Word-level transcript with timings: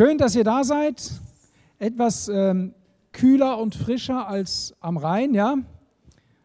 Schön, 0.00 0.16
dass 0.16 0.36
ihr 0.36 0.44
da 0.44 0.62
seid. 0.62 1.10
Etwas 1.80 2.28
ähm, 2.28 2.72
kühler 3.10 3.58
und 3.58 3.74
frischer 3.74 4.28
als 4.28 4.72
am 4.78 4.96
Rhein, 4.96 5.34
ja. 5.34 5.56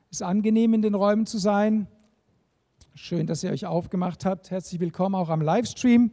Ist 0.09 0.23
angenehm, 0.23 0.73
in 0.73 0.81
den 0.81 0.95
Räumen 0.95 1.27
zu 1.27 1.37
sein. 1.37 1.85
Schön, 2.95 3.27
dass 3.27 3.43
ihr 3.43 3.51
euch 3.51 3.67
aufgemacht 3.67 4.25
habt. 4.25 4.49
Herzlich 4.49 4.81
willkommen 4.81 5.13
auch 5.13 5.29
am 5.29 5.39
Livestream. 5.39 6.09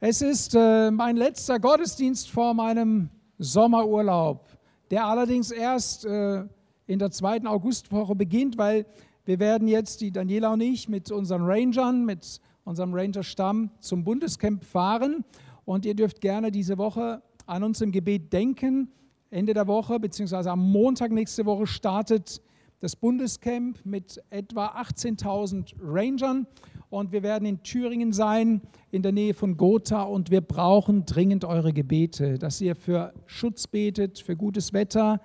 Es 0.00 0.22
ist 0.22 0.54
äh, 0.54 0.90
mein 0.90 1.18
letzter 1.18 1.60
Gottesdienst 1.60 2.30
vor 2.30 2.54
meinem 2.54 3.10
Sommerurlaub, 3.36 4.48
der 4.90 5.04
allerdings 5.04 5.50
erst 5.50 6.06
äh, 6.06 6.44
in 6.86 6.98
der 6.98 7.10
zweiten 7.10 7.46
Augustwoche 7.46 8.14
beginnt, 8.14 8.56
weil 8.56 8.86
wir 9.26 9.40
werden 9.40 9.68
jetzt, 9.68 10.00
die 10.00 10.10
Daniela 10.10 10.54
und 10.54 10.62
ich, 10.62 10.88
mit 10.88 11.10
unseren 11.10 11.42
Rangern, 11.42 12.06
mit 12.06 12.40
unserem 12.64 12.94
Ranger-Stamm 12.94 13.72
zum 13.80 14.04
Bundescamp 14.04 14.64
fahren. 14.64 15.22
Und 15.64 15.84
ihr 15.84 15.94
dürft 15.94 16.20
gerne 16.20 16.50
diese 16.50 16.78
Woche 16.78 17.22
an 17.46 17.62
uns 17.62 17.80
im 17.80 17.92
Gebet 17.92 18.32
denken. 18.32 18.92
Ende 19.30 19.54
der 19.54 19.66
Woche, 19.66 20.00
beziehungsweise 20.00 20.50
am 20.50 20.70
Montag 20.70 21.12
nächste 21.12 21.46
Woche 21.46 21.66
startet 21.66 22.42
das 22.80 22.96
Bundescamp 22.96 23.84
mit 23.84 24.22
etwa 24.30 24.66
18.000 24.80 25.74
Rangern. 25.82 26.46
Und 26.88 27.12
wir 27.12 27.22
werden 27.22 27.46
in 27.46 27.62
Thüringen 27.62 28.12
sein, 28.12 28.62
in 28.90 29.02
der 29.02 29.12
Nähe 29.12 29.34
von 29.34 29.56
Gotha. 29.56 30.02
Und 30.02 30.30
wir 30.30 30.40
brauchen 30.40 31.06
dringend 31.06 31.44
eure 31.44 31.72
Gebete, 31.72 32.38
dass 32.38 32.60
ihr 32.60 32.74
für 32.74 33.12
Schutz 33.26 33.66
betet, 33.68 34.18
für 34.18 34.34
gutes 34.34 34.72
Wetter, 34.72 35.20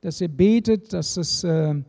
dass 0.00 0.20
ihr 0.20 0.28
betet, 0.28 0.92
dass 0.92 1.16
es 1.16 1.44
äh, 1.44 1.82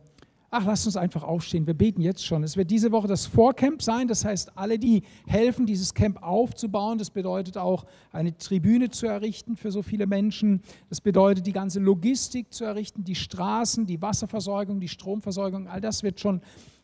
Ach, 0.52 0.66
lasst 0.66 0.84
uns 0.86 0.96
einfach 0.96 1.22
aufstehen. 1.22 1.64
Wir 1.68 1.74
beten 1.74 2.02
jetzt 2.02 2.26
schon. 2.26 2.42
Es 2.42 2.56
wird 2.56 2.72
diese 2.72 2.90
Woche 2.90 3.06
das 3.06 3.24
Vorcamp 3.26 3.80
sein. 3.80 4.08
Das 4.08 4.24
heißt, 4.24 4.58
alle, 4.58 4.80
die 4.80 5.04
helfen, 5.28 5.64
dieses 5.64 5.94
Camp 5.94 6.20
aufzubauen, 6.24 6.98
das 6.98 7.10
bedeutet 7.10 7.56
auch, 7.56 7.86
eine 8.10 8.36
Tribüne 8.36 8.90
zu 8.90 9.06
errichten 9.06 9.54
für 9.54 9.70
so 9.70 9.82
viele 9.82 10.08
Menschen. 10.08 10.62
Das 10.88 11.00
bedeutet, 11.00 11.46
die 11.46 11.52
ganze 11.52 11.78
Logistik 11.78 12.52
zu 12.52 12.64
errichten, 12.64 13.04
die 13.04 13.14
Straßen, 13.14 13.86
die 13.86 14.02
Wasserversorgung, 14.02 14.80
die 14.80 14.88
Stromversorgung. 14.88 15.68
All 15.68 15.80
das 15.80 16.02
wird 16.02 16.18
schon 16.18 16.40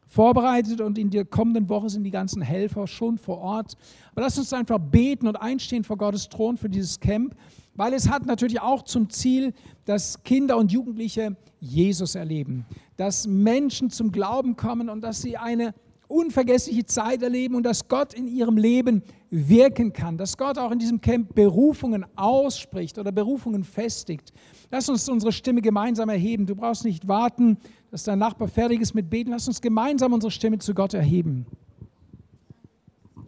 vorbereitet 0.07 0.81
und 0.81 0.99
in 0.99 1.11
der 1.11 1.25
kommenden 1.25 1.69
Woche 1.69 1.91
sind 1.91 2.05
die 2.05 2.11
ganzen 2.11 2.43
Helfer 2.43 2.87
schon 2.87 3.19
vor 3.19 3.39
Ort. 3.39 3.77
Aber 4.13 4.23
lasst 4.23 4.39
uns 4.39 4.53
einfach 4.53 4.79
beten 4.79 5.27
und 5.27 5.37
einstehen 5.37 5.85
vor 5.85 5.99
Gottes 5.99 6.29
Thron 6.29 6.57
für 6.57 6.69
dieses 6.69 7.01
Camp, 7.01 7.35
weil 7.75 7.93
es 7.93 8.09
hat 8.09 8.25
natürlich 8.25 8.61
auch 8.61 8.83
zum 8.83 9.11
Ziel, 9.11 9.53
dass 9.85 10.23
Kinder 10.23 10.57
und 10.57 10.73
Jugendliche 10.73 11.37
Jesus 11.61 12.15
erleben, 12.15 12.65
dass 12.97 13.27
Menschen 13.27 13.91
zum 13.91 14.13
Glauben 14.13 14.57
kommen 14.57 14.89
und 14.89 15.03
dass 15.03 15.21
sie 15.21 15.37
eine 15.37 15.75
unvergessliche 16.09 16.85
Zeit 16.87 17.23
erleben 17.23 17.55
und 17.55 17.65
dass 17.65 17.89
Gott 17.89 18.15
in 18.15 18.27
ihrem 18.29 18.57
Leben 18.57 19.03
wirken 19.31 19.93
kann, 19.93 20.17
dass 20.17 20.37
Gott 20.37 20.59
auch 20.59 20.71
in 20.71 20.79
diesem 20.79 21.01
Camp 21.01 21.35
Berufungen 21.35 22.05
ausspricht 22.17 22.99
oder 22.99 23.13
Berufungen 23.13 23.65
festigt. 23.65 24.33
Lass 24.71 24.89
uns 24.89 25.09
unsere 25.09 25.33
Stimme 25.33 25.63
gemeinsam 25.63 26.09
erheben. 26.09 26.47
Du 26.47 26.55
brauchst 26.55 26.85
nicht 26.85 27.09
warten, 27.09 27.59
dass 27.91 28.05
dein 28.05 28.19
Nachbar 28.19 28.49
fertig 28.49 28.81
ist 28.81 28.95
mit 28.95 29.11
Beten. 29.11 29.31
Lass 29.31 29.49
uns 29.49 29.61
gemeinsam 29.61 30.13
unsere 30.13 30.31
Stimme 30.31 30.59
zu 30.59 30.75
Gott 30.75 30.95
erheben. 30.95 31.47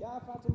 Ja, 0.01 0.21
Vater, 0.21 0.49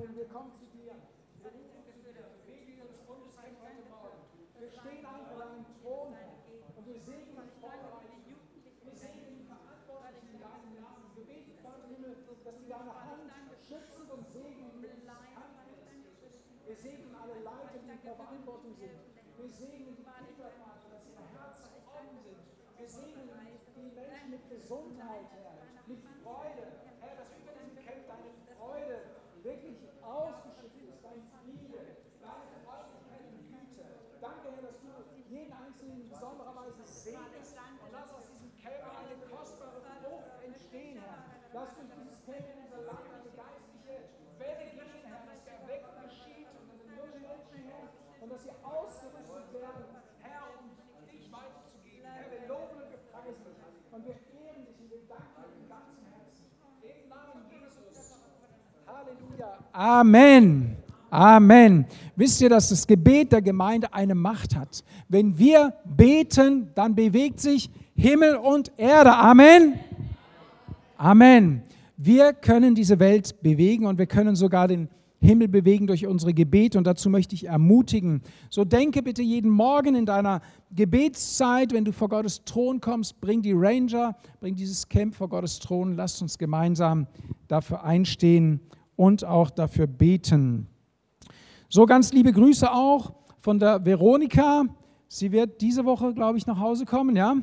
Gesundheit, 24.64 25.28
Herr, 25.34 25.59
mit 25.86 26.00
Freude. 26.24 26.66
Herr, 27.02 27.16
dass 27.18 27.30
über 27.36 27.52
diesem 27.52 27.76
Camp 27.84 28.08
deine 28.08 28.32
Freude 28.56 28.96
wirklich 29.44 29.76
ausgeschüttet 30.00 30.88
ist, 30.88 31.03
dein 31.03 31.20
Friede, 31.36 32.00
deine 32.24 32.56
Freundlichkeit 32.64 33.28
und 33.28 33.44
Güte. 33.50 33.86
Danke, 34.22 34.56
Herr, 34.56 34.64
dass 34.64 34.80
du 34.80 34.88
jeden 35.28 35.52
Einzelnen 35.52 36.06
in 36.06 36.09
besonderer 36.09 36.56
Weise 36.56 36.86
segnest 36.86 37.59
und 37.59 37.91
lass 37.91 38.14
aus 38.14 38.30
diesem 38.32 38.50
Camp 38.62 38.82
eine 38.88 39.20
kostbare 39.28 39.84
Frucht 40.00 40.32
entstehen, 40.46 41.02
Herr. 41.02 41.26
Lass 41.52 41.76
durch 41.76 41.91
dieses 41.91 42.18
Camp 42.24 42.46
in 42.47 42.58
unser 42.64 42.82
Land 42.88 43.03
eine 43.09 43.30
geistliche 43.36 44.09
Welle 44.38 44.66
gehen, 44.80 45.06
Herr, 45.06 45.28
dass 45.28 45.44
der 45.44 45.59
Wecken 45.68 45.94
geschieht 46.08 46.47
und 46.56 46.72
dass 46.72 46.79
den 46.79 46.94
jungen 46.96 47.20
Menschen, 47.20 47.58
Herr, 47.68 47.90
und 48.22 48.32
dass 48.32 48.41
sie 48.47 48.56
ausgerüstet 48.64 49.50
werden, 49.53 49.85
Herr, 50.24 50.56
um 50.56 51.03
dich 51.03 51.28
weiterzugeben. 51.28 52.08
Herr, 52.08 52.32
wir 52.32 52.47
loben 52.47 52.79
und 52.79 52.90
wir 52.90 53.02
preisen 53.12 53.44
dich. 53.44 53.59
Und 53.94 54.08
wir 54.08 54.18
Halleluja. 58.88 59.03
Amen. 59.72 60.78
Amen. 61.09 61.85
Wisst 62.16 62.41
ihr, 62.41 62.50
dass 62.50 62.69
das 62.69 62.88
Gebet 62.88 63.31
der 63.31 63.41
Gemeinde 63.41 63.94
eine 63.94 64.16
Macht 64.16 64.56
hat? 64.56 64.84
Wenn 65.09 65.38
wir 65.38 65.74
beten, 65.85 66.69
dann 66.74 66.96
bewegt 66.96 67.40
sich 67.40 67.69
Himmel 67.96 68.35
und 68.35 68.72
Erde. 68.78 69.16
Amen. 69.16 69.79
Amen. 70.97 71.63
Wir 71.97 72.34
können 72.34 72.75
diese 72.75 73.00
Welt 73.00 73.41
bewegen 73.41 73.85
und 73.85 73.97
wir 74.00 74.07
können 74.07 74.35
sogar 74.35 74.68
den 74.68 74.90
Himmel 75.22 75.47
bewegen 75.47 75.88
durch 75.88 76.06
unsere 76.06 76.34
Gebete 76.34 76.78
und 76.78 76.85
dazu 76.85 77.09
möchte 77.09 77.34
ich 77.34 77.46
ermutigen. 77.46 78.22
So 78.50 78.66
denke 78.66 79.02
bitte 79.02 79.22
jeden 79.22 79.50
Morgen 79.50 79.96
in 79.96 80.06
deiner 80.06 80.41
Gebetszeit, 80.72 81.73
wenn 81.73 81.85
du 81.85 81.94
vor 81.94 82.09
Gottes 82.09 82.44
Thron 82.44 82.81
kommst, 82.81 83.22
bring 83.22 83.41
die 83.41 83.53
Ranger, 83.53 84.16
bring 84.40 84.56
dieses 84.56 84.90
Camp 84.90 85.16
vor 85.16 85.29
Gottes 85.29 85.59
Thron, 85.59 85.96
lasst 85.96 86.22
uns 86.22 86.38
gemeinsam 86.38 87.07
dafür 87.47 87.84
einstehen 87.84 88.59
und 88.96 89.26
auch 89.26 89.50
dafür 89.50 89.88
beten. 89.88 90.68
So 91.70 91.86
ganz 91.86 92.14
liebe 92.14 92.31
Grüße 92.31 92.72
auch 92.72 93.14
von 93.40 93.59
der 93.59 93.84
Veronika. 93.84 94.66
Sie 95.08 95.31
wird 95.31 95.62
diese 95.62 95.86
Woche, 95.86 96.14
glaube 96.14 96.38
ich, 96.38 96.46
nach 96.46 96.59
Hause 96.59 96.86
kommen, 96.86 97.16
ja? 97.16 97.36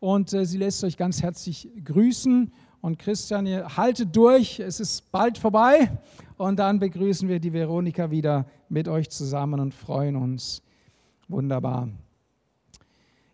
Und 0.00 0.32
äh, 0.32 0.44
sie 0.44 0.58
lässt 0.58 0.82
euch 0.82 0.96
ganz 0.96 1.22
herzlich 1.22 1.68
grüßen. 1.84 2.52
Und 2.80 2.98
Christian, 2.98 3.46
ihr 3.46 3.76
haltet 3.76 4.14
durch, 4.16 4.58
es 4.58 4.80
ist 4.80 5.12
bald 5.12 5.38
vorbei. 5.38 5.96
Und 6.36 6.58
dann 6.58 6.80
begrüßen 6.80 7.28
wir 7.28 7.38
die 7.38 7.52
Veronika 7.52 8.10
wieder 8.10 8.46
mit 8.68 8.88
euch 8.88 9.10
zusammen 9.10 9.60
und 9.60 9.72
freuen 9.72 10.16
uns. 10.16 10.62
Wunderbar. 11.28 11.88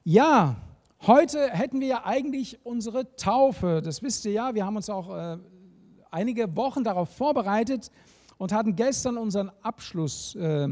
Ja, 0.04 0.56
heute 1.06 1.50
hätten 1.50 1.80
wir 1.80 1.86
ja 1.86 2.04
eigentlich 2.04 2.58
unsere 2.64 3.16
Taufe. 3.16 3.80
Das 3.82 4.02
wisst 4.02 4.26
ihr 4.26 4.32
ja, 4.32 4.54
wir 4.54 4.66
haben 4.66 4.76
uns 4.76 4.90
auch 4.90 5.08
äh, 5.16 5.38
einige 6.10 6.54
Wochen 6.56 6.84
darauf 6.84 7.10
vorbereitet 7.10 7.90
und 8.38 8.52
hatten 8.52 8.76
gestern 8.76 9.18
unseren 9.18 9.50
Abschluss, 9.62 10.34
äh, 10.36 10.68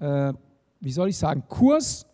äh, 0.00 0.32
wie 0.80 0.92
soll 0.92 1.08
ich 1.08 1.18
sagen, 1.18 1.44
Kurs. 1.48 2.06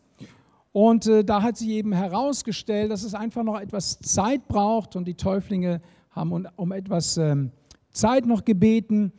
Und 0.72 1.06
äh, 1.06 1.25
da 1.25 1.43
hat 1.43 1.56
sich 1.56 1.69
eben 1.69 1.93
herausgestellt, 1.93 2.91
dass 2.91 3.03
es 3.03 3.15
einfach 3.15 3.43
noch 3.43 3.59
etwas 3.59 3.98
Zeit 4.00 4.47
braucht 4.47 4.94
und 4.97 5.06
die 5.06 5.15
Täuflinge 5.15 5.81
haben 6.10 6.32
um, 6.32 6.48
um 6.56 6.72
etwas 6.72 7.16
ähm, 7.16 7.50
Zeit 7.91 8.26
noch 8.26 8.44
gebeten. 8.44 9.12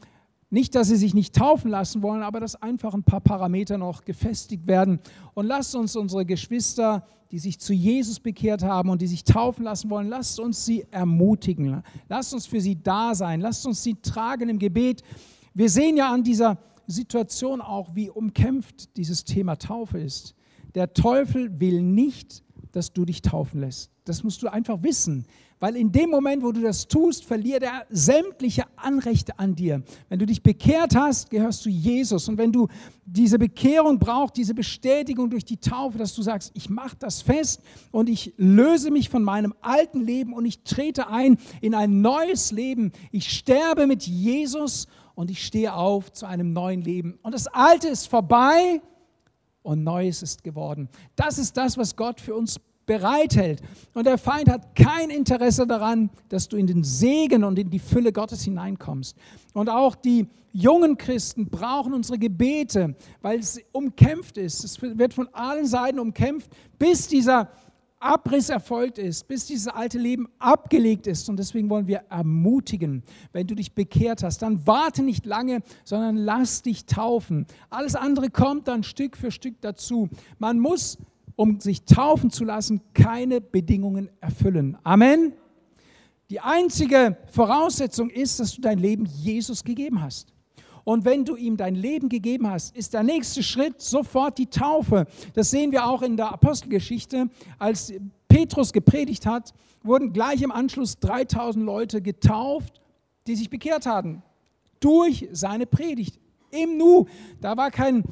Nicht, 0.54 0.76
dass 0.76 0.90
sie 0.90 0.98
sich 0.98 1.14
nicht 1.14 1.34
taufen 1.34 1.72
lassen 1.72 2.04
wollen, 2.04 2.24
aber 2.24 2.42
dass 2.42 2.62
einfach 2.62 2.94
ein 2.94 3.04
paar 3.04 3.22
Parameter 3.22 3.78
noch 3.78 4.04
gefestigt 4.04 4.68
werden. 4.68 5.00
Und 5.34 5.48
lasst 5.48 5.74
uns 5.76 5.96
unsere 5.96 6.26
Geschwister, 6.26 7.08
die 7.32 7.40
sich 7.40 7.58
zu 7.58 7.72
Jesus 7.74 8.20
bekehrt 8.20 8.62
haben 8.62 8.90
und 8.90 9.02
die 9.02 9.08
sich 9.08 9.24
taufen 9.24 9.64
lassen 9.64 9.90
wollen, 9.90 10.10
lasst 10.10 10.42
uns 10.42 10.66
sie 10.66 10.86
ermutigen. 10.92 11.82
Lasst 12.10 12.34
uns 12.34 12.46
für 12.46 12.60
sie 12.60 12.84
da 12.84 13.16
sein. 13.16 13.40
Lasst 13.40 13.66
uns 13.66 13.82
sie 13.82 13.96
tragen 13.96 14.50
im 14.50 14.60
Gebet. 14.60 15.04
Wir 15.54 15.70
sehen 15.70 15.96
ja 15.96 16.12
an 16.12 16.22
dieser 16.22 16.58
Situation 16.86 17.62
auch, 17.62 17.96
wie 17.96 18.10
umkämpft 18.10 18.98
dieses 18.98 19.24
Thema 19.24 19.56
Taufe 19.56 20.00
ist. 20.00 20.36
Der 20.76 20.94
Teufel 20.94 21.62
will 21.62 21.82
nicht, 21.82 22.44
dass 22.72 22.94
du 22.94 23.06
dich 23.06 23.22
taufen 23.22 23.62
lässt. 23.62 23.92
Das 24.06 24.24
musst 24.24 24.42
du 24.42 24.52
einfach 24.52 24.82
wissen. 24.82 25.26
Weil 25.62 25.76
in 25.76 25.92
dem 25.92 26.10
Moment, 26.10 26.42
wo 26.42 26.52
du 26.52 26.62
das 26.62 26.88
tust, 26.88 27.24
verliert 27.24 27.62
er 27.62 27.86
sämtliche 27.92 28.64
Anrechte 28.78 29.38
an 29.38 29.54
dir. 29.54 29.84
Wenn 30.10 30.18
du 30.18 30.26
dich 30.26 30.42
bekehrt 30.42 30.96
hast, 30.96 31.30
gehörst 31.30 31.64
du 31.66 31.70
Jesus. 31.70 32.28
Und 32.28 32.40
wenn 32.40 32.52
du 32.52 32.68
diese 33.06 33.38
Bekehrung 33.38 34.00
brauchst, 34.00 34.38
diese 34.38 34.56
Bestätigung 34.56 35.30
durch 35.30 35.46
die 35.46 35.58
Taufe, 35.58 36.00
dass 36.00 36.16
du 36.16 36.24
sagst, 36.24 36.52
ich 36.56 36.72
mache 36.72 36.96
das 36.98 37.22
fest 37.22 37.62
und 37.92 38.10
ich 38.10 38.34
löse 38.38 38.90
mich 38.90 39.10
von 39.10 39.24
meinem 39.24 39.54
alten 39.62 40.02
Leben 40.02 40.34
und 40.34 40.46
ich 40.46 40.64
trete 40.64 41.10
ein 41.10 41.38
in 41.62 41.76
ein 41.76 42.02
neues 42.02 42.52
Leben. 42.52 42.92
Ich 43.12 43.30
sterbe 43.30 43.86
mit 43.86 44.08
Jesus 44.08 44.88
und 45.14 45.30
ich 45.30 45.46
stehe 45.46 45.76
auf 45.76 46.12
zu 46.12 46.26
einem 46.26 46.54
neuen 46.54 46.82
Leben. 46.82 47.20
Und 47.22 47.36
das 47.36 47.46
Alte 47.46 47.88
ist 47.88 48.08
vorbei 48.08 48.82
und 49.64 49.84
Neues 49.84 50.24
ist 50.24 50.44
geworden. 50.44 50.90
Das 51.16 51.38
ist 51.38 51.56
das, 51.58 51.78
was 51.78 51.96
Gott 51.96 52.20
für 52.20 52.36
uns 52.36 52.60
bereithält. 52.86 53.62
Und 53.94 54.06
der 54.06 54.18
Feind 54.18 54.50
hat 54.50 54.76
kein 54.76 55.10
Interesse 55.10 55.66
daran, 55.66 56.10
dass 56.30 56.48
du 56.48 56.58
in 56.58 56.68
den 56.68 56.84
Segen 56.84 57.44
und 57.44 57.58
in 57.58 57.70
die 57.70 57.80
Fülle 57.80 58.12
Gottes 58.12 58.44
hineinkommst. 58.44 59.16
Und 59.54 59.70
auch 59.70 59.96
die 59.96 60.28
jungen 60.52 60.98
Christen 60.98 61.50
brauchen 61.50 61.94
unsere 61.94 62.18
Gebete, 62.18 62.96
weil 63.22 63.40
es 63.40 63.60
umkämpft 63.72 64.38
ist. 64.38 64.64
Es 64.64 64.82
wird 64.82 65.14
von 65.14 65.30
allen 65.34 65.66
Seiten 65.68 66.00
umkämpft, 66.00 66.52
bis 66.78 67.08
dieser 67.08 67.50
Abriss 68.02 68.50
erfolgt 68.50 68.98
ist, 68.98 69.28
bis 69.28 69.46
dieses 69.46 69.68
alte 69.68 70.00
Leben 70.00 70.28
abgelegt 70.40 71.08
ist. 71.08 71.30
Und 71.30 71.38
deswegen 71.38 71.70
wollen 71.70 71.88
wir 71.88 72.04
ermutigen, 72.10 73.04
wenn 73.32 73.48
du 73.48 73.56
dich 73.56 73.74
bekehrt 73.74 74.24
hast, 74.24 74.42
dann 74.42 74.66
warte 74.66 75.04
nicht 75.04 75.26
lange, 75.26 75.62
sondern 75.84 76.18
lass 76.18 76.64
dich 76.64 76.86
taufen. 76.86 77.46
Alles 77.70 77.96
andere 77.96 78.30
kommt 78.30 78.68
dann 78.68 78.84
Stück 78.84 79.16
für 79.16 79.32
Stück 79.32 79.62
dazu. 79.62 80.10
Man 80.40 80.60
muss, 80.60 80.98
um 81.36 81.60
sich 81.60 81.84
taufen 81.86 82.32
zu 82.32 82.44
lassen, 82.44 82.82
keine 82.94 83.40
Bedingungen 83.40 84.10
erfüllen. 84.20 84.78
Amen. 84.84 85.34
Die 86.32 86.40
einzige 86.40 87.18
Voraussetzung 87.32 88.10
ist, 88.10 88.40
dass 88.40 88.56
du 88.56 88.62
dein 88.62 88.80
Leben 88.80 89.06
Jesus 89.06 89.64
gegeben 89.64 90.02
hast. 90.02 90.34
Und 90.84 91.06
wenn 91.06 91.26
du 91.26 91.36
ihm 91.36 91.58
dein 91.58 91.76
Leben 91.76 92.10
gegeben 92.10 92.50
hast, 92.50 92.76
ist 92.76 92.94
der 92.94 93.04
nächste 93.04 93.44
Schritt 93.44 93.82
sofort 93.82 94.38
die 94.38 94.48
Taufe. 94.48 95.06
Das 95.34 95.52
sehen 95.52 95.72
wir 95.72 95.88
auch 95.88 96.02
in 96.02 96.18
der 96.18 96.32
Apostelgeschichte. 96.32 97.30
Als 97.60 97.94
Petrus 98.28 98.74
gepredigt 98.74 99.26
hat, 99.26 99.54
wurden 99.84 100.14
gleich 100.14 100.42
im 100.42 100.52
Anschluss 100.52 101.00
3000 101.00 101.66
Leute 101.66 102.02
getauft, 102.02 102.82
die 103.28 103.36
sich 103.36 103.50
bekehrt 103.50 103.86
hatten. 103.86 104.24
Durch 104.80 105.28
seine 105.32 105.66
Predigt. 105.66 106.20
Im 106.50 106.78
Nu. 106.78 107.06
Da 107.40 107.56
war 107.56 107.72
kein, 107.72 108.04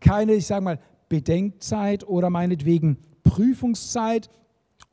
keine, 0.00 0.34
ich 0.34 0.46
sage 0.46 0.64
mal, 0.64 0.78
Bedenkzeit 1.08 2.06
oder 2.06 2.30
meinetwegen 2.30 2.96
Prüfungszeit. 3.24 4.30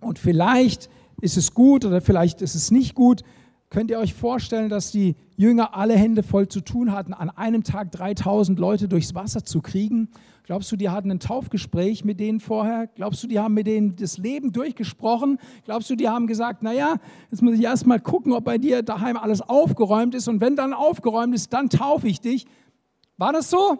Und 0.01 0.19
vielleicht 0.19 0.89
ist 1.21 1.37
es 1.37 1.53
gut 1.53 1.85
oder 1.85 2.01
vielleicht 2.01 2.41
ist 2.41 2.55
es 2.55 2.71
nicht 2.71 2.95
gut. 2.95 3.23
Könnt 3.69 3.91
ihr 3.91 3.99
euch 3.99 4.15
vorstellen, 4.15 4.69
dass 4.69 4.91
die 4.91 5.15
Jünger 5.37 5.75
alle 5.75 5.95
Hände 5.95 6.23
voll 6.23 6.47
zu 6.47 6.61
tun 6.61 6.91
hatten, 6.91 7.13
an 7.13 7.29
einem 7.29 7.63
Tag 7.63 7.91
3000 7.91 8.57
Leute 8.57 8.87
durchs 8.87 9.13
Wasser 9.13 9.45
zu 9.45 9.61
kriegen? 9.61 10.09
Glaubst 10.43 10.71
du, 10.71 10.75
die 10.75 10.89
hatten 10.89 11.11
ein 11.11 11.19
Taufgespräch 11.19 12.03
mit 12.03 12.19
denen 12.19 12.39
vorher? 12.39 12.87
Glaubst 12.87 13.21
du, 13.21 13.27
die 13.27 13.37
haben 13.37 13.53
mit 13.53 13.67
denen 13.67 13.95
das 13.95 14.17
Leben 14.17 14.51
durchgesprochen? 14.51 15.37
Glaubst 15.65 15.87
du, 15.91 15.95
die 15.95 16.09
haben 16.09 16.25
gesagt, 16.25 16.63
naja, 16.63 16.95
jetzt 17.29 17.43
muss 17.43 17.53
ich 17.53 17.61
erst 17.61 17.85
mal 17.85 17.99
gucken, 17.99 18.33
ob 18.33 18.43
bei 18.43 18.57
dir 18.57 18.81
daheim 18.81 19.17
alles 19.17 19.41
aufgeräumt 19.41 20.15
ist 20.15 20.27
und 20.27 20.41
wenn 20.41 20.55
dann 20.55 20.73
aufgeräumt 20.73 21.35
ist, 21.35 21.53
dann 21.53 21.69
taufe 21.69 22.07
ich 22.07 22.21
dich. 22.21 22.47
War 23.17 23.33
das 23.33 23.51
so? 23.51 23.77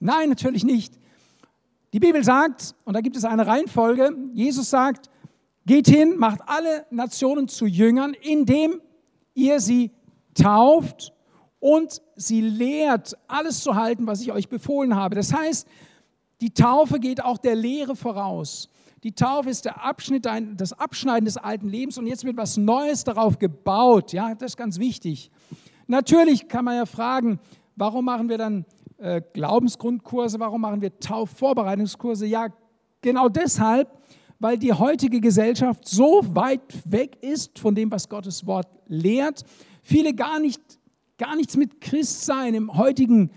Nein, 0.00 0.30
natürlich 0.30 0.64
nicht. 0.64 0.98
Die 1.92 2.00
Bibel 2.00 2.24
sagt, 2.24 2.74
und 2.84 2.94
da 2.94 3.00
gibt 3.00 3.16
es 3.16 3.24
eine 3.24 3.46
Reihenfolge, 3.46 4.10
Jesus 4.34 4.70
sagt, 4.70 5.08
geht 5.66 5.86
hin, 5.86 6.16
macht 6.16 6.40
alle 6.46 6.86
Nationen 6.90 7.46
zu 7.46 7.66
Jüngern, 7.66 8.14
indem 8.20 8.80
ihr 9.40 9.60
sie 9.60 9.90
tauft 10.34 11.12
und 11.58 12.00
sie 12.16 12.40
lehrt, 12.40 13.16
alles 13.28 13.62
zu 13.62 13.74
halten, 13.74 14.06
was 14.06 14.20
ich 14.20 14.32
euch 14.32 14.48
befohlen 14.48 14.94
habe. 14.94 15.14
Das 15.14 15.32
heißt, 15.32 15.66
die 16.40 16.52
Taufe 16.52 17.00
geht 17.00 17.22
auch 17.22 17.38
der 17.38 17.54
Lehre 17.54 17.96
voraus. 17.96 18.68
Die 19.02 19.12
Taufe 19.12 19.48
ist 19.48 19.64
der 19.64 19.82
Abschnitt, 19.82 20.26
das 20.56 20.72
Abschneiden 20.72 21.24
des 21.24 21.36
alten 21.36 21.68
Lebens 21.68 21.96
und 21.96 22.06
jetzt 22.06 22.24
wird 22.24 22.36
was 22.36 22.56
Neues 22.56 23.04
darauf 23.04 23.38
gebaut. 23.38 24.12
Ja, 24.12 24.34
das 24.34 24.52
ist 24.52 24.56
ganz 24.56 24.78
wichtig. 24.78 25.30
Natürlich 25.86 26.48
kann 26.48 26.64
man 26.64 26.76
ja 26.76 26.86
fragen, 26.86 27.40
warum 27.76 28.04
machen 28.04 28.28
wir 28.28 28.38
dann 28.38 28.66
äh, 28.98 29.22
Glaubensgrundkurse, 29.32 30.38
warum 30.38 30.60
machen 30.60 30.82
wir 30.82 30.98
Taufvorbereitungskurse? 30.98 32.26
Ja, 32.26 32.48
genau 33.00 33.28
deshalb, 33.28 33.88
weil 34.40 34.58
die 34.58 34.72
heutige 34.72 35.20
Gesellschaft 35.20 35.86
so 35.86 36.22
weit 36.34 36.62
weg 36.84 37.18
ist 37.20 37.58
von 37.58 37.74
dem, 37.74 37.90
was 37.90 38.08
Gottes 38.08 38.46
Wort 38.46 38.66
lehrt. 38.88 39.44
Viele 39.82 40.14
gar, 40.14 40.40
nicht, 40.40 40.60
gar 41.18 41.36
nichts 41.36 41.56
mit 41.56 41.80
Christsein 41.80 42.54
im 42.54 42.76
heutigen 42.76 43.30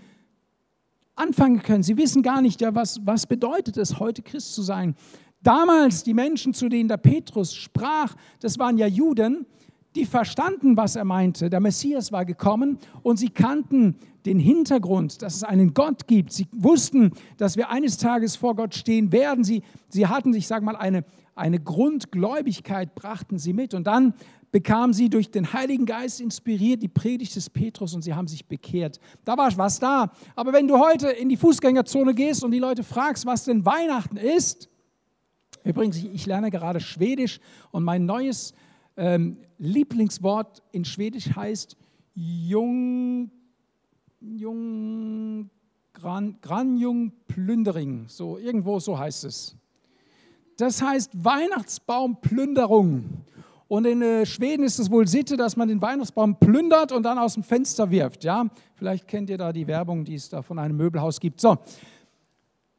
anfangen 1.14 1.62
können. 1.62 1.82
Sie 1.82 1.96
wissen 1.96 2.22
gar 2.22 2.40
nicht, 2.40 2.60
ja, 2.60 2.74
was, 2.74 3.00
was 3.04 3.26
bedeutet 3.26 3.76
es, 3.76 4.00
heute 4.00 4.22
Christ 4.22 4.54
zu 4.54 4.62
sein. 4.62 4.96
Damals 5.42 6.02
die 6.02 6.14
Menschen, 6.14 6.54
zu 6.54 6.70
denen 6.70 6.88
der 6.88 6.96
Petrus 6.96 7.54
sprach, 7.54 8.14
das 8.40 8.58
waren 8.58 8.78
ja 8.78 8.86
Juden, 8.86 9.46
die 9.94 10.04
verstanden, 10.04 10.76
was 10.76 10.96
er 10.96 11.04
meinte. 11.04 11.50
Der 11.50 11.60
Messias 11.60 12.10
war 12.10 12.24
gekommen 12.24 12.78
und 13.02 13.18
sie 13.18 13.28
kannten 13.28 13.96
den 14.26 14.38
Hintergrund, 14.38 15.22
dass 15.22 15.36
es 15.36 15.44
einen 15.44 15.74
Gott 15.74 16.06
gibt. 16.06 16.32
Sie 16.32 16.46
wussten, 16.52 17.12
dass 17.36 17.56
wir 17.56 17.70
eines 17.70 17.98
Tages 17.98 18.36
vor 18.36 18.56
Gott 18.56 18.74
stehen 18.74 19.12
werden. 19.12 19.44
Sie, 19.44 19.62
sie 19.88 20.06
hatten, 20.06 20.32
ich 20.34 20.46
sage 20.46 20.64
mal, 20.64 20.76
eine, 20.76 21.04
eine 21.34 21.60
Grundgläubigkeit 21.60 22.94
brachten 22.94 23.38
sie 23.38 23.52
mit. 23.52 23.74
Und 23.74 23.86
dann 23.86 24.14
bekamen 24.50 24.94
sie 24.94 25.10
durch 25.10 25.30
den 25.30 25.52
Heiligen 25.52 25.84
Geist 25.84 26.20
inspiriert 26.20 26.82
die 26.82 26.88
Predigt 26.88 27.36
des 27.36 27.50
Petrus 27.50 27.94
und 27.94 28.02
sie 28.02 28.14
haben 28.14 28.28
sich 28.28 28.46
bekehrt. 28.46 28.98
Da 29.24 29.36
war 29.36 29.54
was 29.56 29.78
da. 29.78 30.12
Aber 30.34 30.52
wenn 30.52 30.68
du 30.68 30.78
heute 30.78 31.08
in 31.08 31.28
die 31.28 31.36
Fußgängerzone 31.36 32.14
gehst 32.14 32.42
und 32.44 32.50
die 32.50 32.60
Leute 32.60 32.82
fragst, 32.82 33.26
was 33.26 33.44
denn 33.44 33.66
Weihnachten 33.66 34.16
ist, 34.16 34.70
übrigens, 35.64 35.96
ich 35.96 36.26
lerne 36.26 36.50
gerade 36.50 36.80
Schwedisch 36.80 37.40
und 37.72 37.84
mein 37.84 38.06
neues 38.06 38.54
ähm, 38.96 39.38
Lieblingswort 39.58 40.62
in 40.72 40.84
Schwedisch 40.84 41.34
heißt 41.34 41.76
Jung, 42.14 43.30
Jung, 44.20 45.50
Gran, 45.92 46.38
Granjung 46.40 47.12
Plündering. 47.26 48.06
So, 48.08 48.38
irgendwo 48.38 48.80
so 48.80 48.98
heißt 48.98 49.24
es. 49.24 49.56
Das 50.56 50.82
heißt 50.82 51.24
Weihnachtsbaumplünderung. 51.24 53.24
Und 53.66 53.86
in 53.86 54.02
äh, 54.02 54.26
Schweden 54.26 54.62
ist 54.62 54.78
es 54.78 54.90
wohl 54.90 55.08
Sitte, 55.08 55.36
dass 55.36 55.56
man 55.56 55.68
den 55.68 55.80
Weihnachtsbaum 55.80 56.38
plündert 56.38 56.92
und 56.92 57.02
dann 57.02 57.18
aus 57.18 57.34
dem 57.34 57.42
Fenster 57.42 57.90
wirft. 57.90 58.22
Ja, 58.22 58.46
vielleicht 58.74 59.08
kennt 59.08 59.30
ihr 59.30 59.38
da 59.38 59.52
die 59.52 59.66
Werbung, 59.66 60.04
die 60.04 60.14
es 60.14 60.28
da 60.28 60.42
von 60.42 60.58
einem 60.58 60.76
Möbelhaus 60.76 61.18
gibt. 61.18 61.40
So, 61.40 61.56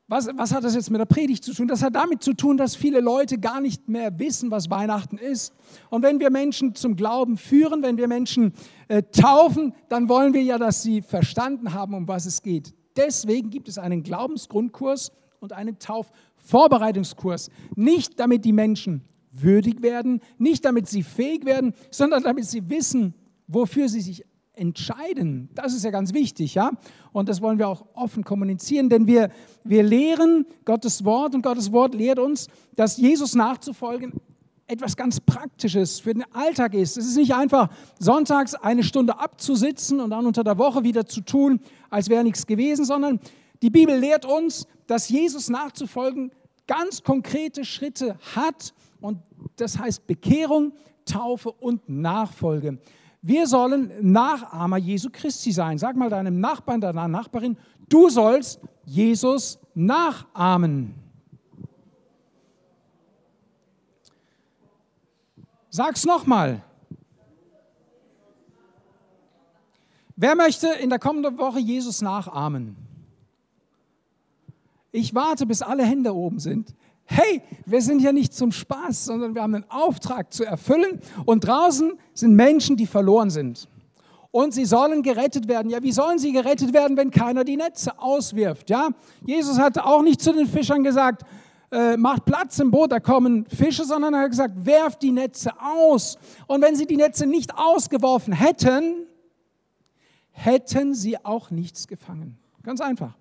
was, 0.07 0.30
was 0.36 0.54
hat 0.54 0.63
das 0.63 0.75
jetzt 0.75 0.92
mit 0.92 1.00
der 1.00 1.06
Predigt 1.06 1.44
zu 1.44 1.54
tun? 1.54 1.68
Das 1.68 1.81
hat 1.81 1.96
damit 1.96 2.22
zu 2.22 2.34
tun, 2.34 2.57
dass 2.57 2.75
viele 2.75 3.00
Leute 3.00 3.40
gar 3.40 3.60
nicht 3.60 3.88
mehr 3.88 4.19
wissen, 4.19 4.52
was 4.52 4.69
Weihnachten 4.69 5.18
ist. 5.18 5.54
Und 5.90 6.04
wenn 6.04 6.19
wir 6.19 6.30
Menschen 6.30 6.75
zum 6.75 6.96
Glauben 6.96 7.38
führen, 7.38 7.81
wenn 7.81 7.98
wir 7.98 8.07
Menschen 8.07 8.54
äh, 8.88 9.02
taufen, 9.02 9.74
dann 9.90 10.07
wollen 10.07 10.34
wir 10.34 10.44
ja, 10.44 10.60
dass 10.60 10.84
sie 10.84 11.02
verstanden 11.02 11.74
haben, 11.74 11.96
um 11.96 12.07
was 12.07 12.28
es 12.28 12.44
geht. 12.44 12.75
Deswegen 12.96 13.50
gibt 13.50 13.68
es 13.68 13.80
einen 13.80 14.04
Glaubensgrundkurs 14.04 15.12
und 15.40 15.54
einen 15.54 15.80
Taufvorbereitungskurs. 15.80 17.50
Nicht 17.75 18.19
damit 18.19 18.46
die 18.46 18.54
Menschen 18.54 19.01
würdig 19.31 19.81
werden, 19.81 20.22
nicht 20.38 20.66
damit 20.66 20.88
sie 20.88 21.01
fähig 21.01 21.46
werden, 21.46 21.74
sondern 21.90 22.24
damit 22.24 22.46
sie 22.46 22.69
wissen, 22.69 23.16
wofür 23.48 23.90
sie 23.90 24.01
sich 24.01 24.24
entscheiden. 24.57 25.50
Das 25.54 25.74
ist 25.74 25.84
ja 25.84 25.92
ganz 25.92 26.13
wichtig, 26.13 26.56
ja? 26.56 26.72
Und 27.12 27.30
das 27.30 27.42
wollen 27.42 27.60
wir 27.60 27.68
auch 27.68 27.86
offen 27.94 28.24
kommunizieren, 28.24 28.90
denn 28.90 29.07
wir, 29.07 29.30
wir 29.63 29.84
lehren 29.84 30.46
Gottes 30.66 31.06
Wort 31.06 31.36
und 31.36 31.42
Gottes 31.42 31.72
Wort 31.72 31.94
lehrt 31.96 32.20
uns, 32.20 32.48
dass 32.75 32.98
Jesus 32.98 33.36
nachzufolgen 33.36 34.13
etwas 34.68 34.98
ganz 34.98 35.20
Praktisches 35.20 36.00
für 36.00 36.13
den 36.13 36.25
Alltag 36.34 36.74
ist. 36.74 36.98
Es 36.98 37.06
ist 37.06 37.18
nicht 37.18 37.36
einfach, 37.36 37.70
sonntags 38.00 38.56
eine 38.56 38.84
Stunde 38.84 39.20
abzusitzen 39.20 40.00
und 40.00 40.10
dann 40.10 40.25
unter 40.25 40.44
der 40.44 40.58
Woche 40.58 40.84
wieder 40.84 41.06
zu 41.06 41.22
tun, 41.22 41.60
als 41.89 42.10
wäre 42.10 42.24
nichts 42.24 42.48
gewesen, 42.48 42.84
sondern 42.84 43.20
die 43.62 43.70
Bibel 43.70 43.98
lehrt 43.98 44.25
uns, 44.25 44.68
dass 44.88 45.10
Jesus 45.10 45.50
nachzufolgen 45.50 46.32
ganz 46.68 47.03
konkrete 47.03 47.63
Schritte 47.63 48.18
hat 48.36 48.74
und 49.01 49.20
das 49.58 49.77
heißt 49.77 50.08
Bekehrung, 50.08 50.74
Taufe 51.06 51.51
und 51.51 51.88
Nachfolge. 51.88 52.80
Wir 53.27 53.48
sollen 53.48 53.91
Nachahmer 54.01 54.77
Jesu 54.77 55.10
Christi 55.12 55.51
sein. 55.51 55.79
Sag 55.79 55.96
mal 55.96 56.12
deinem 56.12 56.39
Nachbarn, 56.39 56.79
deiner 56.79 57.08
Nachbarin, 57.08 57.58
du 57.89 58.08
sollst 58.08 58.60
Jesus 58.86 59.58
nachahmen. 59.74 60.94
Sag's 65.72 66.05
nochmal. 66.05 66.62
Wer 70.15 70.36
möchte 70.36 70.67
in 70.67 70.91
der 70.91 71.00
kommenden 71.00 71.39
Woche 71.39 71.58
Jesus 71.58 72.03
nachahmen? 72.03 72.75
Ich 74.91 75.15
warte, 75.15 75.48
bis 75.48 75.63
alle 75.63 75.84
Hände 75.84 76.13
oben 76.13 76.38
sind 76.38 76.75
hey, 77.06 77.42
wir 77.66 77.82
sind 77.82 78.02
ja 78.02 78.12
nicht 78.12 78.34
zum 78.34 78.52
Spaß, 78.52 79.06
sondern 79.06 79.36
wir 79.36 79.42
haben 79.42 79.56
einen 79.56 79.70
Auftrag 79.70 80.34
zu 80.34 80.44
erfüllen 80.44 81.00
und 81.26 81.46
draußen 81.46 81.94
sind 82.14 82.36
Menschen, 82.36 82.76
die 82.76 82.88
verloren 82.88 83.30
sind. 83.30 83.68
Und 84.32 84.54
sie 84.54 84.66
sollen 84.66 85.02
gerettet 85.02 85.48
werden. 85.48 85.70
Ja, 85.70 85.82
wie 85.82 85.94
sollen 85.94 86.20
sie 86.20 86.34
gerettet 86.34 86.74
werden, 86.74 86.98
wenn 86.98 87.10
keiner 87.10 87.46
die 87.46 87.56
Netze 87.56 87.98
auswirft? 87.98 88.70
Ja, 88.70 88.90
Jesus 89.26 89.58
hatte 89.58 89.86
auch 89.86 90.02
nicht 90.02 90.22
zu 90.22 90.34
den 90.34 90.46
Fischern 90.46 90.84
gesagt, 90.84 91.24
äh, 91.72 91.96
macht 91.98 92.26
Platz 92.26 92.60
im 92.60 92.70
Boot, 92.70 92.92
da 92.92 93.00
kommen 93.00 93.46
Fische, 93.46 93.86
sondern 93.86 94.14
er 94.14 94.22
hat 94.22 94.32
gesagt, 94.32 94.66
werft 94.66 95.02
die 95.02 95.12
Netze 95.12 95.52
aus. 95.60 96.18
Und 96.48 96.62
wenn 96.62 96.76
sie 96.76 96.86
die 96.86 96.98
Netze 96.98 97.26
nicht 97.26 97.58
ausgeworfen 97.58 98.34
hätten, 98.34 99.08
hätten 100.32 100.94
sie 100.94 101.24
auch 101.24 101.50
nichts 101.50 101.88
gefangen. 101.88 102.38
Ganz 102.62 102.82
einfach. 102.82 103.16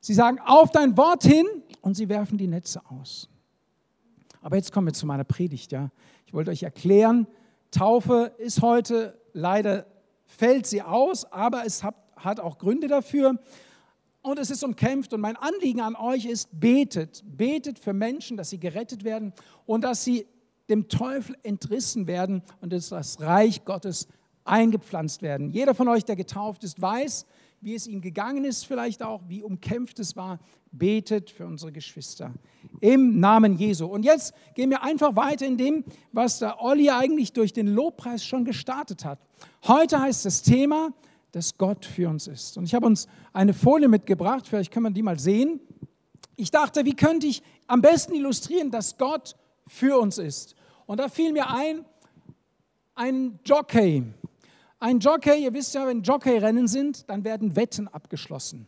Sie 0.00 0.14
sagen 0.14 0.40
auf 0.44 0.70
dein 0.70 0.96
Wort 0.96 1.24
hin 1.24 1.46
und 1.82 1.94
sie 1.94 2.08
werfen 2.08 2.38
die 2.38 2.46
Netze 2.46 2.80
aus. 2.90 3.28
Aber 4.40 4.56
jetzt 4.56 4.72
kommen 4.72 4.86
wir 4.86 4.94
zu 4.94 5.06
meiner 5.06 5.24
Predigt. 5.24 5.72
Ja. 5.72 5.90
Ich 6.26 6.32
wollte 6.32 6.50
euch 6.50 6.62
erklären, 6.62 7.26
Taufe 7.70 8.32
ist 8.38 8.62
heute 8.62 9.18
leider, 9.32 9.86
fällt 10.24 10.66
sie 10.66 10.82
aus, 10.82 11.24
aber 11.30 11.64
es 11.66 11.84
hat, 11.84 12.40
auch 12.40 12.58
Gründe 12.58 12.88
dafür. 12.88 13.38
Und 14.22 14.38
es 14.38 14.50
ist 14.50 14.62
umkämpft. 14.62 15.12
Und 15.12 15.20
mein 15.20 15.36
Anliegen 15.36 15.80
an 15.80 15.96
euch 15.96 16.26
ist, 16.26 16.48
betet. 16.52 17.22
Betet 17.26 17.78
für 17.78 17.92
Menschen, 17.92 18.36
dass 18.36 18.50
sie 18.50 18.58
gerettet 18.58 19.04
werden 19.04 19.32
und 19.66 19.82
dass 19.82 20.04
sie 20.04 20.26
dem 20.68 20.88
Teufel 20.88 21.36
entrissen 21.42 22.06
werden 22.06 22.42
und 22.60 22.72
dass 22.72 22.88
das 22.90 23.20
Reich 23.20 23.64
Gottes 23.64 24.06
eingepflanzt 24.44 25.22
werden. 25.22 25.50
Jeder 25.50 25.74
von 25.74 25.88
euch, 25.88 26.04
der 26.04 26.16
getauft 26.16 26.62
ist, 26.64 26.80
weiß, 26.80 27.26
wie 27.62 27.74
es 27.74 27.86
ihm 27.86 28.00
gegangen 28.00 28.44
ist, 28.44 28.66
vielleicht 28.66 29.02
auch, 29.02 29.22
wie 29.28 29.42
umkämpft 29.42 29.98
es 30.00 30.16
war. 30.16 30.38
Betet 30.72 31.30
für 31.30 31.46
unsere 31.46 31.70
Geschwister 31.70 32.32
im 32.80 33.20
Namen 33.20 33.56
Jesu. 33.56 33.86
Und 33.86 34.04
jetzt 34.04 34.34
gehen 34.54 34.70
wir 34.70 34.82
einfach 34.82 35.14
weiter 35.16 35.46
in 35.46 35.56
dem, 35.56 35.84
was 36.12 36.40
der 36.40 36.60
Olli 36.60 36.90
eigentlich 36.90 37.32
durch 37.32 37.52
den 37.52 37.68
Lobpreis 37.68 38.24
schon 38.24 38.44
gestartet 38.44 39.04
hat. 39.04 39.20
Heute 39.66 40.00
heißt 40.00 40.24
das 40.24 40.42
Thema, 40.42 40.92
dass 41.30 41.56
Gott 41.56 41.84
für 41.84 42.08
uns 42.08 42.26
ist. 42.26 42.58
Und 42.58 42.64
ich 42.64 42.74
habe 42.74 42.86
uns 42.86 43.06
eine 43.32 43.54
Folie 43.54 43.88
mitgebracht, 43.88 44.46
vielleicht 44.48 44.72
können 44.72 44.86
wir 44.86 44.90
die 44.90 45.02
mal 45.02 45.18
sehen. 45.18 45.60
Ich 46.36 46.50
dachte, 46.50 46.84
wie 46.84 46.94
könnte 46.94 47.26
ich 47.26 47.42
am 47.66 47.80
besten 47.80 48.14
illustrieren, 48.14 48.70
dass 48.70 48.98
Gott 48.98 49.36
für 49.66 49.98
uns 49.98 50.18
ist? 50.18 50.56
Und 50.86 50.98
da 50.98 51.08
fiel 51.08 51.32
mir 51.32 51.48
ein, 51.48 51.84
ein 52.94 53.38
Jockey, 53.44 54.04
ein 54.82 54.98
Jockey, 54.98 55.44
ihr 55.44 55.54
wisst 55.54 55.74
ja, 55.74 55.86
wenn 55.86 56.02
Jockeyrennen 56.02 56.66
sind, 56.66 57.08
dann 57.08 57.22
werden 57.22 57.54
Wetten 57.54 57.86
abgeschlossen. 57.86 58.66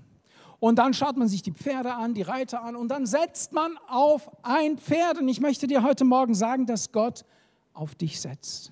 Und 0.60 0.78
dann 0.78 0.94
schaut 0.94 1.16
man 1.16 1.26
sich 1.26 1.42
die 1.42 1.50
Pferde 1.50 1.92
an, 1.92 2.14
die 2.14 2.22
Reiter 2.22 2.62
an 2.62 2.76
und 2.76 2.88
dann 2.88 3.04
setzt 3.04 3.52
man 3.52 3.76
auf 3.88 4.30
ein 4.44 4.78
Pferd. 4.78 5.18
Und 5.18 5.28
ich 5.28 5.40
möchte 5.40 5.66
dir 5.66 5.82
heute 5.82 6.04
Morgen 6.04 6.34
sagen, 6.34 6.66
dass 6.66 6.92
Gott 6.92 7.24
auf 7.72 7.96
dich 7.96 8.20
setzt. 8.20 8.70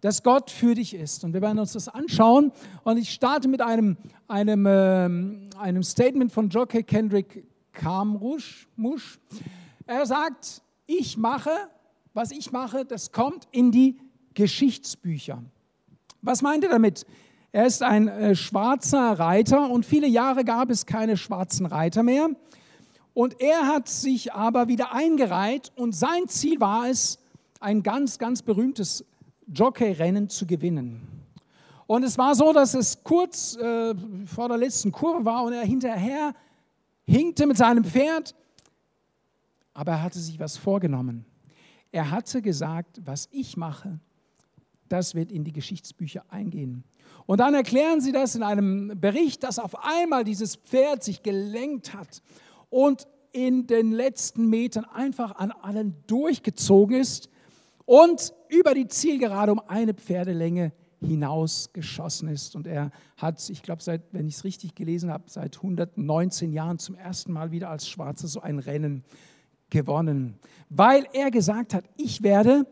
Dass 0.00 0.22
Gott 0.22 0.48
für 0.48 0.76
dich 0.76 0.94
ist. 0.94 1.24
Und 1.24 1.34
wir 1.34 1.42
werden 1.42 1.58
uns 1.58 1.72
das 1.72 1.88
anschauen. 1.88 2.52
Und 2.84 2.98
ich 2.98 3.10
starte 3.10 3.48
mit 3.48 3.60
einem, 3.60 3.96
einem, 4.28 4.64
äh, 4.64 5.58
einem 5.58 5.82
Statement 5.82 6.30
von 6.30 6.48
Jockey 6.50 6.84
Kendrick 6.84 7.44
Kamrush. 7.72 8.68
Er 9.86 10.06
sagt, 10.06 10.62
ich 10.86 11.16
mache, 11.16 11.50
was 12.14 12.30
ich 12.30 12.52
mache, 12.52 12.84
das 12.84 13.10
kommt 13.10 13.48
in 13.50 13.72
die 13.72 13.98
Geschichtsbücher. 14.34 15.42
Was 16.22 16.42
meint 16.42 16.64
er 16.64 16.70
damit? 16.70 17.06
Er 17.52 17.66
ist 17.66 17.82
ein 17.82 18.08
äh, 18.08 18.34
schwarzer 18.34 19.18
Reiter 19.18 19.70
und 19.70 19.84
viele 19.84 20.06
Jahre 20.06 20.44
gab 20.44 20.70
es 20.70 20.86
keine 20.86 21.16
schwarzen 21.16 21.66
Reiter 21.66 22.02
mehr. 22.02 22.28
Und 23.12 23.40
er 23.40 23.66
hat 23.66 23.88
sich 23.88 24.32
aber 24.32 24.68
wieder 24.68 24.94
eingereiht 24.94 25.72
und 25.74 25.94
sein 25.94 26.28
Ziel 26.28 26.60
war 26.60 26.88
es, 26.88 27.18
ein 27.58 27.82
ganz, 27.82 28.18
ganz 28.18 28.40
berühmtes 28.40 29.04
Jockey-Rennen 29.46 30.28
zu 30.28 30.46
gewinnen. 30.46 31.06
Und 31.86 32.04
es 32.04 32.16
war 32.16 32.34
so, 32.34 32.52
dass 32.52 32.74
es 32.74 33.02
kurz 33.02 33.56
äh, 33.56 33.94
vor 34.24 34.48
der 34.48 34.56
letzten 34.56 34.92
Kurve 34.92 35.24
war 35.24 35.42
und 35.44 35.52
er 35.52 35.64
hinterher 35.64 36.32
hinkte 37.04 37.46
mit 37.46 37.56
seinem 37.56 37.84
Pferd, 37.84 38.34
aber 39.74 39.92
er 39.92 40.02
hatte 40.02 40.20
sich 40.20 40.38
was 40.38 40.56
vorgenommen. 40.56 41.24
Er 41.90 42.10
hatte 42.10 42.40
gesagt, 42.40 43.00
was 43.04 43.28
ich 43.32 43.56
mache, 43.56 43.98
das 44.90 45.14
wird 45.14 45.32
in 45.32 45.44
die 45.44 45.52
Geschichtsbücher 45.52 46.24
eingehen. 46.28 46.84
Und 47.26 47.38
dann 47.38 47.54
erklären 47.54 48.00
sie 48.00 48.12
das 48.12 48.34
in 48.34 48.42
einem 48.42 49.00
Bericht, 49.00 49.44
dass 49.44 49.58
auf 49.58 49.84
einmal 49.84 50.24
dieses 50.24 50.56
Pferd 50.56 51.02
sich 51.04 51.22
gelenkt 51.22 51.94
hat 51.94 52.22
und 52.68 53.06
in 53.32 53.66
den 53.66 53.92
letzten 53.92 54.48
Metern 54.48 54.84
einfach 54.84 55.36
an 55.36 55.52
allen 55.52 55.94
durchgezogen 56.06 56.96
ist 56.96 57.30
und 57.84 58.34
über 58.48 58.74
die 58.74 58.88
Zielgerade 58.88 59.52
um 59.52 59.60
eine 59.60 59.94
Pferdelänge 59.94 60.72
hinausgeschossen 61.00 62.28
ist. 62.28 62.56
Und 62.56 62.66
er 62.66 62.90
hat, 63.16 63.48
ich 63.48 63.62
glaube, 63.62 63.82
seit, 63.82 64.02
wenn 64.12 64.26
ich 64.26 64.34
es 64.34 64.44
richtig 64.44 64.74
gelesen 64.74 65.10
habe, 65.10 65.24
seit 65.26 65.56
119 65.56 66.52
Jahren 66.52 66.78
zum 66.78 66.96
ersten 66.96 67.32
Mal 67.32 67.52
wieder 67.52 67.70
als 67.70 67.88
Schwarzer 67.88 68.28
so 68.28 68.40
ein 68.40 68.58
Rennen 68.58 69.04
gewonnen, 69.70 70.38
weil 70.68 71.06
er 71.12 71.30
gesagt 71.30 71.74
hat, 71.74 71.84
ich 71.96 72.22
werde 72.22 72.66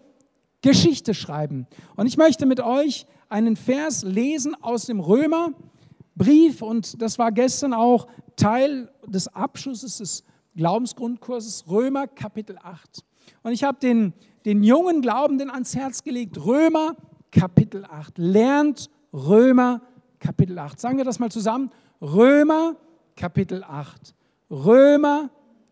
Geschichte 0.62 1.15
schreiben. 1.15 1.67
Und 1.97 2.07
ich 2.07 2.17
möchte 2.17 2.47
mit 2.47 2.61
euch 2.61 3.07
einen 3.29 3.57
Vers 3.57 4.03
lesen 4.03 4.57
aus 4.61 4.87
dem 4.87 5.00
Römerbrief 5.00 6.62
und 6.62 7.00
das 7.00 7.19
war 7.19 7.33
gestern 7.33 7.73
auch 7.75 8.09
Teil 8.37 8.91
des 9.07 9.29
Abschlusses 9.29 9.99
des 9.99 10.25
Glaubensgrundkurses 10.57 11.69
Römer 11.69 12.07
Kapitel 12.07 12.59
8. 12.62 13.05
Und 13.43 13.53
ich 13.53 13.62
habe 13.65 13.79
den, 13.79 14.12
den 14.45 14.62
jungen 14.62 15.03
Glaubenden 15.03 15.50
ans 15.50 15.77
Herz 15.77 16.03
gelegt, 16.03 16.45
Römer 16.45 16.97
Kapitel 17.31 17.85
8. 17.85 18.19
Lernt 18.19 18.91
Römer 19.12 19.83
Kapitel 20.19 20.59
8. 20.59 20.81
Sagen 20.81 20.99
wir 20.99 21.05
das 21.05 21.19
mal 21.19 21.31
zusammen. 21.31 21.71
Römer 22.00 22.77
Kapitel 23.17 23.62
8. 23.62 24.15
Römer 24.50 25.31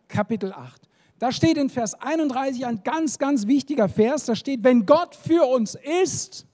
Kapitel 0.09 0.53
8. 0.53 0.86
Da 1.19 1.33
steht 1.33 1.57
in 1.57 1.71
Vers 1.71 1.95
31 1.95 2.67
ein 2.67 2.83
ganz, 2.83 3.19
ganz 3.19 3.47
wichtiger 3.47 3.89
Vers. 3.89 4.27
Da 4.27 4.35
steht, 4.37 4.63
wenn 4.65 4.85
Gott 4.85 5.15
für 5.15 5.47
uns 5.47 5.75
ist, 5.75 6.47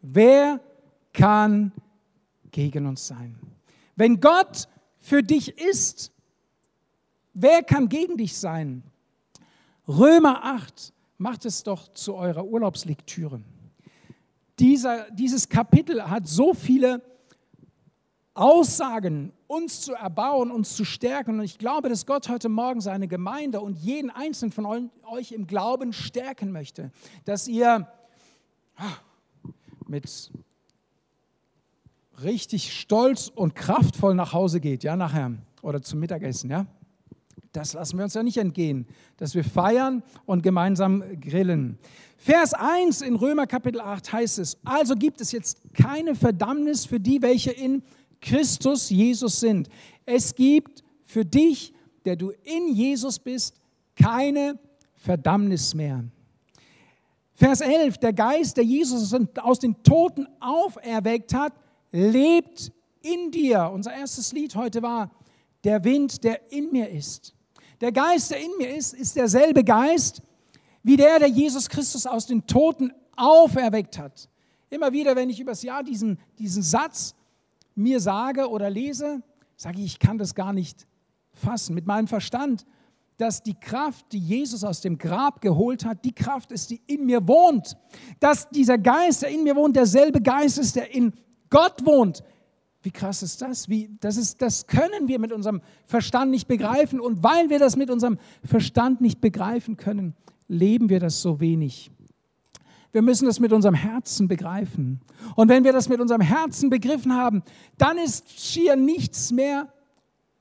wer 0.00 0.60
kann 1.12 1.72
gegen 2.50 2.86
uns 2.86 3.06
sein? 3.06 3.38
Wenn 3.96 4.20
Gott 4.20 4.68
für 4.98 5.22
dich 5.22 5.58
ist, 5.58 6.12
wer 7.34 7.62
kann 7.62 7.88
gegen 7.88 8.16
dich 8.16 8.38
sein? 8.38 8.82
Römer 9.86 10.44
8 10.44 10.92
macht 11.18 11.44
es 11.44 11.62
doch 11.62 11.88
zu 11.88 12.14
eurer 12.14 12.44
Urlaubslektüre. 12.44 13.42
Dieser, 14.58 15.10
dieses 15.10 15.48
Kapitel 15.48 16.08
hat 16.08 16.26
so 16.26 16.54
viele 16.54 17.02
Aussagen, 18.40 19.34
uns 19.48 19.82
zu 19.82 19.92
erbauen, 19.92 20.50
uns 20.50 20.74
zu 20.74 20.86
stärken. 20.86 21.38
Und 21.38 21.44
ich 21.44 21.58
glaube, 21.58 21.90
dass 21.90 22.06
Gott 22.06 22.30
heute 22.30 22.48
Morgen 22.48 22.80
seine 22.80 23.06
Gemeinde 23.06 23.60
und 23.60 23.76
jeden 23.76 24.10
einzelnen 24.10 24.50
von 24.50 24.90
euch 25.04 25.32
im 25.32 25.46
Glauben 25.46 25.92
stärken 25.92 26.50
möchte. 26.50 26.90
Dass 27.26 27.46
ihr 27.46 27.86
ah, 28.76 28.84
mit 29.86 30.32
richtig 32.22 32.72
stolz 32.72 33.30
und 33.34 33.54
kraftvoll 33.54 34.14
nach 34.14 34.32
Hause 34.32 34.60
geht, 34.60 34.84
ja, 34.84 34.96
nachher 34.96 35.32
oder 35.60 35.82
zum 35.82 36.00
Mittagessen, 36.00 36.50
ja. 36.50 36.66
Das 37.52 37.74
lassen 37.74 37.98
wir 37.98 38.04
uns 38.04 38.14
ja 38.14 38.22
nicht 38.22 38.38
entgehen, 38.38 38.86
dass 39.16 39.34
wir 39.34 39.42
feiern 39.44 40.02
und 40.24 40.42
gemeinsam 40.42 41.02
grillen. 41.20 41.78
Vers 42.16 42.54
1 42.54 43.02
in 43.02 43.16
Römer 43.16 43.46
Kapitel 43.46 43.80
8 43.80 44.12
heißt 44.12 44.38
es, 44.38 44.56
also 44.64 44.94
gibt 44.94 45.20
es 45.20 45.32
jetzt 45.32 45.58
keine 45.74 46.14
Verdammnis 46.14 46.86
für 46.86 47.00
die, 47.00 47.20
welche 47.22 47.50
in 47.50 47.82
Christus 48.20 48.90
Jesus 48.90 49.40
sind. 49.40 49.68
Es 50.04 50.34
gibt 50.34 50.82
für 51.02 51.24
dich, 51.24 51.72
der 52.04 52.16
du 52.16 52.30
in 52.44 52.74
Jesus 52.74 53.18
bist, 53.18 53.60
keine 53.96 54.58
Verdammnis 54.94 55.74
mehr. 55.74 56.04
Vers 57.34 57.60
11, 57.60 57.98
der 57.98 58.12
Geist, 58.12 58.56
der 58.56 58.64
Jesus 58.64 59.14
aus 59.38 59.58
den 59.58 59.82
Toten 59.82 60.28
auferweckt 60.40 61.32
hat, 61.32 61.54
lebt 61.90 62.70
in 63.02 63.30
dir. 63.30 63.70
Unser 63.72 63.94
erstes 63.94 64.32
Lied 64.32 64.54
heute 64.54 64.82
war 64.82 65.10
der 65.64 65.82
Wind, 65.84 66.22
der 66.22 66.52
in 66.52 66.70
mir 66.70 66.90
ist. 66.90 67.34
Der 67.80 67.92
Geist, 67.92 68.30
der 68.30 68.40
in 68.40 68.50
mir 68.58 68.74
ist, 68.74 68.92
ist 68.92 69.16
derselbe 69.16 69.64
Geist 69.64 70.22
wie 70.82 70.96
der, 70.96 71.18
der 71.18 71.28
Jesus 71.28 71.68
Christus 71.68 72.06
aus 72.06 72.26
den 72.26 72.46
Toten 72.46 72.92
auferweckt 73.16 73.98
hat. 73.98 74.28
Immer 74.70 74.92
wieder, 74.92 75.16
wenn 75.16 75.30
ich 75.30 75.40
übers 75.40 75.62
Jahr 75.62 75.82
diesen, 75.82 76.18
diesen 76.38 76.62
Satz 76.62 77.14
mir 77.82 78.00
sage 78.00 78.48
oder 78.48 78.70
lese, 78.70 79.22
sage 79.56 79.78
ich, 79.78 79.86
ich 79.86 79.98
kann 79.98 80.18
das 80.18 80.34
gar 80.34 80.52
nicht 80.52 80.86
fassen. 81.32 81.74
Mit 81.74 81.86
meinem 81.86 82.06
Verstand, 82.06 82.66
dass 83.16 83.42
die 83.42 83.54
Kraft, 83.54 84.06
die 84.12 84.18
Jesus 84.18 84.64
aus 84.64 84.80
dem 84.80 84.96
Grab 84.96 85.40
geholt 85.40 85.84
hat, 85.84 86.04
die 86.04 86.14
Kraft 86.14 86.52
ist, 86.52 86.70
die 86.70 86.80
in 86.86 87.04
mir 87.04 87.26
wohnt. 87.28 87.76
Dass 88.18 88.48
dieser 88.48 88.78
Geist, 88.78 89.22
der 89.22 89.30
in 89.30 89.44
mir 89.44 89.54
wohnt, 89.54 89.76
derselbe 89.76 90.22
Geist 90.22 90.58
ist, 90.58 90.76
der 90.76 90.94
in 90.94 91.12
Gott 91.50 91.84
wohnt. 91.84 92.22
Wie 92.82 92.90
krass 92.90 93.22
ist 93.22 93.42
das? 93.42 93.68
Wie, 93.68 93.90
das, 94.00 94.16
ist, 94.16 94.40
das 94.40 94.66
können 94.66 95.06
wir 95.06 95.18
mit 95.18 95.32
unserem 95.32 95.60
Verstand 95.84 96.30
nicht 96.30 96.48
begreifen. 96.48 96.98
Und 96.98 97.22
weil 97.22 97.50
wir 97.50 97.58
das 97.58 97.76
mit 97.76 97.90
unserem 97.90 98.18
Verstand 98.42 99.02
nicht 99.02 99.20
begreifen 99.20 99.76
können, 99.76 100.14
leben 100.48 100.88
wir 100.88 100.98
das 100.98 101.20
so 101.20 101.40
wenig. 101.40 101.90
Wir 102.92 103.02
müssen 103.02 103.26
das 103.26 103.38
mit 103.38 103.52
unserem 103.52 103.74
Herzen 103.74 104.26
begreifen. 104.26 105.00
Und 105.36 105.48
wenn 105.48 105.62
wir 105.62 105.72
das 105.72 105.88
mit 105.88 106.00
unserem 106.00 106.20
Herzen 106.20 106.70
begriffen 106.70 107.14
haben, 107.14 107.42
dann 107.78 107.98
ist 107.98 108.28
schier 108.30 108.74
nichts 108.76 109.30
mehr 109.30 109.72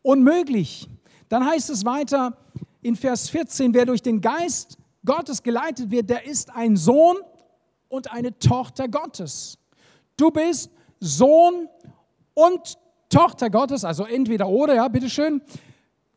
unmöglich. 0.01 0.87
Dann 1.27 1.45
heißt 1.45 1.69
es 1.69 1.85
weiter 1.85 2.37
in 2.81 2.95
Vers 2.95 3.29
14, 3.29 3.73
wer 3.73 3.85
durch 3.85 4.01
den 4.01 4.19
Geist 4.21 4.77
Gottes 5.05 5.43
geleitet 5.43 5.91
wird, 5.91 6.09
der 6.09 6.25
ist 6.25 6.49
ein 6.51 6.75
Sohn 6.75 7.17
und 7.87 8.11
eine 8.11 8.37
Tochter 8.39 8.87
Gottes. 8.87 9.57
Du 10.17 10.31
bist 10.31 10.71
Sohn 10.99 11.69
und 12.33 12.77
Tochter 13.09 13.49
Gottes, 13.49 13.85
also 13.85 14.05
entweder 14.05 14.47
oder, 14.47 14.75
ja, 14.75 14.87
bitteschön, 14.87 15.41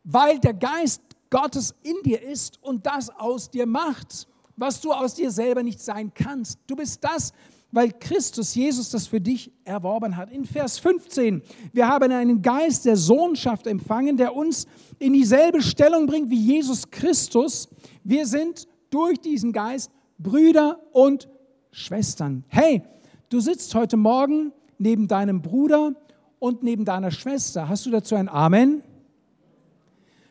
weil 0.05 0.39
der 0.39 0.55
Geist 0.55 1.03
Gottes 1.31 1.75
in 1.83 1.97
dir 2.05 2.23
ist 2.23 2.63
und 2.63 2.87
das 2.87 3.09
aus 3.11 3.51
dir 3.51 3.67
macht, 3.67 4.29
was 4.63 4.81
du 4.81 4.93
aus 4.93 5.15
dir 5.15 5.33
selber 5.33 5.65
nicht 5.65 5.81
sein 5.81 6.13
kannst. 6.15 6.57
Du 6.69 6.77
bist 6.77 7.03
das, 7.03 7.33
weil 7.73 7.91
Christus 7.91 8.55
Jesus 8.55 8.91
das 8.91 9.09
für 9.09 9.21
dich 9.21 9.51
erworben 9.65 10.17
hat. 10.17 10.31
In 10.31 10.45
Vers 10.45 10.79
15, 10.79 11.43
wir 11.73 11.89
haben 11.89 12.13
einen 12.13 12.43
Geist 12.43 12.85
der 12.85 12.97
Sohnschaft 12.97 13.67
empfangen, 13.67 14.17
der 14.17 14.37
uns 14.37 14.69
in 15.01 15.15
dieselbe 15.15 15.63
Stellung 15.63 16.07
bringt 16.07 16.31
wie 16.31 16.39
Jesus 16.39 16.89
Christus. 16.93 17.69
Wir 18.05 18.25
sind 18.25 18.69
durch 18.91 19.19
diesen 19.19 19.53
Geist 19.53 19.91
Brüder 20.17 20.79
und 20.93 21.29
Schwestern. 21.73 22.45
Hey, 22.47 22.83
du 23.31 23.41
sitzt 23.41 23.75
heute 23.75 23.97
Morgen 23.97 24.53
neben 24.79 25.09
deinem 25.09 25.43
Bruder 25.43 25.93
und 26.39 26.63
neben 26.63 26.85
deiner 26.85 27.11
Schwester. 27.11 27.69
Hast 27.69 27.85
du 27.85 27.91
dazu 27.91 28.15
ein 28.15 28.29
Amen? 28.29 28.85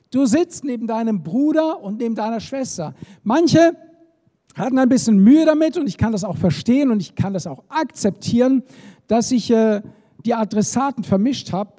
Du 0.10 0.26
sitzt 0.26 0.64
neben 0.64 0.88
deinem 0.88 1.22
Bruder 1.22 1.84
und 1.84 1.98
neben 1.98 2.16
deiner 2.16 2.40
Schwester. 2.40 2.96
Manche 3.24 3.76
hatten 4.56 4.78
ein 4.78 4.90
bisschen 4.90 5.20
Mühe 5.20 5.46
damit 5.46 5.78
und 5.78 5.88
ich 5.88 5.98
kann 5.98 6.12
das 6.12 6.24
auch 6.24 6.38
verstehen 6.38 6.92
und 6.92 7.00
ich 7.00 7.16
kann 7.16 7.34
das 7.34 7.48
auch 7.48 7.64
akzeptieren, 7.70 8.64
dass 9.08 9.32
ich 9.32 9.50
äh, 9.52 9.82
die 10.26 10.34
Adressaten 10.34 11.04
vermischt 11.04 11.52
habe 11.52 11.74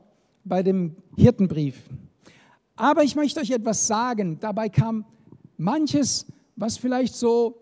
bei 0.45 0.62
dem 0.62 0.97
Hirtenbrief. 1.17 1.76
Aber 2.76 3.05
ich 3.05 3.14
möchte 3.14 3.41
euch 3.41 3.50
etwas 3.50 3.87
sagen. 3.87 4.38
Dabei 4.41 4.69
kam 4.69 5.05
manches, 5.57 6.26
was 6.57 6.79
vielleicht 6.79 7.14
so 7.14 7.59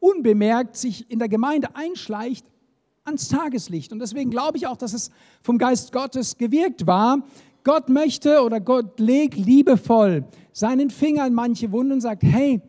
unbemerkt 0.00 0.76
sich 0.76 1.10
in 1.10 1.18
der 1.18 1.28
Gemeinde 1.28 1.68
einschleicht, 1.74 2.46
ans 3.04 3.28
Tageslicht. 3.28 3.92
Und 3.92 3.98
deswegen 3.98 4.30
glaube 4.30 4.56
ich 4.56 4.66
auch, 4.66 4.76
dass 4.76 4.94
es 4.94 5.10
vom 5.42 5.58
Geist 5.58 5.92
Gottes 5.92 6.36
gewirkt 6.36 6.86
war. 6.86 7.22
Gott 7.62 7.88
möchte 7.88 8.42
oder 8.42 8.60
Gott 8.60 8.98
legt 8.98 9.36
liebevoll 9.36 10.24
seinen 10.52 10.90
Finger 10.90 11.26
in 11.26 11.34
manche 11.34 11.72
Wunden 11.72 11.92
und 11.92 12.00
sagt, 12.00 12.22
hey, 12.22 12.60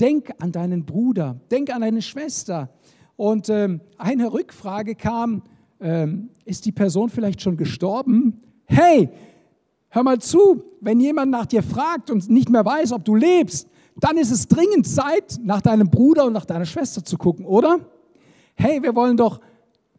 denk 0.00 0.30
an 0.38 0.52
deinen 0.52 0.84
Bruder, 0.84 1.40
denk 1.50 1.74
an 1.74 1.80
deine 1.80 2.02
Schwester. 2.02 2.70
Und 3.16 3.48
ähm, 3.48 3.80
eine 3.98 4.32
Rückfrage 4.32 4.94
kam, 4.94 5.42
ähm, 5.80 6.30
ist 6.44 6.66
die 6.66 6.72
Person 6.72 7.08
vielleicht 7.08 7.40
schon 7.42 7.56
gestorben? 7.56 8.40
Hey, 8.66 9.10
hör 9.88 10.02
mal 10.02 10.18
zu, 10.18 10.62
wenn 10.80 11.00
jemand 11.00 11.30
nach 11.30 11.46
dir 11.46 11.62
fragt 11.62 12.10
und 12.10 12.28
nicht 12.28 12.48
mehr 12.48 12.64
weiß, 12.64 12.92
ob 12.92 13.04
du 13.04 13.14
lebst, 13.14 13.68
dann 13.96 14.16
ist 14.16 14.30
es 14.30 14.48
dringend 14.48 14.86
Zeit, 14.86 15.38
nach 15.42 15.60
deinem 15.60 15.88
Bruder 15.88 16.26
und 16.26 16.32
nach 16.32 16.44
deiner 16.44 16.64
Schwester 16.64 17.04
zu 17.04 17.16
gucken, 17.16 17.46
oder? 17.46 17.78
Hey, 18.54 18.82
wir 18.82 18.94
wollen 18.94 19.16
doch 19.16 19.40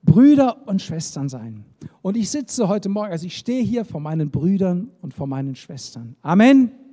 Brüder 0.04 0.68
und 0.68 0.82
Schwestern 0.82 1.30
sein. 1.30 1.66
Und 2.02 2.18
ich 2.18 2.30
sitze 2.30 2.68
heute 2.68 2.90
Morgen, 2.90 3.12
also 3.12 3.26
ich 3.26 3.38
stehe 3.38 3.64
hier 3.64 3.86
vor 3.86 4.00
meinen 4.02 4.30
Brüdern 4.30 4.92
und 5.02 5.14
vor 5.14 5.28
meinen 5.28 5.56
Schwestern. 5.56 6.16
Amen. 6.22 6.85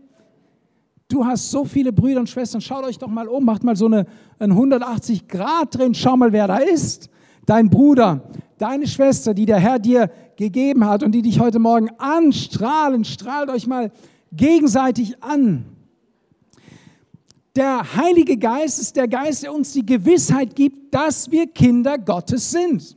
Du 1.13 1.27
hast 1.27 1.51
so 1.51 1.67
viele 1.67 1.93
Brüder 1.93 2.21
und 2.21 2.31
Schwestern. 2.31 2.63
Schaut 2.63 2.85
euch 2.85 2.99
doch 2.99 3.09
mal 3.09 3.29
um, 3.29 3.45
macht 3.45 3.63
mal 3.63 3.77
so 3.77 3.85
eine, 3.85 4.07
eine 4.39 4.55
180 4.55 5.29
Grad 5.29 5.77
drin. 5.77 5.95
Schau 5.95 6.17
mal, 6.17 6.33
wer 6.33 6.47
da 6.47 6.57
ist. 6.57 7.11
Dein 7.45 7.69
Bruder, 7.69 8.31
deine 8.57 8.87
Schwester, 8.87 9.35
die 9.35 9.45
der 9.45 9.59
Herr 9.59 9.79
dir 9.79 10.11
gegeben 10.37 10.87
hat 10.87 11.03
und 11.03 11.13
die 11.13 11.21
dich 11.21 11.39
heute 11.39 11.59
Morgen 11.59 11.91
anstrahlen. 11.99 13.05
Strahlt 13.05 13.51
euch 13.51 13.67
mal 13.67 13.93
gegenseitig 14.33 15.23
an. 15.23 15.67
Der 17.57 17.95
Heilige 17.95 18.39
Geist 18.39 18.81
ist 18.81 18.97
der 18.97 19.07
Geist, 19.07 19.43
der 19.43 19.53
uns 19.53 19.75
die 19.75 19.85
Gewissheit 19.85 20.57
gibt, 20.57 20.95
dass 20.95 21.31
wir 21.31 21.47
Kinder 21.47 21.99
Gottes 21.99 22.51
sind. 22.51 22.97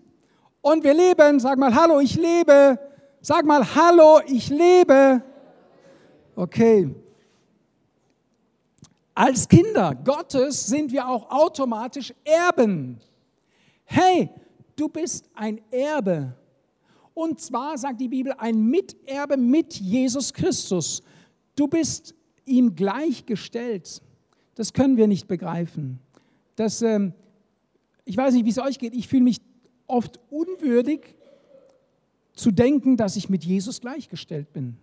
Und 0.61 0.85
wir 0.85 0.93
leben. 0.93 1.41
Sag 1.41 1.59
mal, 1.59 1.75
hallo, 1.75 1.99
ich 1.99 2.15
lebe. 2.15 2.79
Sag 3.19 3.45
mal, 3.45 3.75
hallo, 3.75 4.21
ich 4.25 4.47
lebe. 4.47 5.21
Okay. 6.33 6.95
Als 9.15 9.47
Kinder 9.47 9.95
Gottes 9.95 10.67
sind 10.67 10.91
wir 10.91 11.07
auch 11.07 11.31
automatisch 11.31 12.13
Erben. 12.25 12.99
Hey, 13.85 14.29
du 14.75 14.89
bist 14.89 15.29
ein 15.33 15.61
Erbe. 15.71 16.35
Und 17.13 17.39
zwar 17.39 17.77
sagt 17.77 18.01
die 18.01 18.09
Bibel, 18.09 18.33
ein 18.37 18.65
Miterbe 18.65 19.37
mit 19.37 19.75
Jesus 19.75 20.33
Christus. 20.33 21.01
Du 21.55 21.69
bist 21.69 22.13
ihm 22.43 22.75
gleichgestellt. 22.75 24.01
Das 24.55 24.73
können 24.73 24.97
wir 24.97 25.07
nicht 25.07 25.29
begreifen. 25.29 25.99
Das, 26.57 26.81
ähm, 26.81 27.13
ich 28.03 28.17
weiß 28.17 28.33
nicht, 28.33 28.43
wie 28.43 28.49
es 28.49 28.59
euch 28.59 28.79
geht. 28.79 28.93
Ich 28.93 29.07
fühle 29.07 29.23
mich 29.23 29.39
oft 29.87 30.19
unwürdig 30.29 31.15
zu 32.33 32.51
denken, 32.51 32.97
dass 32.97 33.15
ich 33.15 33.29
mit 33.29 33.45
Jesus 33.45 33.79
gleichgestellt 33.79 34.51
bin 34.51 34.77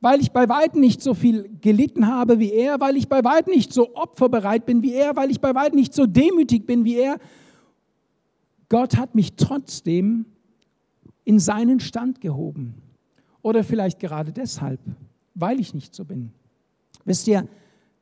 weil 0.00 0.20
ich 0.20 0.32
bei 0.32 0.48
weitem 0.48 0.80
nicht 0.80 1.02
so 1.02 1.14
viel 1.14 1.48
gelitten 1.60 2.06
habe 2.06 2.38
wie 2.38 2.52
er, 2.52 2.80
weil 2.80 2.96
ich 2.96 3.08
bei 3.08 3.24
weitem 3.24 3.54
nicht 3.54 3.72
so 3.72 3.94
opferbereit 3.94 4.66
bin 4.66 4.82
wie 4.82 4.92
er, 4.92 5.16
weil 5.16 5.30
ich 5.30 5.40
bei 5.40 5.54
weitem 5.54 5.78
nicht 5.78 5.94
so 5.94 6.06
demütig 6.06 6.66
bin 6.66 6.84
wie 6.84 6.96
er. 6.96 7.18
Gott 8.68 8.96
hat 8.96 9.14
mich 9.14 9.34
trotzdem 9.34 10.26
in 11.24 11.38
seinen 11.38 11.80
Stand 11.80 12.20
gehoben. 12.20 12.74
Oder 13.42 13.64
vielleicht 13.64 14.00
gerade 14.00 14.32
deshalb, 14.32 14.80
weil 15.34 15.60
ich 15.60 15.72
nicht 15.72 15.94
so 15.94 16.04
bin. 16.04 16.32
Wisst 17.04 17.28
ihr, 17.28 17.48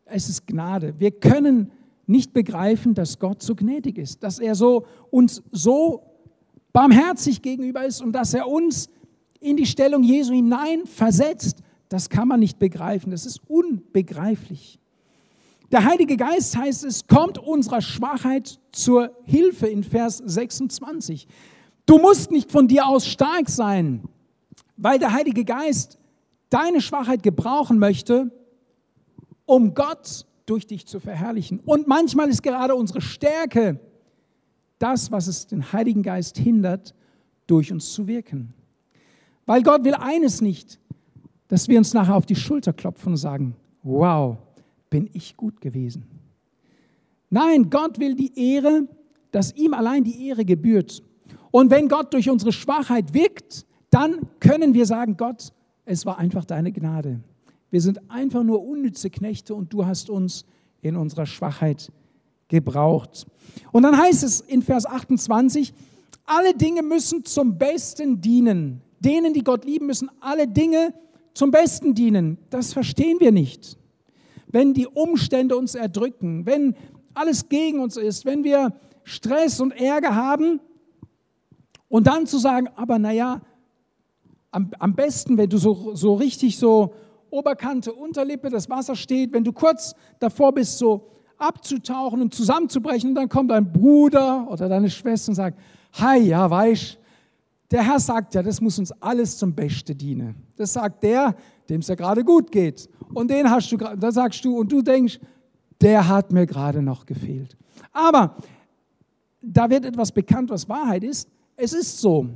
es 0.06 0.28
ist 0.28 0.46
Gnade. 0.46 0.94
Wir 0.98 1.10
können 1.10 1.70
nicht 2.06 2.32
begreifen, 2.32 2.94
dass 2.94 3.18
Gott 3.18 3.42
so 3.42 3.54
gnädig 3.54 3.98
ist, 3.98 4.22
dass 4.22 4.38
er 4.38 4.54
so 4.54 4.86
uns 5.10 5.42
so 5.52 6.02
barmherzig 6.72 7.40
gegenüber 7.40 7.84
ist 7.84 8.02
und 8.02 8.12
dass 8.12 8.34
er 8.34 8.48
uns 8.48 8.90
in 9.40 9.56
die 9.56 9.66
Stellung 9.66 10.02
Jesu 10.02 10.32
hinein 10.32 10.86
versetzt, 10.86 11.62
das 11.94 12.10
kann 12.10 12.26
man 12.26 12.40
nicht 12.40 12.58
begreifen, 12.58 13.12
das 13.12 13.24
ist 13.24 13.40
unbegreiflich. 13.46 14.80
Der 15.70 15.84
Heilige 15.84 16.16
Geist 16.16 16.56
heißt 16.56 16.84
es, 16.84 17.06
kommt 17.06 17.38
unserer 17.38 17.80
Schwachheit 17.80 18.58
zur 18.72 19.16
Hilfe 19.24 19.68
in 19.68 19.84
Vers 19.84 20.18
26. 20.18 21.28
Du 21.86 21.98
musst 21.98 22.32
nicht 22.32 22.50
von 22.50 22.66
dir 22.66 22.86
aus 22.86 23.06
stark 23.06 23.48
sein, 23.48 24.02
weil 24.76 24.98
der 24.98 25.12
Heilige 25.12 25.44
Geist 25.44 25.98
deine 26.50 26.80
Schwachheit 26.80 27.22
gebrauchen 27.22 27.78
möchte, 27.78 28.32
um 29.46 29.74
Gott 29.74 30.26
durch 30.46 30.66
dich 30.66 30.86
zu 30.86 30.98
verherrlichen. 30.98 31.60
Und 31.60 31.86
manchmal 31.86 32.28
ist 32.28 32.42
gerade 32.42 32.74
unsere 32.74 33.00
Stärke 33.00 33.78
das, 34.80 35.12
was 35.12 35.28
es 35.28 35.46
den 35.46 35.72
Heiligen 35.72 36.02
Geist 36.02 36.38
hindert, 36.38 36.92
durch 37.46 37.70
uns 37.70 37.92
zu 37.92 38.08
wirken. 38.08 38.52
Weil 39.46 39.62
Gott 39.62 39.84
will 39.84 39.94
eines 39.94 40.40
nicht, 40.40 40.80
dass 41.54 41.68
wir 41.68 41.78
uns 41.78 41.94
nachher 41.94 42.16
auf 42.16 42.26
die 42.26 42.34
Schulter 42.34 42.72
klopfen 42.72 43.12
und 43.12 43.16
sagen, 43.16 43.54
wow, 43.84 44.38
bin 44.90 45.08
ich 45.12 45.36
gut 45.36 45.60
gewesen. 45.60 46.04
Nein, 47.30 47.70
Gott 47.70 48.00
will 48.00 48.16
die 48.16 48.36
Ehre, 48.36 48.88
dass 49.30 49.54
ihm 49.54 49.72
allein 49.72 50.02
die 50.02 50.26
Ehre 50.26 50.44
gebührt. 50.44 51.00
Und 51.52 51.70
wenn 51.70 51.86
Gott 51.86 52.12
durch 52.12 52.28
unsere 52.28 52.50
Schwachheit 52.50 53.14
wirkt, 53.14 53.66
dann 53.90 54.22
können 54.40 54.74
wir 54.74 54.84
sagen, 54.84 55.16
Gott, 55.16 55.52
es 55.84 56.04
war 56.04 56.18
einfach 56.18 56.44
deine 56.44 56.72
Gnade. 56.72 57.20
Wir 57.70 57.80
sind 57.80 58.00
einfach 58.10 58.42
nur 58.42 58.66
unnütze 58.66 59.08
Knechte 59.08 59.54
und 59.54 59.72
du 59.72 59.86
hast 59.86 60.10
uns 60.10 60.46
in 60.82 60.96
unserer 60.96 61.24
Schwachheit 61.24 61.92
gebraucht. 62.48 63.28
Und 63.70 63.84
dann 63.84 63.96
heißt 63.96 64.24
es 64.24 64.40
in 64.40 64.60
Vers 64.60 64.86
28, 64.86 65.72
alle 66.26 66.52
Dinge 66.52 66.82
müssen 66.82 67.24
zum 67.24 67.56
Besten 67.56 68.20
dienen. 68.20 68.80
Denen, 68.98 69.32
die 69.32 69.44
Gott 69.44 69.64
lieben, 69.64 69.86
müssen 69.86 70.10
alle 70.20 70.48
Dinge 70.48 70.92
zum 71.34 71.50
Besten 71.50 71.94
dienen, 71.94 72.38
das 72.50 72.72
verstehen 72.72 73.18
wir 73.20 73.32
nicht. 73.32 73.76
Wenn 74.46 74.72
die 74.72 74.86
Umstände 74.86 75.56
uns 75.56 75.74
erdrücken, 75.74 76.46
wenn 76.46 76.76
alles 77.12 77.48
gegen 77.48 77.80
uns 77.80 77.96
ist, 77.96 78.24
wenn 78.24 78.44
wir 78.44 78.72
Stress 79.02 79.60
und 79.60 79.72
Ärger 79.72 80.14
haben 80.14 80.60
und 81.88 82.06
dann 82.06 82.26
zu 82.26 82.38
sagen, 82.38 82.68
aber 82.76 82.98
naja, 82.98 83.42
am, 84.50 84.70
am 84.78 84.94
besten, 84.94 85.36
wenn 85.36 85.50
du 85.50 85.58
so, 85.58 85.94
so 85.94 86.14
richtig 86.14 86.56
so 86.56 86.94
Oberkante, 87.30 87.92
Unterlippe, 87.92 88.48
das 88.48 88.70
Wasser 88.70 88.94
steht, 88.94 89.32
wenn 89.32 89.42
du 89.42 89.52
kurz 89.52 89.94
davor 90.20 90.52
bist, 90.52 90.78
so 90.78 91.10
abzutauchen 91.36 92.22
und 92.22 92.32
zusammenzubrechen, 92.32 93.10
und 93.10 93.16
dann 93.16 93.28
kommt 93.28 93.50
dein 93.50 93.72
Bruder 93.72 94.48
oder 94.48 94.68
deine 94.68 94.88
Schwester 94.88 95.30
und 95.30 95.34
sagt, 95.34 95.58
hi, 95.94 96.18
ja, 96.20 96.48
weißt 96.48 96.98
der 97.70 97.84
Herr 97.84 97.98
sagt 97.98 98.34
ja, 98.34 98.42
das 98.42 98.60
muss 98.60 98.78
uns 98.78 98.92
alles 99.00 99.38
zum 99.38 99.54
Beste 99.54 99.94
dienen. 99.94 100.34
Das 100.56 100.74
sagt 100.74 101.02
der, 101.02 101.34
dem 101.68 101.80
es 101.80 101.88
ja 101.88 101.94
gerade 101.94 102.24
gut 102.24 102.52
geht. 102.52 102.88
Und 103.12 103.30
den 103.30 103.50
hast 103.50 103.72
du, 103.72 103.76
da 103.76 104.12
sagst 104.12 104.44
du, 104.44 104.58
und 104.58 104.70
du 104.70 104.82
denkst, 104.82 105.18
der 105.80 106.08
hat 106.08 106.32
mir 106.32 106.46
gerade 106.46 106.82
noch 106.82 107.06
gefehlt. 107.06 107.56
Aber 107.92 108.36
da 109.40 109.68
wird 109.70 109.84
etwas 109.84 110.12
bekannt, 110.12 110.50
was 110.50 110.68
Wahrheit 110.68 111.04
ist. 111.04 111.28
Es 111.56 111.72
ist 111.72 111.98
so. 112.00 112.28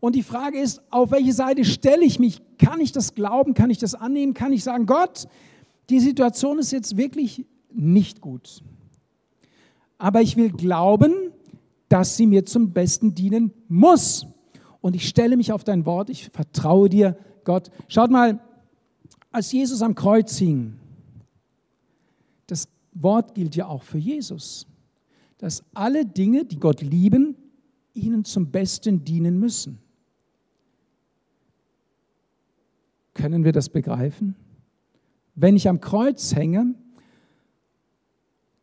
Und 0.00 0.14
die 0.14 0.22
Frage 0.22 0.58
ist, 0.60 0.82
auf 0.90 1.10
welche 1.12 1.32
Seite 1.32 1.64
stelle 1.64 2.04
ich 2.04 2.18
mich? 2.18 2.42
Kann 2.58 2.80
ich 2.80 2.92
das 2.92 3.14
glauben? 3.14 3.54
Kann 3.54 3.70
ich 3.70 3.78
das 3.78 3.94
annehmen? 3.94 4.34
Kann 4.34 4.52
ich 4.52 4.62
sagen, 4.62 4.86
Gott, 4.86 5.26
die 5.88 6.00
Situation 6.00 6.58
ist 6.58 6.72
jetzt 6.72 6.96
wirklich 6.96 7.46
nicht 7.72 8.20
gut. 8.20 8.62
Aber 9.98 10.20
ich 10.20 10.36
will 10.36 10.50
glauben, 10.50 11.14
dass 11.88 12.16
sie 12.16 12.26
mir 12.26 12.44
zum 12.44 12.72
Besten 12.72 13.14
dienen 13.14 13.52
muss 13.68 14.26
und 14.84 14.94
ich 14.94 15.08
stelle 15.08 15.38
mich 15.38 15.50
auf 15.50 15.64
dein 15.64 15.86
Wort, 15.86 16.10
ich 16.10 16.28
vertraue 16.28 16.90
dir, 16.90 17.16
Gott. 17.44 17.70
Schaut 17.88 18.10
mal, 18.10 18.38
als 19.32 19.50
Jesus 19.50 19.80
am 19.80 19.94
Kreuz 19.94 20.36
hing, 20.36 20.74
Wort 22.94 23.34
gilt 23.34 23.56
ja 23.56 23.66
auch 23.66 23.82
für 23.82 23.96
Jesus, 23.96 24.66
dass 25.38 25.64
alle 25.72 26.04
Dinge, 26.06 26.44
die 26.44 26.60
Gott 26.60 26.80
lieben, 26.80 27.34
ihnen 27.94 28.26
zum 28.26 28.50
Besten 28.50 29.04
dienen 29.06 29.38
müssen. 29.38 29.78
Können 33.14 33.42
wir 33.42 33.52
das 33.52 33.70
begreifen? 33.70 34.36
Wenn 35.34 35.56
ich 35.56 35.66
am 35.66 35.80
Kreuz 35.80 36.34
hänge, 36.34 36.74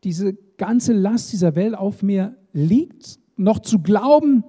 diese 0.04 0.34
ganze 0.56 0.92
Last 0.92 1.32
dieser 1.32 1.56
Welt 1.56 1.74
auf 1.74 2.04
mir 2.04 2.36
liegt, 2.52 3.18
noch 3.36 3.58
zu 3.58 3.80
glauben, 3.80 4.44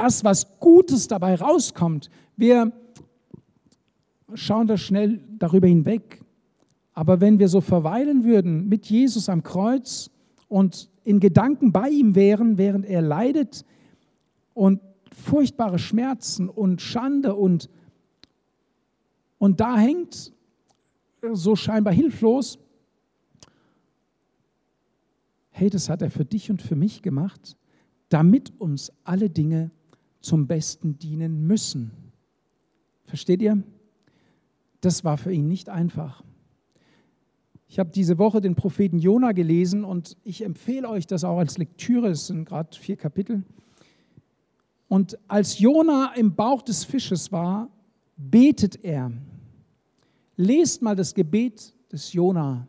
dass 0.00 0.24
was 0.24 0.58
Gutes 0.60 1.08
dabei 1.08 1.34
rauskommt. 1.34 2.08
Wir 2.34 2.72
schauen 4.32 4.66
da 4.66 4.78
schnell 4.78 5.20
darüber 5.38 5.68
hinweg. 5.68 6.24
Aber 6.94 7.20
wenn 7.20 7.38
wir 7.38 7.48
so 7.48 7.60
verweilen 7.60 8.24
würden 8.24 8.66
mit 8.66 8.86
Jesus 8.86 9.28
am 9.28 9.42
Kreuz 9.42 10.10
und 10.48 10.88
in 11.04 11.20
Gedanken 11.20 11.70
bei 11.70 11.90
ihm 11.90 12.14
wären, 12.14 12.56
während 12.56 12.86
er 12.86 13.02
leidet 13.02 13.66
und 14.54 14.80
furchtbare 15.12 15.78
Schmerzen 15.78 16.48
und 16.48 16.80
Schande 16.80 17.34
und, 17.34 17.68
und 19.36 19.60
da 19.60 19.76
hängt, 19.76 20.32
so 21.32 21.56
scheinbar 21.56 21.92
hilflos, 21.92 22.58
hey, 25.50 25.68
das 25.68 25.90
hat 25.90 26.00
er 26.00 26.10
für 26.10 26.24
dich 26.24 26.50
und 26.50 26.62
für 26.62 26.74
mich 26.74 27.02
gemacht, 27.02 27.58
damit 28.08 28.58
uns 28.58 28.90
alle 29.04 29.28
Dinge 29.28 29.70
zum 30.20 30.46
Besten 30.46 30.98
dienen 30.98 31.46
müssen. 31.46 31.90
Versteht 33.04 33.42
ihr? 33.42 33.62
Das 34.80 35.04
war 35.04 35.18
für 35.18 35.32
ihn 35.32 35.48
nicht 35.48 35.68
einfach. 35.68 36.22
Ich 37.68 37.78
habe 37.78 37.90
diese 37.90 38.18
Woche 38.18 38.40
den 38.40 38.56
Propheten 38.56 38.98
Jona 38.98 39.32
gelesen 39.32 39.84
und 39.84 40.16
ich 40.24 40.44
empfehle 40.44 40.88
euch 40.88 41.06
das 41.06 41.22
auch 41.22 41.38
als 41.38 41.56
Lektüre. 41.56 42.08
Es 42.08 42.26
sind 42.26 42.44
gerade 42.44 42.76
vier 42.76 42.96
Kapitel. 42.96 43.44
Und 44.88 45.16
als 45.28 45.60
Jona 45.60 46.12
im 46.16 46.34
Bauch 46.34 46.62
des 46.62 46.82
Fisches 46.82 47.30
war, 47.30 47.68
betet 48.16 48.84
er. 48.84 49.12
Lest 50.36 50.82
mal 50.82 50.96
das 50.96 51.14
Gebet 51.14 51.72
des 51.92 52.12
Jona. 52.12 52.66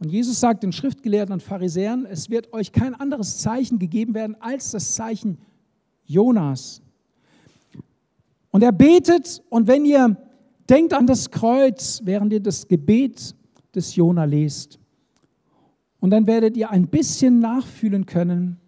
Und 0.00 0.10
Jesus 0.10 0.40
sagt 0.40 0.62
den 0.62 0.72
Schriftgelehrten 0.72 1.32
und 1.32 1.42
Pharisäern, 1.42 2.04
es 2.04 2.30
wird 2.30 2.52
euch 2.52 2.72
kein 2.72 2.94
anderes 2.94 3.38
Zeichen 3.38 3.78
gegeben 3.78 4.14
werden 4.14 4.36
als 4.40 4.70
das 4.72 4.94
Zeichen 4.94 5.38
Jonas. 6.08 6.82
Und 8.50 8.62
er 8.62 8.72
betet 8.72 9.42
und 9.50 9.68
wenn 9.68 9.84
ihr 9.84 10.16
denkt 10.68 10.92
an 10.92 11.06
das 11.06 11.30
Kreuz, 11.30 12.00
während 12.04 12.32
ihr 12.32 12.40
das 12.40 12.66
Gebet 12.66 13.34
des 13.74 13.94
Jona 13.94 14.24
lest, 14.24 14.80
und 16.00 16.10
dann 16.10 16.26
werdet 16.26 16.56
ihr 16.56 16.70
ein 16.70 16.88
bisschen 16.88 17.40
nachfühlen 17.40 18.06
können, 18.06 18.58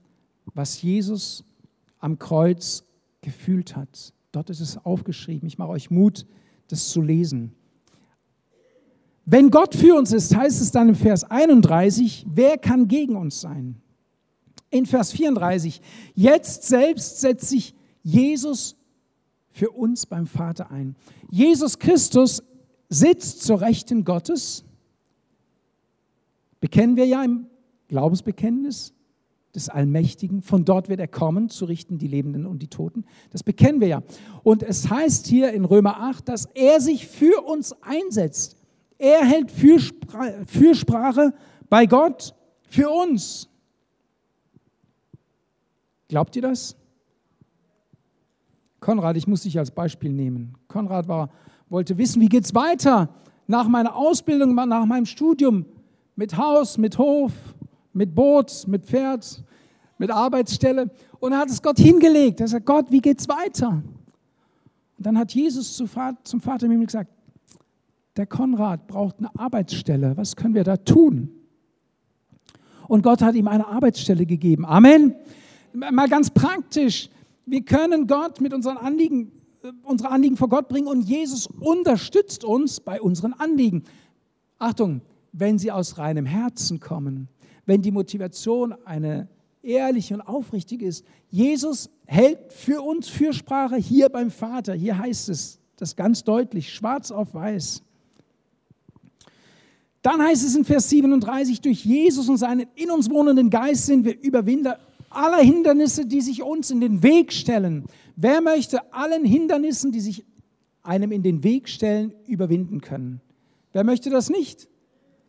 was 0.55 0.83
Jesus 0.83 1.45
am 1.99 2.19
Kreuz 2.19 2.85
gefühlt 3.21 3.77
hat. 3.77 4.13
Dort 4.33 4.51
ist 4.51 4.61
es 4.61 4.85
aufgeschrieben. 4.85 5.47
Ich 5.47 5.59
mache 5.59 5.71
euch 5.71 5.91
Mut, 5.91 6.27
das 6.69 6.89
zu 6.89 7.01
lesen. 7.03 7.53
Wenn 9.27 9.51
Gott 9.51 9.75
für 9.75 9.95
uns 9.95 10.13
ist, 10.13 10.35
heißt 10.35 10.61
es 10.61 10.73
dann 10.73 10.89
im 10.89 10.95
Vers 10.95 11.25
31, 11.25 12.27
wer 12.33 12.59
kann 12.59 12.89
gegen 12.89 13.17
uns 13.17 13.41
sein? 13.41 13.81
In 14.71 14.87
Vers 14.87 15.13
34, 15.13 15.81
jetzt 16.15 16.63
selbst 16.63 17.21
setzt 17.21 17.49
sich 17.49 17.75
Jesus 18.03 18.77
für 19.49 19.71
uns 19.71 20.07
beim 20.07 20.27
Vater 20.27 20.71
ein. 20.71 20.95
Jesus 21.29 21.79
Christus 21.79 22.43
sitzt 22.89 23.43
zur 23.43 23.61
Rechten 23.61 24.05
Gottes. 24.05 24.65
Bekennen 26.61 26.97
wir 26.97 27.07
ja 27.07 27.25
im 27.25 27.47
Glaubensbekenntnis 27.89 28.95
des 29.55 29.69
Allmächtigen. 29.69 30.43
Von 30.43 30.65
dort 30.65 30.89
wird 30.89 31.01
er 31.01 31.09
kommen, 31.09 31.49
zu 31.49 31.65
richten 31.65 31.99
die 31.99 32.07
Lebenden 32.07 32.47
und 32.47 32.63
die 32.63 32.69
Toten. 32.69 33.05
Das 33.31 33.43
bekennen 33.43 33.81
wir 33.81 33.89
ja. 33.89 34.03
Und 34.45 34.63
es 34.63 34.89
heißt 34.89 35.27
hier 35.27 35.53
in 35.53 35.65
Römer 35.65 36.01
8, 36.01 36.29
dass 36.29 36.47
er 36.55 36.81
sich 36.81 37.09
für 37.09 37.43
uns 37.45 37.75
einsetzt. 37.83 38.57
Er 38.99 39.25
hält 39.25 39.51
Fürsprache 39.51 41.35
bei 41.69 41.87
Gott 41.87 42.35
für 42.69 42.91
uns. 42.91 43.50
Glaubt 46.11 46.35
ihr 46.35 46.43
das? 46.43 46.75
Konrad, 48.81 49.17
ich 49.17 49.29
muss 49.29 49.43
dich 49.43 49.57
als 49.61 49.71
Beispiel 49.71 50.13
nehmen. 50.13 50.57
Konrad 50.67 51.07
war, 51.07 51.31
wollte 51.69 51.99
wissen, 51.99 52.21
wie 52.21 52.29
geht 52.29 52.45
es 52.45 52.53
weiter 52.53 53.11
nach 53.47 53.69
meiner 53.69 53.95
Ausbildung, 53.95 54.57
nach 54.57 54.87
meinem 54.87 55.07
Studium, 55.07 55.67
mit 56.17 56.37
Haus, 56.37 56.79
mit 56.79 56.99
Hof, 56.99 57.31
mit 57.93 58.13
Boot, 58.13 58.65
mit 58.67 58.87
Pferd, 58.87 59.45
mit 59.99 60.11
Arbeitsstelle. 60.11 60.91
Und 61.21 61.31
er 61.31 61.39
hat 61.39 61.49
es 61.49 61.63
Gott 61.63 61.79
hingelegt. 61.79 62.41
Er 62.41 62.49
sagt, 62.49 62.67
Gott, 62.67 62.91
wie 62.91 63.01
geht 63.01 63.21
es 63.21 63.29
weiter? 63.29 63.69
Und 63.69 65.07
dann 65.07 65.17
hat 65.17 65.33
Jesus 65.33 65.77
zum 65.77 65.87
Vater 66.41 66.67
im 66.67 66.73
Himmel 66.73 66.87
gesagt, 66.87 67.13
der 68.17 68.27
Konrad 68.27 68.89
braucht 68.89 69.19
eine 69.19 69.31
Arbeitsstelle. 69.39 70.17
Was 70.17 70.35
können 70.35 70.55
wir 70.55 70.65
da 70.65 70.77
tun? 70.77 71.31
Und 72.89 73.03
Gott 73.03 73.23
hat 73.23 73.37
ihm 73.37 73.47
eine 73.47 73.69
Arbeitsstelle 73.69 74.27
gegeben. 74.27 74.67
Amen. 74.67 75.15
Mal 75.73 76.09
ganz 76.09 76.31
praktisch. 76.31 77.09
Wir 77.47 77.63
können 77.63 78.07
Gott 78.07 78.41
mit 78.41 78.53
unseren 78.53 78.77
Anliegen, 78.77 79.33
äh, 79.63 79.73
unsere 79.83 80.11
Anliegen 80.11 80.37
vor 80.37 80.49
Gott 80.49 80.69
bringen 80.69 80.89
und 80.89 81.03
Jesus 81.03 81.47
unterstützt 81.47 82.45
uns 82.45 82.81
bei 82.81 83.01
unseren 83.01 83.33
Anliegen. 83.35 83.85
Achtung, 84.59 85.01
wenn 85.33 85.59
sie 85.59 85.71
aus 85.71 85.99
reinem 85.99 86.27
Herzen 86.27 86.81
kommen, 86.81 87.29
wenn 87.67 87.83
die 87.83 87.91
Motivation 87.91 88.75
eine 88.85 89.29
ehrliche 89.63 90.15
und 90.15 90.23
aufrichtige 90.23 90.87
ist. 90.87 91.05
Jesus 91.29 91.91
hält 92.07 92.53
für 92.53 92.83
uns 92.83 93.09
Fürsprache 93.09 93.77
hier 93.77 94.09
beim 94.09 94.31
Vater. 94.31 94.75
Hier 94.75 94.99
heißt 94.99 95.29
es 95.29 95.59
das 95.77 95.97
ganz 95.97 96.25
deutlich, 96.25 96.73
schwarz 96.73 97.11
auf 97.11 97.35
weiß. 97.35 97.83
Dann 100.03 100.23
heißt 100.23 100.45
es 100.45 100.57
in 100.57 100.65
Vers 100.65 100.89
37, 100.89 101.61
durch 101.61 101.85
Jesus 101.85 102.29
und 102.29 102.39
seinen 102.39 102.67
in 102.75 102.91
uns 102.91 103.11
wohnenden 103.11 103.51
Geist 103.51 103.87
sind 103.87 104.05
wir 104.05 104.19
Überwinder 104.21 104.79
aller 105.11 105.43
Hindernisse, 105.43 106.07
die 106.07 106.21
sich 106.21 106.43
uns 106.43 106.71
in 106.71 106.81
den 106.81 107.03
Weg 107.03 107.33
stellen. 107.33 107.85
Wer 108.17 108.41
möchte 108.41 108.93
allen 108.93 109.25
Hindernissen, 109.25 109.93
die 109.93 110.01
sich 110.01 110.25
einem 110.83 111.13
in 111.13 111.23
den 111.23 111.45
Weg 111.45 111.69
stellen, 111.69 112.15
überwinden 112.27 112.81
können? 112.81 113.21
Wer 113.73 113.85
möchte 113.85 114.09
das 114.09 114.31
nicht? 114.31 114.69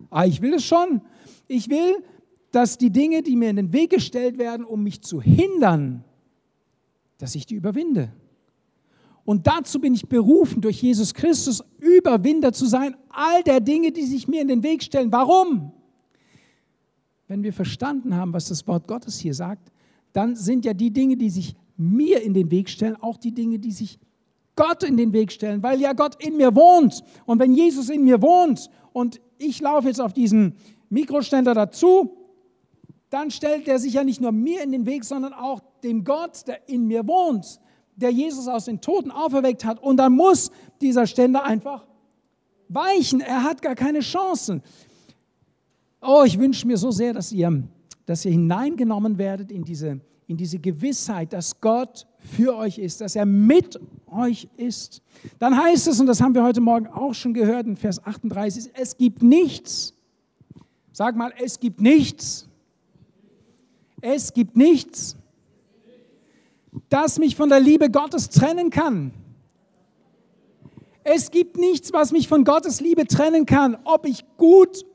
Ah, 0.09 0.25
ich 0.25 0.41
will 0.41 0.53
es 0.53 0.63
schon. 0.63 1.01
Ich 1.47 1.69
will, 1.69 2.03
dass 2.51 2.77
die 2.77 2.91
Dinge, 2.91 3.23
die 3.23 3.35
mir 3.35 3.49
in 3.49 3.55
den 3.55 3.73
Weg 3.73 3.91
gestellt 3.91 4.37
werden, 4.37 4.65
um 4.65 4.83
mich 4.83 5.01
zu 5.01 5.21
hindern, 5.21 6.03
dass 7.17 7.35
ich 7.35 7.45
die 7.45 7.55
überwinde. 7.55 8.11
Und 9.23 9.47
dazu 9.47 9.79
bin 9.79 9.93
ich 9.93 10.07
berufen, 10.07 10.61
durch 10.61 10.81
Jesus 10.81 11.13
Christus 11.13 11.63
Überwinder 11.79 12.53
zu 12.53 12.65
sein, 12.65 12.95
all 13.09 13.43
der 13.43 13.59
Dinge, 13.59 13.91
die 13.91 14.05
sich 14.05 14.27
mir 14.27 14.41
in 14.41 14.47
den 14.47 14.63
Weg 14.63 14.83
stellen. 14.83 15.11
Warum? 15.11 15.71
Wenn 17.31 17.43
wir 17.43 17.53
verstanden 17.53 18.13
haben, 18.17 18.33
was 18.33 18.49
das 18.49 18.67
Wort 18.67 18.89
Gottes 18.89 19.17
hier 19.17 19.33
sagt, 19.33 19.71
dann 20.11 20.35
sind 20.35 20.65
ja 20.65 20.73
die 20.73 20.91
Dinge, 20.91 21.15
die 21.15 21.29
sich 21.29 21.55
mir 21.77 22.21
in 22.21 22.33
den 22.33 22.51
Weg 22.51 22.67
stellen, 22.67 22.97
auch 22.97 23.15
die 23.15 23.31
Dinge, 23.31 23.57
die 23.57 23.71
sich 23.71 23.99
Gott 24.57 24.83
in 24.83 24.97
den 24.97 25.13
Weg 25.13 25.31
stellen, 25.31 25.63
weil 25.63 25.79
ja 25.79 25.93
Gott 25.93 26.21
in 26.21 26.35
mir 26.35 26.53
wohnt. 26.53 27.01
Und 27.25 27.39
wenn 27.39 27.53
Jesus 27.53 27.89
in 27.89 28.03
mir 28.03 28.21
wohnt 28.21 28.69
und 28.91 29.21
ich 29.37 29.61
laufe 29.61 29.87
jetzt 29.87 30.01
auf 30.01 30.11
diesen 30.11 30.55
Mikroständer 30.89 31.53
dazu, 31.53 32.17
dann 33.09 33.31
stellt 33.31 33.65
er 33.69 33.79
sich 33.79 33.93
ja 33.93 34.03
nicht 34.03 34.19
nur 34.19 34.33
mir 34.33 34.61
in 34.61 34.73
den 34.73 34.85
Weg, 34.85 35.05
sondern 35.05 35.31
auch 35.31 35.61
dem 35.85 36.03
Gott, 36.03 36.45
der 36.47 36.67
in 36.67 36.85
mir 36.85 37.07
wohnt 37.07 37.61
der 37.95 38.09
Jesus 38.09 38.47
aus 38.47 38.65
den 38.65 38.81
Toten 38.81 39.11
auferweckt 39.11 39.63
hat. 39.63 39.81
Und 39.81 39.97
dann 39.97 40.13
muss 40.13 40.49
dieser 40.81 41.05
Ständer 41.05 41.43
einfach 41.43 41.85
weichen. 42.67 43.21
Er 43.21 43.43
hat 43.43 43.61
gar 43.61 43.75
keine 43.75 43.99
Chancen. 43.99 44.63
Oh, 46.01 46.23
ich 46.25 46.39
wünsche 46.39 46.65
mir 46.65 46.77
so 46.77 46.91
sehr, 46.91 47.13
dass 47.13 47.31
ihr, 47.31 47.63
dass 48.05 48.25
ihr 48.25 48.31
hineingenommen 48.31 49.17
werdet 49.17 49.51
in 49.51 49.63
diese, 49.63 50.01
in 50.27 50.35
diese 50.35 50.59
Gewissheit, 50.59 51.31
dass 51.33 51.61
Gott 51.61 52.07
für 52.17 52.55
euch 52.55 52.79
ist, 52.79 53.01
dass 53.01 53.15
er 53.15 53.25
mit 53.25 53.79
euch 54.07 54.47
ist. 54.57 55.01
Dann 55.39 55.55
heißt 55.55 55.87
es, 55.87 55.99
und 55.99 56.07
das 56.07 56.19
haben 56.19 56.33
wir 56.33 56.43
heute 56.43 56.61
Morgen 56.61 56.87
auch 56.87 57.13
schon 57.13 57.33
gehört 57.33 57.67
in 57.67 57.75
Vers 57.75 58.03
38, 58.03 58.71
es 58.73 58.97
gibt 58.97 59.21
nichts. 59.21 59.93
Sag 60.91 61.15
mal, 61.15 61.31
es 61.41 61.59
gibt 61.59 61.79
nichts. 61.79 62.49
Es 64.01 64.33
gibt 64.33 64.57
nichts 64.57 65.15
das 66.89 67.19
mich 67.19 67.35
von 67.35 67.49
der 67.49 67.59
Liebe 67.59 67.89
Gottes 67.89 68.29
trennen 68.29 68.69
kann. 68.69 69.13
Es 71.03 71.31
gibt 71.31 71.57
nichts, 71.57 71.91
was 71.93 72.11
mich 72.11 72.27
von 72.27 72.43
Gottes 72.43 72.79
Liebe 72.79 73.07
trennen 73.07 73.45
kann. 73.45 73.77
Ob 73.85 74.05
ich 74.05 74.23
gut 74.37 74.85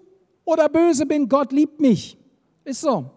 oder 0.47 0.71
böse 0.71 1.05
bin, 1.05 1.29
Gott 1.29 1.53
liebt 1.53 1.79
mich. 1.79 2.17
Ist 2.65 2.81
so. 2.81 3.11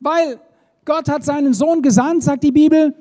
Weil 0.00 0.40
Gott 0.84 1.08
hat 1.08 1.22
seinen 1.22 1.54
Sohn 1.54 1.82
gesandt, 1.82 2.24
sagt 2.24 2.42
die 2.42 2.50
Bibel, 2.50 2.96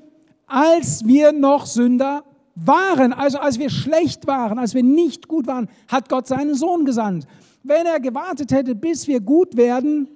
als 0.46 1.06
wir 1.08 1.32
noch 1.32 1.66
Sünder 1.66 2.24
waren, 2.54 3.14
also 3.14 3.40
als 3.40 3.58
wir 3.58 3.70
schlecht 3.70 4.28
waren, 4.28 4.60
als 4.60 4.76
wir 4.76 4.84
nicht 4.84 5.28
gut 5.28 5.48
waren, 5.48 5.70
hat 5.88 6.10
Gott 6.10 6.28
seinen 6.28 6.56
Sohn 6.56 6.86
gesandt. 6.86 7.26
Wenn 7.64 7.86
er 7.86 8.00
gewartet 8.00 8.52
hätte, 8.52 8.76
bis 8.76 9.08
wir 9.08 9.22
gut 9.22 9.56
werden, 9.56 10.10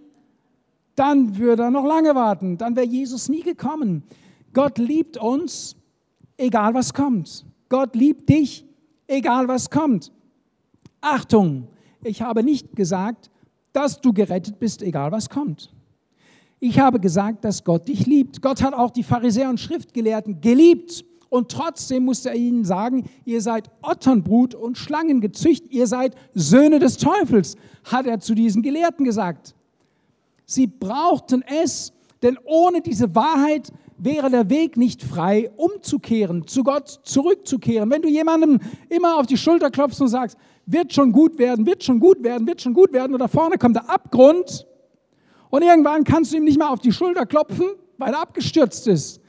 dann 0.96 1.38
würde 1.38 1.64
er 1.64 1.72
noch 1.72 1.86
lange 1.86 2.14
warten. 2.16 2.58
Dann 2.58 2.76
wäre 2.76 2.86
Jesus 2.86 3.30
nie 3.30 3.42
gekommen. 3.42 4.04
Gott 4.54 4.78
liebt 4.78 5.18
uns, 5.18 5.76
egal 6.38 6.74
was 6.74 6.94
kommt. 6.94 7.46
Gott 7.70 7.96
liebt 7.96 8.30
dich, 8.30 8.66
egal 9.08 9.48
was 9.48 9.70
kommt. 9.70 10.12
Achtung, 11.02 11.68
ich 12.04 12.22
habe 12.22 12.44
nicht 12.44 12.76
gesagt, 12.76 13.30
dass 13.72 14.02
du 14.02 14.14
gerettet 14.14 14.60
bist, 14.60 14.82
egal 14.82 15.12
was 15.12 15.30
kommt. 15.30 15.74
Ich 16.60 16.80
habe 16.80 17.00
gesagt, 17.00 17.44
dass 17.44 17.64
Gott 17.64 17.88
dich 17.88 18.06
liebt. 18.06 18.42
Gott 18.42 18.62
hat 18.62 18.74
auch 18.74 18.92
die 18.92 19.04
Pharisäer 19.04 19.50
und 19.50 19.60
Schriftgelehrten 19.60 20.40
geliebt. 20.40 21.04
Und 21.30 21.52
trotzdem 21.52 22.06
musste 22.06 22.30
er 22.30 22.36
ihnen 22.36 22.64
sagen, 22.64 23.10
ihr 23.26 23.42
seid 23.42 23.70
Otternbrut 23.82 24.54
und 24.54 24.78
Schlangengezücht, 24.78 25.66
ihr 25.72 25.88
seid 25.88 26.16
Söhne 26.36 26.78
des 26.78 26.98
Teufels, 26.98 27.56
hat 27.84 28.06
er 28.06 28.20
zu 28.20 28.36
diesen 28.36 28.62
Gelehrten 28.62 29.04
gesagt. 29.04 29.56
Sie 30.46 30.68
brauchten 30.68 31.44
es, 31.46 31.92
denn 32.22 32.38
ohne 32.46 32.82
diese 32.82 33.16
Wahrheit 33.16 33.72
wäre 33.98 34.30
der 34.30 34.50
Weg 34.50 34.78
nicht 34.78 35.02
frei, 35.02 35.50
umzukehren, 35.56 36.46
zu 36.48 36.64
Gott 36.64 37.00
zurückzukehren. 37.04 37.90
Wenn 37.90 38.02
du 38.02 38.10
jemandem 38.10 38.60
immer 38.90 39.18
auf 39.18 39.26
die 39.26 39.38
Schulter 39.38 39.72
klopfst 39.72 40.02
und 40.02 40.10
sagst, 40.10 40.38
wird 40.66 40.94
schon 40.94 41.12
gut 41.12 41.38
werden, 41.38 41.66
wird 41.66 41.84
schon 41.84 42.00
gut 42.00 42.24
werden, 42.24 42.48
wird 42.48 42.62
schon 42.62 42.74
gut 42.74 42.94
werden, 42.94 43.14
oder 43.14 43.28
vorne 43.28 43.58
kommt 43.58 43.76
der 43.76 43.90
Abgrund 43.90 44.66
und 45.50 45.62
irgendwann 45.62 46.04
kannst 46.04 46.32
du 46.32 46.38
ihm 46.38 46.46
nicht 46.46 46.58
mehr 46.58 46.70
auf 46.70 46.80
die 46.80 46.92
Schulter 46.92 47.26
klopfen, 47.26 47.68
weil 47.98 48.14
er 48.14 48.22
abgestürzt 48.22 48.88
ist. 48.88 49.20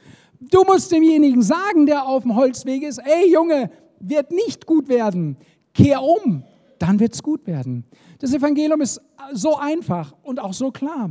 Du 0.41 0.63
musst 0.65 0.93
demjenigen 0.93 1.43
sagen, 1.43 1.87
der 1.87 2.07
auf 2.07 2.23
dem 2.23 2.37
Holzweg 2.37 2.83
ist, 2.83 2.99
ey 2.99 3.33
Junge, 3.33 3.71
wird 4.01 4.31
nicht 4.31 4.67
gut 4.67 4.89
werden, 4.89 5.37
kehr 5.73 6.03
um, 6.03 6.45
dann 6.79 7.01
wird 7.01 7.15
es 7.15 7.23
gut 7.23 7.47
werden. 7.47 7.85
Das 8.19 8.33
Evangelium 8.33 8.81
ist 8.81 9.01
so 9.33 9.57
einfach 9.57 10.15
und 10.23 10.41
auch 10.41 10.53
so 10.53 10.71
klar, 10.71 11.11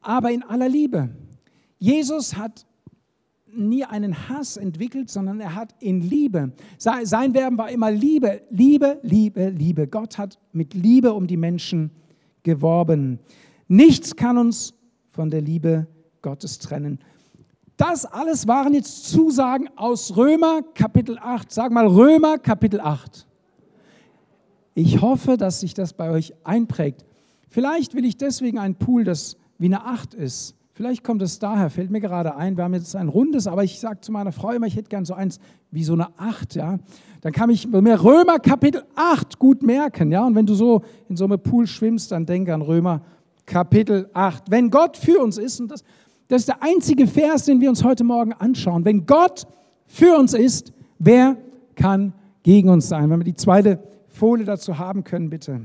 aber 0.00 0.30
in 0.30 0.42
aller 0.42 0.68
Liebe. 0.68 1.10
Jesus 1.78 2.36
hat 2.36 2.66
nie 3.58 3.84
einen 3.84 4.28
Hass 4.28 4.56
entwickelt, 4.56 5.10
sondern 5.10 5.40
er 5.40 5.54
hat 5.54 5.74
in 5.80 6.00
Liebe. 6.00 6.52
Sein 6.78 7.34
Werben 7.34 7.58
war 7.58 7.70
immer 7.70 7.90
Liebe, 7.90 8.42
Liebe, 8.50 8.98
Liebe, 9.02 9.50
Liebe. 9.50 9.86
Gott 9.86 10.18
hat 10.18 10.38
mit 10.52 10.74
Liebe 10.74 11.12
um 11.12 11.26
die 11.26 11.36
Menschen 11.36 11.90
geworben. 12.42 13.18
Nichts 13.66 14.16
kann 14.16 14.38
uns 14.38 14.74
von 15.10 15.30
der 15.30 15.42
Liebe 15.42 15.86
Gottes 16.22 16.58
trennen. 16.58 16.98
Das 17.76 18.04
alles 18.06 18.48
waren 18.48 18.74
jetzt 18.74 19.06
Zusagen 19.06 19.68
aus 19.76 20.16
Römer 20.16 20.62
Kapitel 20.74 21.16
8. 21.16 21.52
Sag 21.52 21.70
mal 21.70 21.86
Römer 21.86 22.38
Kapitel 22.38 22.80
8. 22.80 23.26
Ich 24.74 25.00
hoffe, 25.00 25.36
dass 25.36 25.60
sich 25.60 25.74
das 25.74 25.92
bei 25.92 26.10
euch 26.10 26.34
einprägt. 26.44 27.04
Vielleicht 27.48 27.94
will 27.94 28.04
ich 28.04 28.16
deswegen 28.16 28.58
ein 28.58 28.74
Pool, 28.74 29.04
das 29.04 29.36
wie 29.58 29.66
eine 29.66 29.84
8 29.84 30.14
ist. 30.14 30.54
Vielleicht 30.78 31.02
kommt 31.02 31.22
es 31.22 31.40
daher, 31.40 31.70
fällt 31.70 31.90
mir 31.90 31.98
gerade 31.98 32.36
ein. 32.36 32.56
Wir 32.56 32.62
haben 32.62 32.74
jetzt 32.74 32.94
ein 32.94 33.08
rundes, 33.08 33.48
aber 33.48 33.64
ich 33.64 33.80
sage 33.80 34.00
zu 34.00 34.12
meiner 34.12 34.30
Frau 34.30 34.52
immer, 34.52 34.68
ich 34.68 34.76
hätte 34.76 34.88
gern 34.88 35.04
so 35.04 35.12
eins 35.12 35.40
wie 35.72 35.82
so 35.82 35.94
eine 35.94 36.16
8. 36.16 36.54
Ja? 36.54 36.78
Dann 37.20 37.32
kann 37.32 37.50
ich 37.50 37.66
mir 37.66 38.00
Römer 38.00 38.38
Kapitel 38.38 38.84
8 38.94 39.40
gut 39.40 39.64
merken. 39.64 40.12
Ja? 40.12 40.24
Und 40.24 40.36
wenn 40.36 40.46
du 40.46 40.54
so 40.54 40.82
in 41.08 41.16
so 41.16 41.24
einem 41.24 41.40
Pool 41.40 41.66
schwimmst, 41.66 42.12
dann 42.12 42.26
denk 42.26 42.48
an 42.48 42.62
Römer 42.62 43.00
Kapitel 43.44 44.08
8. 44.12 44.52
Wenn 44.52 44.70
Gott 44.70 44.96
für 44.96 45.18
uns 45.18 45.36
ist, 45.36 45.58
und 45.58 45.68
das, 45.68 45.82
das 46.28 46.42
ist 46.42 46.48
der 46.48 46.62
einzige 46.62 47.08
Vers, 47.08 47.46
den 47.46 47.60
wir 47.60 47.70
uns 47.70 47.82
heute 47.82 48.04
Morgen 48.04 48.32
anschauen. 48.32 48.84
Wenn 48.84 49.04
Gott 49.04 49.48
für 49.84 50.16
uns 50.16 50.32
ist, 50.32 50.72
wer 51.00 51.38
kann 51.74 52.12
gegen 52.44 52.68
uns 52.68 52.88
sein? 52.88 53.10
Wenn 53.10 53.18
wir 53.18 53.24
die 53.24 53.34
zweite 53.34 53.82
Folie 54.06 54.44
dazu 54.44 54.78
haben 54.78 55.02
können, 55.02 55.28
bitte. 55.28 55.62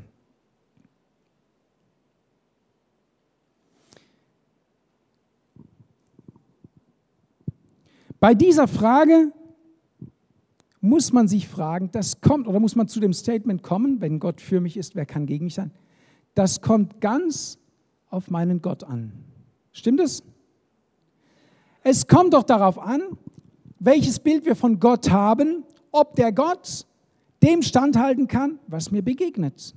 Bei 8.24 8.34
dieser 8.34 8.70
Frage 8.70 9.34
muss 10.80 11.12
man 11.12 11.28
sich 11.28 11.50
fragen, 11.50 11.90
das 11.92 12.22
kommt, 12.22 12.48
oder 12.48 12.62
muss 12.62 12.78
man 12.78 12.88
zu 12.88 13.02
dem 13.02 13.12
Statement 13.12 13.64
kommen, 13.64 14.00
wenn 14.00 14.18
Gott 14.18 14.40
für 14.40 14.62
mich 14.62 14.78
ist, 14.78 14.96
wer 14.96 15.06
kann 15.06 15.26
gegen 15.26 15.44
mich 15.44 15.56
sein? 15.56 15.72
Das 16.34 16.62
kommt 16.62 17.02
ganz 17.02 17.58
auf 18.10 18.32
meinen 18.32 18.62
Gott 18.62 18.86
an. 18.86 19.12
Stimmt 19.74 20.00
es? 20.00 20.24
Es 21.84 22.08
kommt 22.08 22.34
doch 22.34 22.44
darauf 22.44 22.80
an, 22.80 23.02
welches 23.80 24.20
Bild 24.20 24.46
wir 24.46 24.56
von 24.56 24.80
Gott 24.80 25.10
haben, 25.10 25.66
ob 25.92 26.16
der 26.16 26.32
Gott 26.32 26.86
dem 27.44 27.62
standhalten 27.62 28.28
kann, 28.30 28.58
was 28.68 28.90
mir 28.90 29.02
begegnet. 29.02 29.76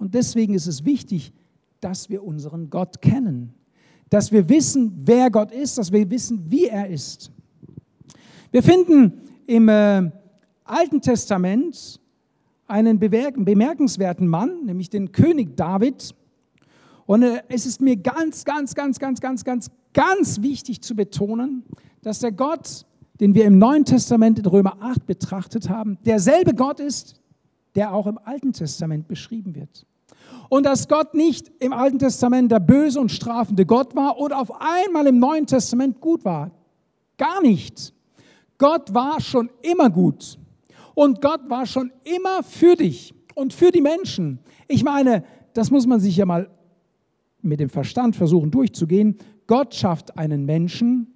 Und 0.00 0.16
deswegen 0.16 0.54
ist 0.54 0.66
es 0.66 0.84
wichtig, 0.84 1.32
dass 1.78 2.10
wir 2.10 2.24
unseren 2.24 2.70
Gott 2.70 3.00
kennen, 3.00 3.54
dass 4.10 4.32
wir 4.32 4.48
wissen, 4.48 5.00
wer 5.04 5.30
Gott 5.30 5.52
ist, 5.52 5.78
dass 5.78 5.92
wir 5.92 6.10
wissen, 6.10 6.50
wie 6.50 6.66
er 6.66 6.88
ist. 6.88 7.30
Wir 8.50 8.62
finden 8.62 9.20
im 9.46 9.68
äh, 9.68 10.10
Alten 10.64 11.02
Testament 11.02 12.00
einen 12.66 12.98
bemerkenswerten 12.98 14.26
Mann, 14.26 14.64
nämlich 14.64 14.88
den 14.88 15.12
König 15.12 15.56
David. 15.56 16.14
Und 17.04 17.22
äh, 17.22 17.42
es 17.48 17.66
ist 17.66 17.82
mir 17.82 17.96
ganz, 17.96 18.44
ganz, 18.46 18.74
ganz, 18.74 18.98
ganz, 18.98 19.20
ganz, 19.20 19.44
ganz, 19.44 19.70
ganz 19.92 20.40
wichtig 20.40 20.82
zu 20.82 20.96
betonen, 20.96 21.64
dass 22.02 22.20
der 22.20 22.32
Gott, 22.32 22.86
den 23.20 23.34
wir 23.34 23.44
im 23.44 23.58
Neuen 23.58 23.84
Testament 23.84 24.38
in 24.38 24.46
Römer 24.46 24.76
8 24.80 25.04
betrachtet 25.04 25.68
haben, 25.68 25.98
derselbe 26.06 26.54
Gott 26.54 26.80
ist, 26.80 27.20
der 27.74 27.92
auch 27.92 28.06
im 28.06 28.18
Alten 28.18 28.54
Testament 28.54 29.08
beschrieben 29.08 29.54
wird. 29.54 29.86
Und 30.48 30.64
dass 30.64 30.88
Gott 30.88 31.12
nicht 31.12 31.50
im 31.58 31.74
Alten 31.74 31.98
Testament 31.98 32.50
der 32.50 32.60
böse 32.60 32.98
und 32.98 33.12
strafende 33.12 33.66
Gott 33.66 33.94
war 33.94 34.18
oder 34.18 34.40
auf 34.40 34.50
einmal 34.58 35.06
im 35.06 35.18
Neuen 35.18 35.46
Testament 35.46 36.00
gut 36.00 36.24
war. 36.24 36.50
Gar 37.18 37.42
nicht. 37.42 37.92
Gott 38.58 38.92
war 38.92 39.20
schon 39.20 39.50
immer 39.62 39.88
gut. 39.88 40.38
Und 40.94 41.22
Gott 41.22 41.48
war 41.48 41.64
schon 41.64 41.92
immer 42.02 42.42
für 42.42 42.74
dich 42.74 43.14
und 43.34 43.52
für 43.52 43.70
die 43.70 43.80
Menschen. 43.80 44.40
Ich 44.66 44.82
meine, 44.82 45.24
das 45.54 45.70
muss 45.70 45.86
man 45.86 46.00
sich 46.00 46.16
ja 46.16 46.26
mal 46.26 46.50
mit 47.40 47.60
dem 47.60 47.70
Verstand 47.70 48.16
versuchen 48.16 48.50
durchzugehen. 48.50 49.16
Gott 49.46 49.74
schafft 49.74 50.18
einen 50.18 50.44
Menschen, 50.44 51.14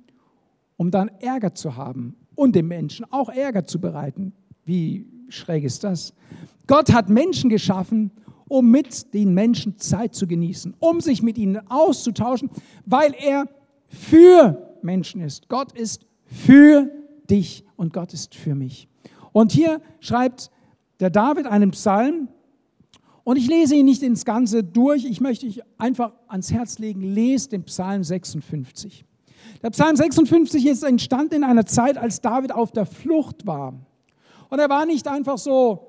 um 0.77 0.91
dann 0.91 1.11
Ärger 1.21 1.55
zu 1.55 1.77
haben 1.77 2.17
und 2.37 2.55
dem 2.55 2.69
Menschen 2.69 3.07
auch 3.11 3.29
Ärger 3.29 3.65
zu 3.65 3.81
bereiten. 3.81 4.33
Wie 4.65 5.07
schräg 5.29 5.65
ist 5.65 5.83
das? 5.83 6.15
Gott 6.69 6.93
hat 6.93 7.09
Menschen 7.09 7.51
geschaffen, 7.51 8.13
um 8.49 8.71
mit 8.71 9.13
den 9.15 9.35
Menschen 9.35 9.79
Zeit 9.79 10.15
zu 10.15 10.27
genießen, 10.27 10.75
um 10.79 11.01
sich 11.01 11.23
mit 11.23 11.39
ihnen 11.39 11.61
auszutauschen, 11.69 12.51
weil 12.87 13.15
er 13.19 13.49
für 13.89 14.77
Menschen 14.83 15.21
ist. 15.23 15.49
Gott 15.49 15.73
ist 15.73 16.07
für 16.25 16.89
dich 17.33 17.65
und 17.77 17.93
Gott 17.93 18.13
ist 18.13 18.35
für 18.35 18.55
mich. 18.55 18.89
Und 19.33 19.51
hier 19.53 19.81
schreibt 20.01 20.51
der 21.01 21.11
David 21.11 21.47
einen 21.47 21.73
Psalm 21.73 22.29
und 23.25 23.37
ich 23.37 23.49
lese 23.49 23.75
ihn 23.75 23.87
nicht 23.87 24.03
ins 24.03 24.25
Ganze 24.25 24.63
durch, 24.63 25.05
ich 25.05 25.21
möchte 25.21 25.47
euch 25.47 25.63
einfach 25.79 26.13
ans 26.29 26.53
Herz 26.53 26.79
legen, 26.79 27.03
lest 27.03 27.53
den 27.53 27.65
Psalm 27.65 28.05
56. 28.05 29.05
Der 29.63 29.71
Psalm 29.71 29.97
56 29.97 30.67
ist 30.67 30.83
entstanden 30.83 31.37
in 31.37 31.45
einer 31.45 31.67
Zeit, 31.67 31.97
als 31.97 32.21
David 32.21 32.53
auf 32.53 32.73
der 32.73 32.87
Flucht 32.87 33.47
war. 33.47 33.75
Und 34.51 34.59
er 34.59 34.69
war 34.69 34.87
nicht 34.87 35.09
einfach 35.09 35.39
so 35.39 35.89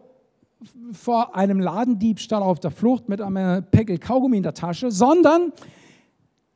vor 0.93 1.35
einem 1.35 1.59
Ladendiebstahl 1.59 2.41
auf 2.41 2.59
der 2.59 2.71
Flucht 2.71 3.09
mit 3.09 3.19
einem 3.19 3.65
Päckel 3.65 3.97
Kaugummi 3.97 4.37
in 4.37 4.43
der 4.43 4.53
Tasche, 4.53 4.91
sondern 4.91 5.51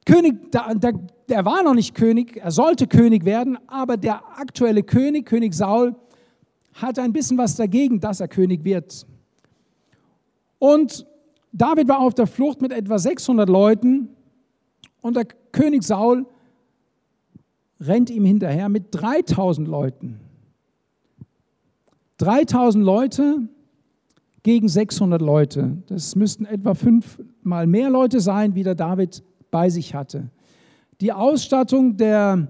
König, 0.05 0.51
der, 0.51 0.93
der, 1.29 1.45
war 1.45 1.63
noch 1.63 1.73
nicht 1.73 1.95
König, 1.95 2.37
er 2.37 2.51
sollte 2.51 2.87
König 2.87 3.25
werden, 3.25 3.57
aber 3.67 3.97
der 3.97 4.21
aktuelle 4.37 4.83
König, 4.83 5.25
König 5.25 5.53
Saul, 5.53 5.95
hatte 6.73 7.01
ein 7.01 7.13
bisschen 7.13 7.37
was 7.37 7.55
dagegen, 7.55 7.99
dass 7.99 8.19
er 8.19 8.27
König 8.27 8.63
wird. 8.63 9.05
Und 10.59 11.05
David 11.51 11.87
war 11.87 11.99
auf 11.99 12.13
der 12.13 12.27
Flucht 12.27 12.61
mit 12.61 12.71
etwa 12.71 12.99
600 12.99 13.49
Leuten 13.49 14.09
und 15.01 15.15
der 15.15 15.25
König 15.51 15.83
Saul 15.83 16.25
rennt 17.79 18.09
ihm 18.09 18.25
hinterher 18.25 18.69
mit 18.69 18.87
3000 18.91 19.67
Leuten. 19.67 20.19
3000 22.17 22.83
Leute 22.83 23.47
gegen 24.43 24.67
600 24.67 25.21
Leute. 25.21 25.77
Das 25.87 26.15
müssten 26.15 26.45
etwa 26.45 26.73
fünfmal 26.73 27.67
mehr 27.67 27.89
Leute 27.89 28.19
sein, 28.19 28.55
wie 28.55 28.63
der 28.63 28.75
David 28.75 29.23
bei 29.51 29.69
sich 29.69 29.93
hatte. 29.93 30.29
Die 30.99 31.13
Ausstattung 31.13 31.95
der 31.95 32.47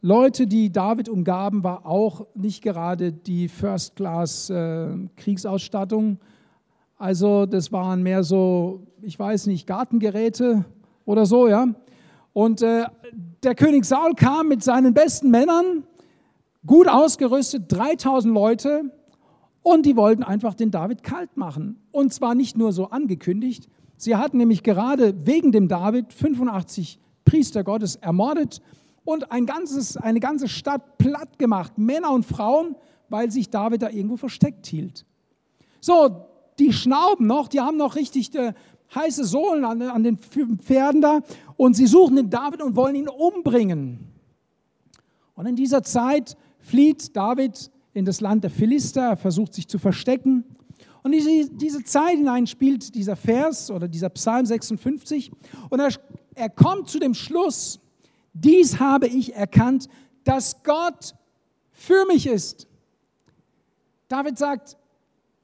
Leute, 0.00 0.46
die 0.46 0.72
David 0.72 1.10
umgaben, 1.10 1.62
war 1.62 1.84
auch 1.84 2.26
nicht 2.34 2.62
gerade 2.62 3.12
die 3.12 3.48
First-Class-Kriegsausstattung. 3.48 6.12
Äh, 6.12 6.16
also 6.96 7.44
das 7.44 7.72
waren 7.72 8.02
mehr 8.02 8.22
so, 8.22 8.86
ich 9.02 9.18
weiß 9.18 9.48
nicht, 9.48 9.66
Gartengeräte 9.66 10.64
oder 11.04 11.26
so, 11.26 11.46
ja. 11.46 11.66
Und 12.32 12.62
äh, 12.62 12.84
der 13.42 13.54
König 13.54 13.84
Saul 13.84 14.14
kam 14.14 14.48
mit 14.48 14.64
seinen 14.64 14.94
besten 14.94 15.30
Männern 15.30 15.84
gut 16.64 16.88
ausgerüstet, 16.88 17.64
3000 17.68 18.32
Leute, 18.32 18.84
und 19.62 19.84
die 19.84 19.94
wollten 19.94 20.22
einfach 20.22 20.54
den 20.54 20.70
David 20.70 21.02
kalt 21.02 21.36
machen. 21.36 21.76
Und 21.90 22.14
zwar 22.14 22.34
nicht 22.34 22.56
nur 22.56 22.72
so 22.72 22.88
angekündigt, 22.88 23.68
sie 23.98 24.16
hatten 24.16 24.38
nämlich 24.38 24.62
gerade 24.62 25.12
wegen 25.26 25.52
dem 25.52 25.68
David 25.68 26.14
85 26.14 26.98
Priester 27.24 27.64
Gottes 27.64 27.96
ermordet 27.96 28.60
und 29.04 29.30
ein 29.32 29.46
ganzes, 29.46 29.96
eine 29.96 30.20
ganze 30.20 30.48
Stadt 30.48 30.98
platt 30.98 31.38
gemacht, 31.38 31.78
Männer 31.78 32.12
und 32.12 32.24
Frauen, 32.24 32.76
weil 33.08 33.30
sich 33.30 33.50
David 33.50 33.82
da 33.82 33.90
irgendwo 33.90 34.16
versteckt 34.16 34.66
hielt. 34.66 35.04
So, 35.80 36.26
die 36.58 36.72
schnauben 36.72 37.26
noch, 37.26 37.48
die 37.48 37.60
haben 37.60 37.76
noch 37.76 37.96
richtig 37.96 38.34
äh, 38.34 38.52
heiße 38.94 39.24
Sohlen 39.24 39.64
an, 39.64 39.82
an 39.82 40.02
den 40.02 40.18
Pferden 40.18 41.00
da 41.00 41.20
und 41.56 41.74
sie 41.74 41.86
suchen 41.86 42.16
den 42.16 42.30
David 42.30 42.62
und 42.62 42.76
wollen 42.76 42.94
ihn 42.94 43.08
umbringen. 43.08 44.10
Und 45.34 45.46
in 45.46 45.56
dieser 45.56 45.82
Zeit 45.82 46.36
flieht 46.58 47.16
David 47.16 47.70
in 47.92 48.04
das 48.04 48.20
Land 48.20 48.44
der 48.44 48.50
Philister, 48.50 49.02
er 49.02 49.16
versucht 49.16 49.54
sich 49.54 49.66
zu 49.68 49.78
verstecken. 49.78 50.44
Und 51.02 51.12
diese, 51.12 51.48
diese 51.50 51.82
Zeit 51.82 52.16
hinein 52.16 52.46
spielt 52.46 52.94
dieser 52.94 53.16
Vers 53.16 53.70
oder 53.70 53.88
dieser 53.88 54.10
Psalm 54.10 54.44
56 54.44 55.32
und 55.70 55.80
er, 55.80 55.88
er 56.40 56.48
kommt 56.48 56.88
zu 56.88 56.98
dem 56.98 57.12
Schluss, 57.12 57.78
dies 58.32 58.80
habe 58.80 59.06
ich 59.06 59.34
erkannt, 59.34 59.88
dass 60.24 60.62
Gott 60.62 61.14
für 61.70 62.06
mich 62.06 62.26
ist. 62.26 62.66
David 64.08 64.38
sagt, 64.38 64.76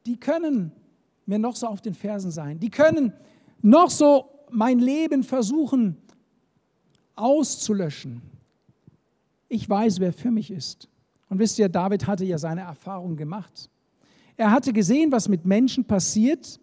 die 0.07 0.17
können 0.17 0.73
mir 1.27 1.39
noch 1.39 1.55
so 1.55 1.67
auf 1.67 1.83
den 1.83 1.95
Fersen 1.95 2.31
sein. 2.31 2.59
Die 2.61 2.71
können 2.71 3.13
noch 3.61 3.91
so 3.91 4.31
mein 4.51 4.79
Leben 4.79 5.23
versuchen 5.23 5.99
auszulöschen. 7.15 8.23
Ich 9.49 9.69
weiß, 9.69 10.01
wer 10.01 10.13
für 10.13 10.31
mich 10.31 10.51
ist. 10.51 10.89
Und 11.29 11.39
wisst 11.39 11.59
ihr, 11.59 11.69
David 11.69 12.07
hatte 12.07 12.25
ja 12.25 12.39
seine 12.39 12.63
Erfahrung 12.63 13.17
gemacht. 13.17 13.69
Er 14.37 14.51
hatte 14.51 14.73
gesehen, 14.73 15.13
was 15.13 15.29
mit 15.29 15.45
Menschen 15.45 15.85
passiert, 15.85 16.59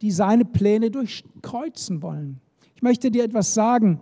die 0.00 0.10
seine 0.10 0.44
Pläne 0.44 0.90
durchkreuzen 0.90 2.02
wollen. 2.02 2.40
Ich 2.78 2.82
möchte 2.82 3.10
dir 3.10 3.24
etwas 3.24 3.52
sagen. 3.52 4.00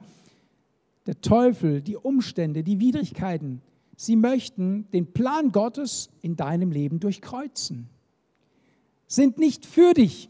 Der 1.07 1.21
Teufel, 1.21 1.81
die 1.81 1.97
Umstände, 1.97 2.62
die 2.62 2.79
Widrigkeiten, 2.79 3.62
sie 3.97 4.17
möchten 4.17 4.87
den 4.93 5.12
Plan 5.12 5.51
Gottes 5.51 6.11
in 6.21 6.37
deinem 6.37 6.71
Leben 6.71 7.01
durchkreuzen 7.01 7.89
sind 9.07 9.39
nicht 9.39 9.67
für 9.67 9.95
dich. 9.95 10.29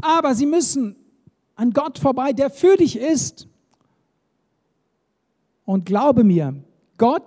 Aber 0.00 0.34
sie 0.34 0.46
müssen 0.46 0.96
an 1.54 1.72
Gott 1.72 1.98
vorbei, 1.98 2.32
der 2.32 2.50
für 2.50 2.76
dich 2.76 2.98
ist. 2.98 3.48
Und 5.64 5.86
glaube 5.86 6.24
mir, 6.24 6.62
Gott 6.98 7.24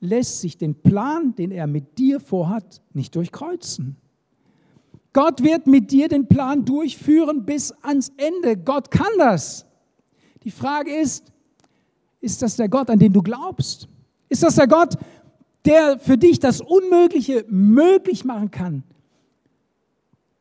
lässt 0.00 0.40
sich 0.40 0.58
den 0.58 0.74
Plan, 0.74 1.34
den 1.34 1.50
er 1.50 1.66
mit 1.66 1.98
dir 1.98 2.20
vorhat, 2.20 2.82
nicht 2.92 3.14
durchkreuzen. 3.14 3.96
Gott 5.14 5.42
wird 5.42 5.66
mit 5.66 5.90
dir 5.92 6.08
den 6.08 6.26
Plan 6.26 6.64
durchführen 6.64 7.46
bis 7.46 7.72
ans 7.82 8.12
Ende. 8.18 8.56
Gott 8.56 8.90
kann 8.90 9.06
das. 9.16 9.64
Die 10.42 10.50
Frage 10.50 10.94
ist, 10.94 11.32
ist 12.20 12.42
das 12.42 12.56
der 12.56 12.68
Gott, 12.68 12.90
an 12.90 12.98
den 12.98 13.12
du 13.12 13.22
glaubst? 13.22 13.88
Ist 14.28 14.42
das 14.42 14.56
der 14.56 14.66
Gott, 14.66 14.96
der 15.64 15.98
für 15.98 16.18
dich 16.18 16.40
das 16.40 16.60
Unmögliche 16.60 17.46
möglich 17.48 18.24
machen 18.24 18.50
kann? 18.50 18.82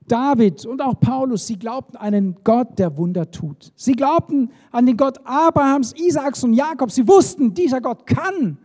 David 0.08 0.66
und 0.66 0.82
auch 0.82 1.00
Paulus, 1.00 1.48
sie 1.48 1.58
glaubten 1.58 1.96
an 1.96 2.14
einen 2.14 2.38
Gott, 2.44 2.80
der 2.80 2.98
Wunder 2.98 3.30
tut. 3.30 3.72
Sie 3.76 3.94
glaubten 3.94 4.52
an 4.72 4.86
den 4.86 4.98
Gott 4.98 5.20
Abrahams, 5.24 5.94
Isaaks 5.94 6.44
und 6.44 6.54
Jakobs. 6.54 6.96
Sie 6.96 7.08
wussten, 7.08 7.54
dieser 7.54 7.80
Gott 7.80 8.06
kann. 8.06 8.58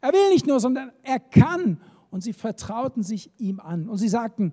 Er 0.00 0.12
will 0.12 0.30
nicht 0.30 0.46
nur, 0.46 0.60
sondern 0.60 0.92
er 1.02 1.18
kann. 1.18 1.80
Und 2.10 2.22
sie 2.22 2.32
vertrauten 2.32 3.02
sich 3.02 3.30
ihm 3.38 3.58
an. 3.58 3.88
Und 3.88 3.98
sie 3.98 4.08
sagten, 4.08 4.52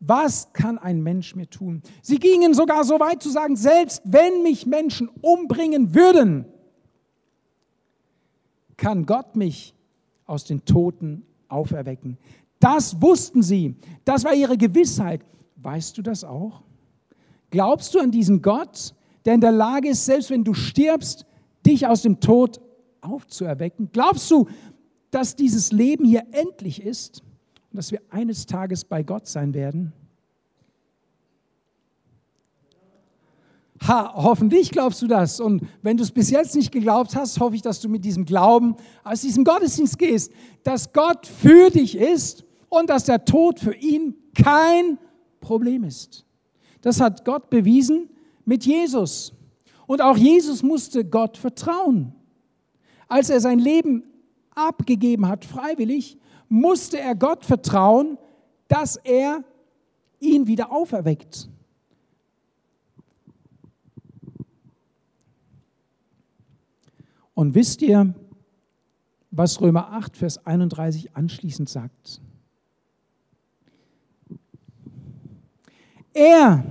was 0.00 0.50
kann 0.54 0.78
ein 0.78 1.02
Mensch 1.02 1.36
mir 1.36 1.48
tun? 1.48 1.82
Sie 2.00 2.18
gingen 2.18 2.54
sogar 2.54 2.84
so 2.84 2.98
weit 2.98 3.22
zu 3.22 3.28
sagen, 3.28 3.54
selbst 3.54 4.02
wenn 4.04 4.42
mich 4.42 4.64
Menschen 4.64 5.08
umbringen 5.20 5.94
würden, 5.94 6.46
kann 8.78 9.04
Gott 9.04 9.36
mich 9.36 9.74
aus 10.24 10.44
den 10.44 10.64
Toten 10.64 11.26
auferwecken. 11.48 12.16
Das 12.58 13.00
wussten 13.02 13.42
sie. 13.42 13.76
Das 14.06 14.24
war 14.24 14.32
ihre 14.32 14.56
Gewissheit. 14.56 15.20
Weißt 15.56 15.98
du 15.98 16.02
das 16.02 16.24
auch? 16.24 16.62
Glaubst 17.50 17.94
du 17.94 17.98
an 17.98 18.10
diesen 18.10 18.40
Gott, 18.40 18.94
der 19.26 19.34
in 19.34 19.40
der 19.42 19.52
Lage 19.52 19.90
ist, 19.90 20.06
selbst 20.06 20.30
wenn 20.30 20.44
du 20.44 20.54
stirbst, 20.54 21.26
dich 21.66 21.86
aus 21.86 22.00
dem 22.00 22.20
Tod 22.20 22.58
aufzuerwecken? 23.02 23.90
Glaubst 23.92 24.30
du, 24.30 24.48
dass 25.10 25.36
dieses 25.36 25.72
Leben 25.72 26.06
hier 26.06 26.24
endlich 26.32 26.82
ist 26.82 27.22
und 27.70 27.76
dass 27.76 27.92
wir 27.92 28.00
eines 28.10 28.46
Tages 28.46 28.84
bei 28.84 29.02
Gott 29.02 29.26
sein 29.26 29.54
werden? 29.54 29.92
Ha, 33.86 34.12
hoffentlich 34.14 34.70
glaubst 34.70 35.00
du 35.00 35.06
das. 35.06 35.40
Und 35.40 35.66
wenn 35.80 35.96
du 35.96 36.02
es 36.02 36.10
bis 36.10 36.30
jetzt 36.30 36.54
nicht 36.54 36.70
geglaubt 36.70 37.16
hast, 37.16 37.40
hoffe 37.40 37.56
ich, 37.56 37.62
dass 37.62 37.80
du 37.80 37.88
mit 37.88 38.04
diesem 38.04 38.26
Glauben 38.26 38.76
aus 39.04 39.22
diesem 39.22 39.44
Gottesdienst 39.44 39.98
gehst, 39.98 40.32
dass 40.64 40.92
Gott 40.92 41.26
für 41.26 41.70
dich 41.70 41.96
ist 41.96 42.44
und 42.68 42.90
dass 42.90 43.04
der 43.04 43.24
Tod 43.24 43.58
für 43.58 43.74
ihn 43.74 44.14
kein 44.34 44.98
Problem 45.40 45.84
ist. 45.84 46.26
Das 46.82 47.00
hat 47.00 47.24
Gott 47.24 47.48
bewiesen 47.48 48.10
mit 48.44 48.66
Jesus. 48.66 49.32
Und 49.86 50.02
auch 50.02 50.16
Jesus 50.16 50.62
musste 50.62 51.04
Gott 51.04 51.38
vertrauen. 51.38 52.14
Als 53.08 53.30
er 53.30 53.40
sein 53.40 53.58
Leben 53.58 54.04
abgegeben 54.54 55.26
hat, 55.26 55.44
freiwillig, 55.44 56.18
musste 56.50 56.98
er 56.98 57.14
Gott 57.14 57.46
vertrauen, 57.46 58.18
dass 58.68 58.96
er 58.96 59.42
ihn 60.18 60.46
wieder 60.46 60.70
auferweckt. 60.70 61.48
Und 67.34 67.54
wisst 67.54 67.80
ihr, 67.80 68.14
was 69.30 69.60
Römer 69.60 69.92
8, 69.92 70.16
Vers 70.16 70.44
31 70.44 71.16
anschließend 71.16 71.68
sagt? 71.68 72.20
Er, 76.12 76.64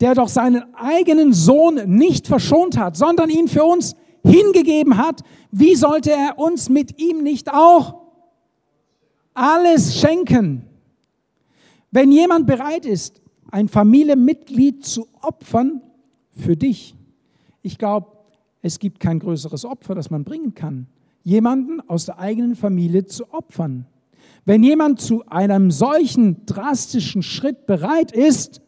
der 0.00 0.14
doch 0.14 0.28
seinen 0.28 0.74
eigenen 0.74 1.32
Sohn 1.32 1.96
nicht 1.96 2.28
verschont 2.28 2.78
hat, 2.78 2.96
sondern 2.96 3.28
ihn 3.28 3.48
für 3.48 3.64
uns 3.64 3.96
hingegeben 4.24 4.96
hat, 4.96 5.22
wie 5.50 5.74
sollte 5.74 6.12
er 6.12 6.38
uns 6.38 6.68
mit 6.68 7.00
ihm 7.00 7.24
nicht 7.24 7.52
auch 7.52 8.01
alles 9.34 9.98
schenken? 9.98 10.64
Wenn 11.90 12.10
jemand 12.10 12.46
bereit 12.46 12.86
ist, 12.86 13.20
ein 13.50 13.68
Familienmitglied 13.68 14.84
zu 14.84 15.08
opfern 15.20 15.82
für 16.32 16.56
dich, 16.56 16.94
ich 17.60 17.78
glaube, 17.78 18.08
es 18.62 18.78
gibt 18.78 19.00
kein 19.00 19.18
größeres 19.18 19.64
Opfer, 19.64 19.94
das 19.94 20.10
man 20.10 20.24
bringen 20.24 20.54
kann, 20.54 20.86
jemanden 21.22 21.80
aus 21.88 22.06
der 22.06 22.18
eigenen 22.18 22.56
Familie 22.56 23.04
zu 23.04 23.32
opfern. 23.32 23.86
Wenn 24.44 24.62
jemand 24.62 25.00
zu 25.00 25.24
einem 25.26 25.70
solchen 25.70 26.46
drastischen 26.46 27.22
Schritt 27.22 27.66
bereit 27.66 28.12
ist, 28.12 28.60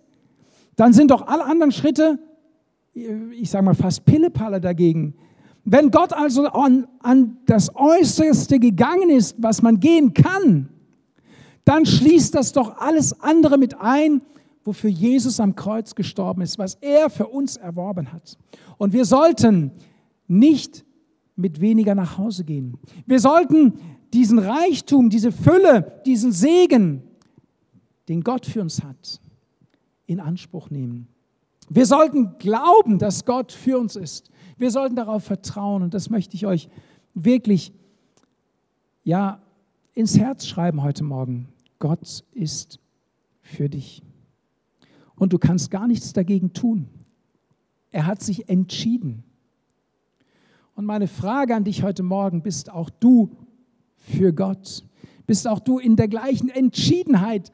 dann 0.77 0.93
sind 0.93 1.11
doch 1.11 1.27
alle 1.27 1.45
anderen 1.45 1.73
Schritte, 1.73 2.19
ich 2.93 3.51
sage 3.51 3.65
mal 3.65 3.75
fast 3.75 4.05
Pillepalle 4.05 4.61
dagegen. 4.61 5.15
Wenn 5.65 5.91
Gott 5.91 6.13
also 6.13 6.47
an, 6.47 6.87
an 7.01 7.39
das 7.47 7.75
Äußerste 7.75 8.59
gegangen 8.59 9.11
ist, 9.11 9.37
was 9.39 9.63
man 9.63 9.81
gehen 9.81 10.13
kann, 10.13 10.69
dann 11.65 11.87
schließt 11.87 12.35
das 12.35 12.53
doch 12.53 12.77
alles 12.79 13.19
andere 13.21 13.57
mit 13.57 13.81
ein, 13.81 14.21
wofür 14.65 14.91
Jesus 14.91 15.41
am 15.41 15.57
Kreuz 15.57 15.95
gestorben 15.95 16.43
ist, 16.43 16.59
was 16.59 16.75
er 16.81 17.09
für 17.09 17.29
uns 17.29 17.57
erworben 17.57 18.13
hat. 18.13 18.37
Und 18.77 18.93
wir 18.93 19.05
sollten 19.05 19.71
nicht 20.27 20.85
mit 21.37 21.61
weniger 21.61 21.95
nach 21.95 22.19
Hause 22.19 22.45
gehen. 22.45 22.79
Wir 23.07 23.21
sollten 23.21 23.75
diesen 24.13 24.39
Reichtum, 24.39 25.11
diese 25.11 25.33
Fülle, 25.33 26.01
diesen 26.07 26.33
Segen, 26.33 27.03
den 28.09 28.23
Gott 28.23 28.47
für 28.47 28.61
uns 28.61 28.83
hat, 28.83 29.21
in 30.07 30.21
Anspruch 30.21 30.71
nehmen. 30.71 31.09
Wir 31.69 31.87
sollten 31.87 32.37
glauben, 32.39 32.99
dass 32.99 33.25
Gott 33.25 33.51
für 33.51 33.79
uns 33.79 33.97
ist. 33.97 34.31
Wir 34.57 34.71
sollten 34.71 34.97
darauf 34.97 35.25
vertrauen 35.25 35.83
und 35.83 35.95
das 35.95 36.11
möchte 36.11 36.37
ich 36.37 36.47
euch 36.47 36.69
wirklich 37.15 37.73
ja 39.03 39.43
ins 39.95 40.19
Herz 40.19 40.47
schreiben 40.47 40.83
heute 40.83 41.05
Morgen. 41.05 41.49
Gott 41.79 42.25
ist 42.33 42.79
für 43.41 43.69
dich. 43.69 44.03
Und 45.17 45.33
du 45.33 45.39
kannst 45.39 45.71
gar 45.71 45.87
nichts 45.87 46.13
dagegen 46.13 46.53
tun. 46.53 46.89
Er 47.91 48.07
hat 48.07 48.23
sich 48.23 48.49
entschieden. 48.49 49.23
Und 50.75 50.85
meine 50.85 51.07
Frage 51.07 51.55
an 51.55 51.65
dich 51.65 51.83
heute 51.83 52.03
Morgen, 52.03 52.43
bist 52.43 52.71
auch 52.71 52.91
du 52.91 53.31
für 53.97 54.33
Gott? 54.33 54.85
Bist 55.27 55.47
auch 55.47 55.61
du 55.61 55.79
in 55.79 55.97
der 55.97 56.09
gleichen 56.09 56.49
Entschiedenheit 56.49 57.53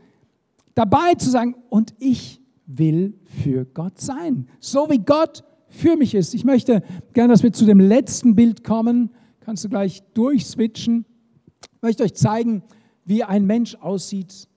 dabei 0.75 1.15
zu 1.15 1.31
sagen, 1.31 1.55
und 1.69 1.95
ich 1.99 2.41
will 2.67 3.19
für 3.25 3.65
Gott 3.67 4.01
sein, 4.01 4.49
so 4.61 4.89
wie 4.89 4.99
Gott 4.99 5.45
für 5.71 5.97
mich 5.97 6.15
ist. 6.15 6.35
Ich 6.35 6.45
möchte 6.45 6.83
gerne, 7.15 7.33
dass 7.33 7.43
wir 7.43 7.53
zu 7.53 7.65
dem 7.65 7.81
letzten 7.81 8.35
Bild 8.35 8.65
kommen. 8.65 9.11
Kannst 9.41 9.65
du 9.65 9.69
gleich 9.69 10.03
durchswitchen. 10.15 11.07
Ich 11.77 11.83
möchte 11.83 12.03
euch 12.03 12.15
zeigen, 12.15 12.63
wie 13.05 13.25
ein 13.25 13.47
Mensch 13.47 13.77
aussieht, 13.77 14.49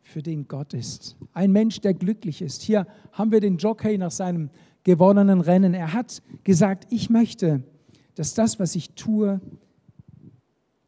für 0.00 0.22
den 0.22 0.48
Gott 0.48 0.74
ist. 0.74 1.16
Ein 1.32 1.52
Mensch, 1.52 1.80
der 1.80 1.94
glücklich 1.94 2.42
ist. 2.42 2.62
Hier 2.62 2.86
haben 3.12 3.30
wir 3.30 3.40
den 3.40 3.58
Jockey 3.58 3.96
nach 3.96 4.10
seinem 4.10 4.50
gewonnenen 4.82 5.40
Rennen. 5.40 5.74
Er 5.74 5.92
hat 5.92 6.22
gesagt, 6.42 6.86
ich 6.90 7.10
möchte, 7.10 7.62
dass 8.16 8.34
das, 8.34 8.58
was 8.58 8.74
ich 8.74 8.90
tue, 8.94 9.40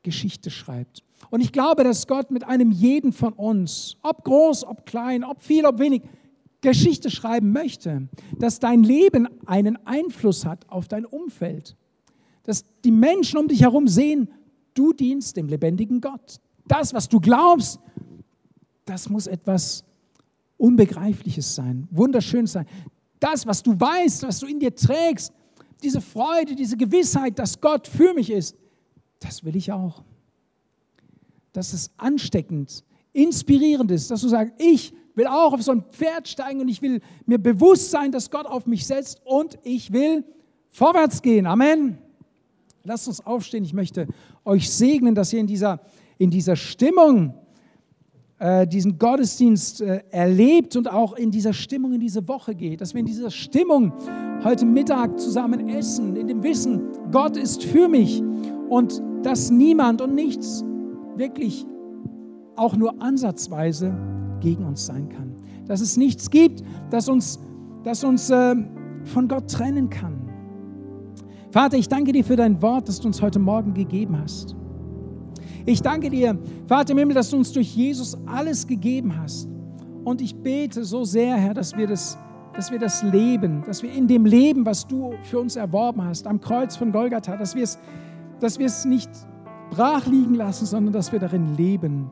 Geschichte 0.02 0.50
schreibt. 0.50 1.04
Und 1.30 1.40
ich 1.40 1.52
glaube, 1.52 1.84
dass 1.84 2.08
Gott 2.08 2.30
mit 2.30 2.44
einem 2.44 2.72
jeden 2.72 3.12
von 3.12 3.32
uns, 3.32 3.96
ob 4.02 4.24
groß, 4.24 4.64
ob 4.64 4.86
klein, 4.86 5.22
ob 5.22 5.40
viel, 5.40 5.66
ob 5.66 5.78
wenig, 5.78 6.02
Geschichte 6.62 7.10
schreiben 7.10 7.52
möchte, 7.52 8.08
dass 8.38 8.58
dein 8.60 8.82
Leben 8.82 9.28
einen 9.46 9.84
Einfluss 9.84 10.46
hat 10.46 10.68
auf 10.68 10.88
dein 10.88 11.04
Umfeld, 11.04 11.76
dass 12.44 12.64
die 12.84 12.92
Menschen 12.92 13.38
um 13.38 13.48
dich 13.48 13.62
herum 13.62 13.88
sehen, 13.88 14.30
du 14.74 14.92
dienst 14.92 15.36
dem 15.36 15.48
lebendigen 15.48 16.00
Gott. 16.00 16.40
Das, 16.66 16.94
was 16.94 17.08
du 17.08 17.20
glaubst, 17.20 17.78
das 18.84 19.08
muss 19.08 19.26
etwas 19.26 19.84
Unbegreifliches 20.56 21.54
sein, 21.54 21.88
wunderschön 21.90 22.46
sein. 22.46 22.66
Das, 23.18 23.46
was 23.46 23.62
du 23.62 23.78
weißt, 23.78 24.22
was 24.22 24.38
du 24.38 24.46
in 24.46 24.60
dir 24.60 24.74
trägst, 24.74 25.32
diese 25.82 26.00
Freude, 26.00 26.54
diese 26.54 26.76
Gewissheit, 26.76 27.38
dass 27.38 27.60
Gott 27.60 27.88
für 27.88 28.14
mich 28.14 28.30
ist, 28.30 28.56
das 29.18 29.44
will 29.44 29.56
ich 29.56 29.72
auch. 29.72 30.04
Dass 31.52 31.72
es 31.72 31.90
ansteckend, 31.96 32.84
inspirierend 33.12 33.90
ist, 33.90 34.10
dass 34.10 34.20
du 34.20 34.28
sagst, 34.28 34.54
ich 34.58 34.94
will 35.14 35.26
auch 35.26 35.52
auf 35.52 35.62
so 35.62 35.72
ein 35.72 35.84
Pferd 35.90 36.28
steigen 36.28 36.60
und 36.60 36.68
ich 36.68 36.82
will 36.82 37.00
mir 37.26 37.38
bewusst 37.38 37.90
sein, 37.90 38.12
dass 38.12 38.30
Gott 38.30 38.46
auf 38.46 38.66
mich 38.66 38.86
setzt 38.86 39.20
und 39.24 39.58
ich 39.62 39.92
will 39.92 40.24
vorwärts 40.68 41.22
gehen. 41.22 41.46
Amen. 41.46 41.98
Lasst 42.84 43.08
uns 43.08 43.24
aufstehen. 43.24 43.64
Ich 43.64 43.74
möchte 43.74 44.08
euch 44.44 44.70
segnen, 44.70 45.14
dass 45.14 45.32
ihr 45.32 45.40
in 45.40 45.46
dieser, 45.46 45.80
in 46.18 46.30
dieser 46.30 46.56
Stimmung 46.56 47.34
äh, 48.38 48.66
diesen 48.66 48.98
Gottesdienst 48.98 49.82
äh, 49.82 50.02
erlebt 50.10 50.74
und 50.76 50.90
auch 50.90 51.12
in 51.12 51.30
dieser 51.30 51.52
Stimmung 51.52 51.92
in 51.92 52.00
diese 52.00 52.26
Woche 52.26 52.54
geht. 52.54 52.80
Dass 52.80 52.92
wir 52.92 53.00
in 53.00 53.06
dieser 53.06 53.30
Stimmung 53.30 53.92
heute 54.42 54.64
Mittag 54.64 55.20
zusammen 55.20 55.68
essen, 55.68 56.16
in 56.16 56.26
dem 56.26 56.42
Wissen, 56.42 56.80
Gott 57.12 57.36
ist 57.36 57.62
für 57.62 57.86
mich 57.88 58.22
und 58.68 59.00
dass 59.22 59.50
niemand 59.50 60.00
und 60.00 60.14
nichts 60.14 60.64
wirklich 61.16 61.66
auch 62.56 62.74
nur 62.74 63.00
ansatzweise 63.00 63.94
gegen 64.42 64.64
uns 64.64 64.84
sein 64.84 65.08
kann. 65.08 65.32
Dass 65.66 65.80
es 65.80 65.96
nichts 65.96 66.28
gibt, 66.28 66.62
das 66.90 67.08
uns, 67.08 67.40
das 67.84 68.04
uns 68.04 68.28
äh, 68.28 68.54
von 69.04 69.28
Gott 69.28 69.50
trennen 69.50 69.88
kann. 69.88 70.18
Vater, 71.50 71.76
ich 71.76 71.88
danke 71.88 72.12
dir 72.12 72.24
für 72.24 72.36
dein 72.36 72.60
Wort, 72.60 72.88
das 72.88 73.00
du 73.00 73.08
uns 73.08 73.22
heute 73.22 73.38
Morgen 73.38 73.72
gegeben 73.72 74.18
hast. 74.20 74.54
Ich 75.64 75.80
danke 75.80 76.10
dir, 76.10 76.38
Vater 76.66 76.92
im 76.92 76.98
Himmel, 76.98 77.14
dass 77.14 77.30
du 77.30 77.36
uns 77.36 77.52
durch 77.52 77.74
Jesus 77.74 78.18
alles 78.26 78.66
gegeben 78.66 79.16
hast. 79.16 79.48
Und 80.04 80.20
ich 80.20 80.34
bete 80.34 80.84
so 80.84 81.04
sehr, 81.04 81.36
Herr, 81.36 81.54
dass 81.54 81.76
wir 81.76 81.86
das 81.86 82.18
dass 82.54 82.70
wir 82.70 82.78
das 82.78 83.02
leben, 83.02 83.62
dass 83.66 83.82
wir 83.82 83.90
in 83.90 84.06
dem 84.06 84.26
Leben, 84.26 84.66
was 84.66 84.86
du 84.86 85.14
für 85.22 85.40
uns 85.40 85.56
erworben 85.56 86.04
hast, 86.04 86.26
am 86.26 86.38
Kreuz 86.38 86.76
von 86.76 86.92
Golgatha, 86.92 87.34
dass 87.38 87.54
wir 87.54 87.62
es 87.62 87.78
dass 88.42 88.58
wir 88.58 88.66
es 88.66 88.84
nicht 88.84 89.08
brach 89.70 90.06
liegen 90.06 90.34
lassen, 90.34 90.66
sondern 90.66 90.92
dass 90.92 91.12
wir 91.12 91.20
darin 91.20 91.54
leben. 91.54 92.10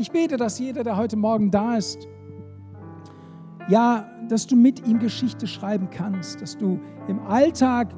Ich 0.00 0.10
bete, 0.10 0.38
dass 0.38 0.58
jeder, 0.58 0.82
der 0.82 0.96
heute 0.96 1.18
Morgen 1.18 1.50
da 1.50 1.76
ist, 1.76 2.08
ja, 3.68 4.10
dass 4.30 4.46
du 4.46 4.56
mit 4.56 4.88
ihm 4.88 4.98
Geschichte 4.98 5.46
schreiben 5.46 5.90
kannst, 5.90 6.40
dass 6.40 6.56
du 6.56 6.80
im 7.06 7.20
Alltag, 7.20 7.92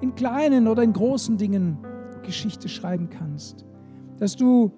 in 0.00 0.14
kleinen 0.14 0.66
oder 0.66 0.82
in 0.82 0.94
großen 0.94 1.36
Dingen 1.36 1.76
Geschichte 2.22 2.70
schreiben 2.70 3.10
kannst, 3.10 3.66
dass 4.16 4.36
du 4.36 4.72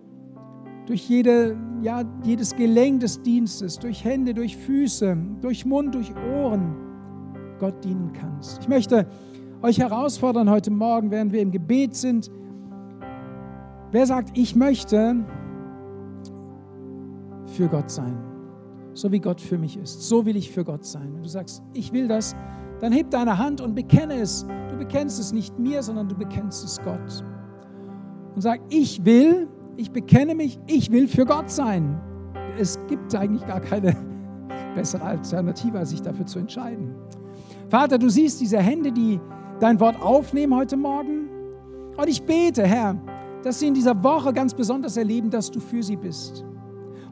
durch 0.87 1.09
jede, 1.09 1.57
ja, 1.83 2.03
jedes 2.25 2.57
Gelenk 2.57 2.99
des 2.99 3.23
Dienstes, 3.23 3.79
durch 3.79 4.05
Hände, 4.05 4.35
durch 4.35 4.57
Füße, 4.57 5.17
durch 5.41 5.67
Mund, 5.67 5.95
durch 5.95 6.13
Ohren 6.35 6.75
Gott 7.61 7.85
dienen 7.85 8.13
kannst. 8.13 8.59
Ich 8.63 8.69
möchte 8.69 9.07
euch 9.63 9.79
herausfordern 9.79 10.51
heute 10.51 10.73
Morgen, 10.73 11.13
während 11.13 11.31
wir 11.31 11.43
im 11.43 11.53
Gebet 11.53 11.95
sind. 11.95 12.29
Wer 13.93 14.07
sagt, 14.07 14.37
ich 14.37 14.57
möchte 14.57 15.25
für 17.59 17.67
Gott 17.67 17.91
sein, 17.91 18.17
so 18.95 19.11
wie 19.11 19.19
Gott 19.19 19.41
für 19.41 19.59
mich 19.59 19.77
ist, 19.77 20.03
so 20.03 20.25
will 20.25 20.37
ich 20.37 20.49
für 20.49 20.65
Gott 20.65 20.85
sein. 20.85 21.13
Wenn 21.13 21.25
du 21.25 21.29
sagst, 21.29 21.61
ich 21.75 21.93
will 21.93 22.07
das, 22.07 22.37
dann 22.79 22.93
heb 22.93 23.11
deine 23.11 23.37
Hand 23.37 23.61
und 23.61 23.75
bekenne 23.75 24.15
es. 24.15 24.47
Du 24.71 24.77
bekennst 24.77 25.19
es 25.19 25.33
nicht 25.33 25.59
mir, 25.59 25.83
sondern 25.83 26.09
du 26.09 26.15
bekennst 26.15 26.65
es 26.65 26.81
Gott. 26.85 27.25
Und 28.37 28.43
sag, 28.43 28.61
ich 28.69 29.05
will, 29.05 29.49
ich 29.77 29.91
bekenne 29.91 30.37
mich, 30.37 30.61
ich 30.69 30.93
will 30.93 31.09
für 31.09 31.25
Gott 31.25 31.51
sein. 31.51 32.01
Es 32.57 32.79
gibt 32.87 33.13
eigentlich 33.17 33.45
gar 33.45 33.61
keine 33.61 33.97
bessere 34.77 35.03
Alternative, 35.03 35.81
als 35.81 35.91
sich 35.91 36.01
dafür 36.01 36.27
zu 36.27 36.39
entscheiden. 36.39 36.95
Vater, 37.69 37.99
du 37.99 38.09
siehst 38.09 38.41
diese 38.41 38.59
Hände, 38.59 38.93
die 38.93 39.19
dein 39.59 39.81
Wort 39.81 40.01
aufnehmen 40.01 40.55
heute 40.55 40.77
Morgen. 40.77 41.29
Und 41.97 42.09
ich 42.09 42.23
bete, 42.23 42.65
Herr, 42.65 42.97
dass 43.43 43.59
sie 43.59 43.67
in 43.67 43.75
dieser 43.75 44.01
Woche 44.05 44.33
ganz 44.33 44.55
besonders 44.55 44.97
erleben, 44.97 45.29
dass 45.29 45.51
du 45.51 45.59
für 45.59 45.83
sie 45.83 45.97
bist. 45.97 46.45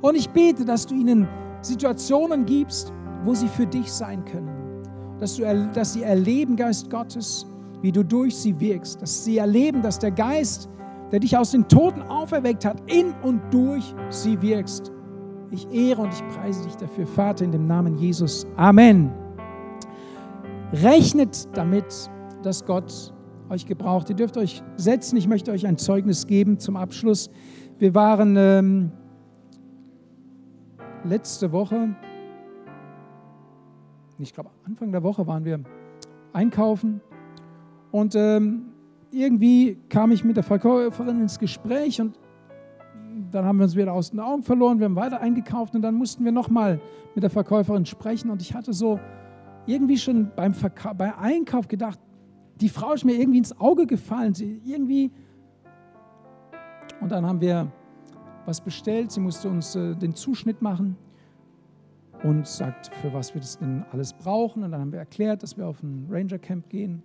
Und 0.07 0.15
ich 0.15 0.31
bete, 0.31 0.65
dass 0.65 0.87
du 0.87 0.95
ihnen 0.95 1.27
Situationen 1.63 2.47
gibst, 2.47 2.93
wo 3.25 3.35
sie 3.35 3.49
für 3.49 3.67
dich 3.67 3.91
sein 3.93 4.25
können. 4.25 4.85
Dass, 5.19 5.35
du, 5.35 5.71
dass 5.75 5.95
sie 5.95 6.05
erleben, 6.05 6.55
Geist 6.55 6.89
Gottes, 6.89 7.45
wie 7.83 7.91
du 7.91 8.05
durch 8.05 8.37
sie 8.37 8.61
wirkst. 8.61 9.03
Dass 9.03 9.25
sie 9.25 9.39
erleben, 9.39 9.83
dass 9.83 9.99
der 9.99 10.13
Geist, 10.13 10.69
der 11.11 11.19
dich 11.19 11.37
aus 11.37 11.51
den 11.51 11.67
Toten 11.67 12.03
auferweckt 12.03 12.65
hat, 12.65 12.89
in 12.89 13.15
und 13.25 13.43
durch 13.51 13.97
sie 14.11 14.41
wirkst. 14.41 14.93
Ich 15.51 15.69
ehre 15.73 16.03
und 16.03 16.15
ich 16.15 16.23
preise 16.37 16.63
dich 16.63 16.77
dafür, 16.77 17.09
Vater, 17.09 17.45
in 17.45 17.51
dem 17.51 17.67
Namen 17.67 17.99
Jesus. 17.99 18.47
Amen. 18.55 19.11
Rechnet 20.73 21.49
damit, 21.57 22.09
dass 22.45 22.65
Gott 22.65 23.13
euch 23.49 23.67
gebraucht. 23.67 24.09
Ihr 24.11 24.17
dürft 24.17 24.37
euch 24.37 24.63
setzen. 24.77 25.17
Ich 25.17 25.27
möchte 25.27 25.51
euch 25.51 25.67
ein 25.67 25.79
Zeugnis 25.79 26.29
geben 26.29 26.61
zum 26.61 26.77
Abschluss. 26.77 27.29
Wir 27.81 27.93
waren 27.97 28.37
ähm, 28.39 28.93
letzte 31.07 31.53
Woche, 31.53 31.95
ich 34.19 34.33
glaube 34.33 34.51
Anfang 34.65 34.93
der 34.93 35.03
Woche 35.03 35.27
waren 35.27 35.45
wir 35.45 35.61
einkaufen 36.33 37.01
und 37.91 38.15
ähm, 38.15 38.73
irgendwie 39.11 39.79
kam 39.89 40.13
ich 40.13 40.25
mit 40.25 40.37
der 40.37 40.45
Verkäuferin 40.45 41.21
ins 41.21 41.39
Gespräch 41.39 42.01
und 42.01 42.19
dann 43.31 43.45
haben 43.45 43.59
wir 43.59 43.65
uns 43.65 43.77
wieder 43.77 43.93
aus 43.93 44.11
den 44.11 44.21
Augen 44.21 44.43
verloren, 44.43 44.79
wir 44.79 44.87
haben 44.87 44.97
weiter 44.97 45.21
eingekauft 45.21 45.75
und 45.75 45.83
dann 45.83 45.95
mussten 45.95 46.25
wir 46.25 46.33
nochmal 46.33 46.81
mit 47.15 47.23
der 47.23 47.31
Verkäuferin 47.31 47.87
sprechen 47.87 48.31
und 48.31 48.43
ich 48.43 48.55
hatte 48.55 48.73
so 48.73 49.01
irgendwie 49.67 49.99
schon 49.99 50.31
beim, 50.35 50.55
beim 50.97 51.13
Einkauf 51.19 51.69
gedacht, 51.69 51.99
die 52.61 52.69
Frau 52.69 52.93
ist 52.93 53.05
mir 53.05 53.15
irgendwie 53.15 53.39
ins 53.39 53.59
Auge 53.61 53.87
gefallen. 53.87 54.35
Sie 54.35 54.61
irgendwie. 54.65 55.11
Und 57.01 57.13
dann 57.13 57.27
haben 57.27 57.41
wir 57.41 57.71
was 58.47 58.61
bestellt. 58.61 59.11
Sie 59.13 59.21
musste 59.21 59.49
uns 59.49 59.75
äh, 59.75 59.95
den 59.95 60.15
Zuschnitt 60.15 60.63
machen 60.63 60.97
und 62.23 62.47
sagt, 62.47 62.95
für 62.95 63.13
was 63.13 63.35
wir 63.35 63.41
das 63.41 63.59
denn 63.59 63.85
alles 63.93 64.13
brauchen. 64.13 64.63
Und 64.63 64.73
dann 64.73 64.81
haben 64.81 64.93
wir 64.93 64.99
erklärt, 64.99 65.43
dass 65.43 65.57
wir 65.57 65.67
auf 65.67 65.83
ein 65.83 66.07
Ranger 66.11 66.39
Camp 66.39 66.69
gehen. 66.69 67.03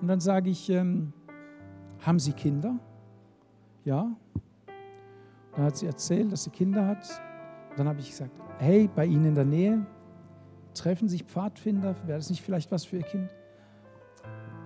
Und 0.00 0.08
dann 0.08 0.20
sage 0.20 0.50
ich, 0.50 0.68
ähm, 0.70 1.12
haben 2.00 2.18
Sie 2.18 2.32
Kinder? 2.32 2.78
Ja. 3.84 4.10
dann 5.54 5.64
hat 5.66 5.76
sie 5.76 5.86
erzählt, 5.86 6.32
dass 6.32 6.44
sie 6.44 6.50
Kinder 6.50 6.86
hat. 6.86 7.06
Und 7.70 7.78
dann 7.78 7.88
habe 7.88 8.00
ich 8.00 8.10
gesagt, 8.10 8.32
hey, 8.58 8.88
bei 8.94 9.04
Ihnen 9.04 9.26
in 9.26 9.34
der 9.34 9.44
Nähe 9.44 9.86
treffen 10.72 11.06
sich 11.06 11.22
Pfadfinder. 11.24 11.94
Wäre 12.06 12.18
das 12.18 12.30
nicht 12.30 12.42
vielleicht 12.42 12.72
was 12.72 12.86
für 12.86 12.96
Ihr 12.96 13.02
Kind? 13.02 13.30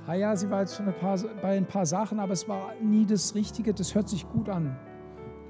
ah 0.08 0.14
ja, 0.14 0.34
sie 0.34 0.48
war 0.50 0.60
jetzt 0.60 0.74
schon 0.74 0.88
ein 0.88 0.94
paar, 0.94 1.18
bei 1.42 1.56
ein 1.56 1.66
paar 1.66 1.84
Sachen, 1.84 2.18
aber 2.18 2.32
es 2.32 2.48
war 2.48 2.74
nie 2.82 3.04
das 3.04 3.34
Richtige, 3.34 3.74
das 3.74 3.94
hört 3.94 4.08
sich 4.08 4.26
gut 4.26 4.48
an. 4.48 4.74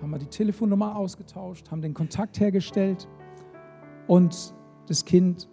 Haben 0.00 0.10
wir 0.10 0.18
die 0.18 0.26
Telefonnummer 0.26 0.96
ausgetauscht, 0.96 1.70
haben 1.70 1.82
den 1.82 1.94
Kontakt 1.94 2.38
hergestellt 2.38 3.08
und 4.06 4.54
das 4.86 5.04
Kind 5.04 5.48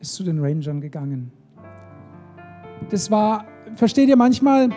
ist 0.00 0.14
zu 0.14 0.22
den 0.22 0.38
Rangern 0.38 0.80
gegangen. 0.80 1.32
Das 2.90 3.10
war, 3.10 3.44
versteht 3.74 4.08
ihr, 4.08 4.16
manchmal 4.16 4.70
äh, 4.70 4.74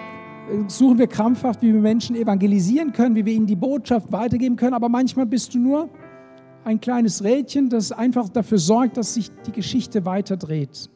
suchen 0.68 0.98
wir 0.98 1.08
krampfhaft, 1.08 1.62
wie 1.62 1.74
wir 1.74 1.82
Menschen 1.82 2.16
evangelisieren 2.16 2.92
können, 2.92 3.16
wie 3.16 3.26
wir 3.26 3.34
ihnen 3.34 3.46
die 3.46 3.56
Botschaft 3.56 4.12
weitergeben 4.12 4.56
können, 4.56 4.74
aber 4.74 4.90
manchmal 4.90 5.28
bist 5.28 5.54
du 5.54 5.60
nur 5.60 5.90
ein 6.64 6.80
kleines 6.80 7.24
Rädchen, 7.24 7.70
das 7.70 7.92
einfach 7.92 8.30
dafür 8.30 8.58
sorgt, 8.58 8.98
dass 8.98 9.14
sich 9.14 9.32
die 9.46 9.52
Geschichte 9.52 10.06
weiterdreht. 10.06 10.90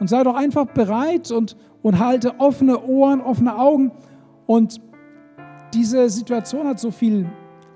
Und 0.00 0.08
sei 0.08 0.22
doch 0.22 0.34
einfach 0.34 0.66
bereit 0.66 1.30
und, 1.30 1.56
und 1.82 1.98
halte 1.98 2.38
offene 2.38 2.84
Ohren, 2.84 3.20
offene 3.20 3.58
Augen. 3.58 3.90
Und 4.46 4.80
diese 5.74 6.08
Situation 6.08 6.66
hat 6.66 6.78
so 6.78 6.90
viel 6.90 7.26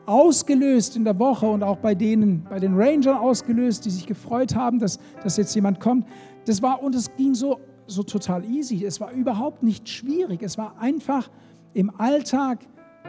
ausgelöst 0.07 0.97
in 0.97 1.05
der 1.05 1.19
Woche 1.19 1.47
und 1.47 1.63
auch 1.63 1.79
bei 1.79 1.95
denen, 1.95 2.45
bei 2.45 2.59
den 2.59 2.75
Rangern 2.75 3.17
ausgelöst, 3.17 3.85
die 3.85 3.91
sich 3.91 4.07
gefreut 4.07 4.55
haben, 4.55 4.79
dass, 4.79 4.99
dass 5.23 5.37
jetzt 5.37 5.55
jemand 5.55 5.81
kommt. 5.81 6.07
Das 6.45 6.63
war, 6.63 6.83
und 6.83 6.95
es 6.95 7.15
ging 7.17 7.35
so, 7.35 7.61
so 7.87 8.03
total 8.03 8.45
easy. 8.45 8.85
Es 8.85 9.01
war 9.01 9.13
überhaupt 9.13 9.63
nicht 9.63 9.89
schwierig. 9.89 10.43
Es 10.43 10.59
war 10.59 10.79
einfach 10.79 11.31
im 11.75 11.91
Alltag 11.99 12.61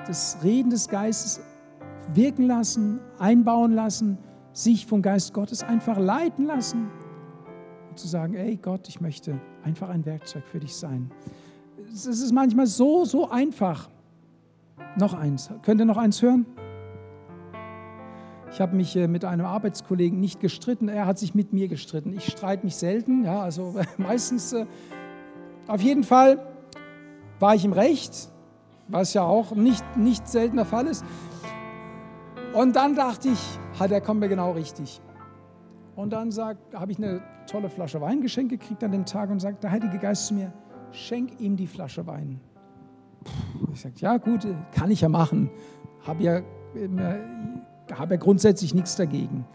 das 0.08 0.38
Reden 0.44 0.70
des 0.70 0.88
Geistes 0.88 1.42
wirken 2.14 2.48
lassen, 2.48 3.00
einbauen 3.20 3.74
lassen, 3.74 4.18
sich 4.52 4.86
vom 4.86 5.02
Geist 5.02 5.34
Gottes 5.34 5.64
einfach 5.64 5.98
leiten 5.98 6.46
lassen 6.46 6.90
und 7.90 7.98
zu 7.98 8.08
sagen, 8.08 8.36
ey 8.36 8.58
Gott, 8.58 8.88
ich 8.88 9.02
möchte 9.02 9.40
einfach 9.64 9.90
ein 9.90 10.06
Werkzeug 10.06 10.44
für 10.46 10.60
dich 10.60 10.76
sein. 10.76 11.10
Es 11.92 12.06
ist 12.06 12.32
manchmal 12.32 12.68
so, 12.68 13.06
so 13.06 13.30
einfach. 13.30 13.90
Noch 14.98 15.14
eins. 15.14 15.50
Könnt 15.64 15.82
ihr 15.82 15.86
noch 15.86 15.98
eins 15.98 16.22
hören? 16.22 16.46
Ich 18.54 18.62
habe 18.62 18.76
mich 18.76 18.96
äh, 18.96 19.08
mit 19.08 19.26
einem 19.26 19.48
Arbeitskollegen 19.48 20.20
nicht 20.20 20.40
gestritten, 20.40 20.88
er 20.88 21.08
hat 21.08 21.18
sich 21.18 21.34
mit 21.34 21.54
mir 21.54 21.68
gestritten. 21.68 22.14
Ich 22.16 22.28
streite 22.28 22.64
mich 22.64 22.76
selten, 22.76 23.26
ja, 23.26 23.42
also 23.42 23.74
meistens. 23.98 24.54
Äh, 24.54 24.68
auf 25.68 25.82
jeden 25.82 26.04
Fall 26.04 26.46
war 27.40 27.56
ich 27.56 27.66
im 27.66 27.74
Recht, 27.74 28.30
was 28.88 29.16
ja 29.16 29.24
auch 29.24 29.56
nicht, 29.56 29.84
nicht 29.98 30.28
selten 30.28 30.64
Fall 30.66 30.86
ist. 30.86 31.04
Und 32.54 32.76
dann 32.76 32.94
dachte 32.96 33.30
ich, 33.30 33.60
hat 33.80 33.92
er 33.92 34.02
kommt 34.02 34.20
mir 34.20 34.30
genau 34.30 34.52
richtig. 34.52 35.02
Und 35.96 36.14
dann 36.14 36.32
habe 36.32 36.92
ich 36.92 37.00
eine 37.00 37.22
tolle 37.48 37.72
Flasche 37.72 38.02
Wein 38.02 38.22
geschenkt 38.22 38.52
gekriegt 38.52 38.84
an 38.84 38.92
dem 38.92 39.06
Tag 39.06 39.32
und 39.32 39.40
sagt 39.40 39.64
der 39.64 39.72
Heilige 39.72 39.98
Geist 39.98 40.28
zu 40.28 40.36
mir, 40.36 40.54
schenk 40.92 41.40
ihm 41.40 41.56
die 41.56 41.68
Flasche 41.68 42.06
Wein. 42.06 42.40
Ich 43.74 43.82
sagte, 43.82 44.02
ja 44.02 44.18
gut, 44.18 44.46
kann 44.72 44.92
ich 44.92 45.02
ja 45.02 45.10
machen. 45.10 45.50
Habe 46.06 46.24
ja, 46.24 46.42
hab 47.92 48.12
ja 48.12 48.18
grundsätzlich 48.18 48.74
nichts 48.74 48.96
dagegen. 48.96 49.46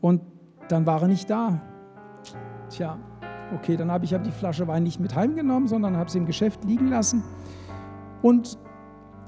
Und 0.00 0.20
dann 0.68 0.86
war 0.86 1.02
er 1.02 1.08
nicht 1.08 1.28
da. 1.28 1.60
Tja, 2.70 2.98
okay, 3.54 3.76
dann 3.76 3.90
habe 3.90 4.04
ich 4.04 4.14
hab 4.14 4.22
die 4.22 4.30
Flasche 4.30 4.66
Wein 4.66 4.82
nicht 4.82 5.00
mit 5.00 5.14
heimgenommen, 5.14 5.68
sondern 5.68 5.96
habe 5.96 6.10
sie 6.10 6.18
im 6.18 6.26
Geschäft 6.26 6.64
liegen 6.64 6.88
lassen. 6.88 7.22
Und 8.22 8.58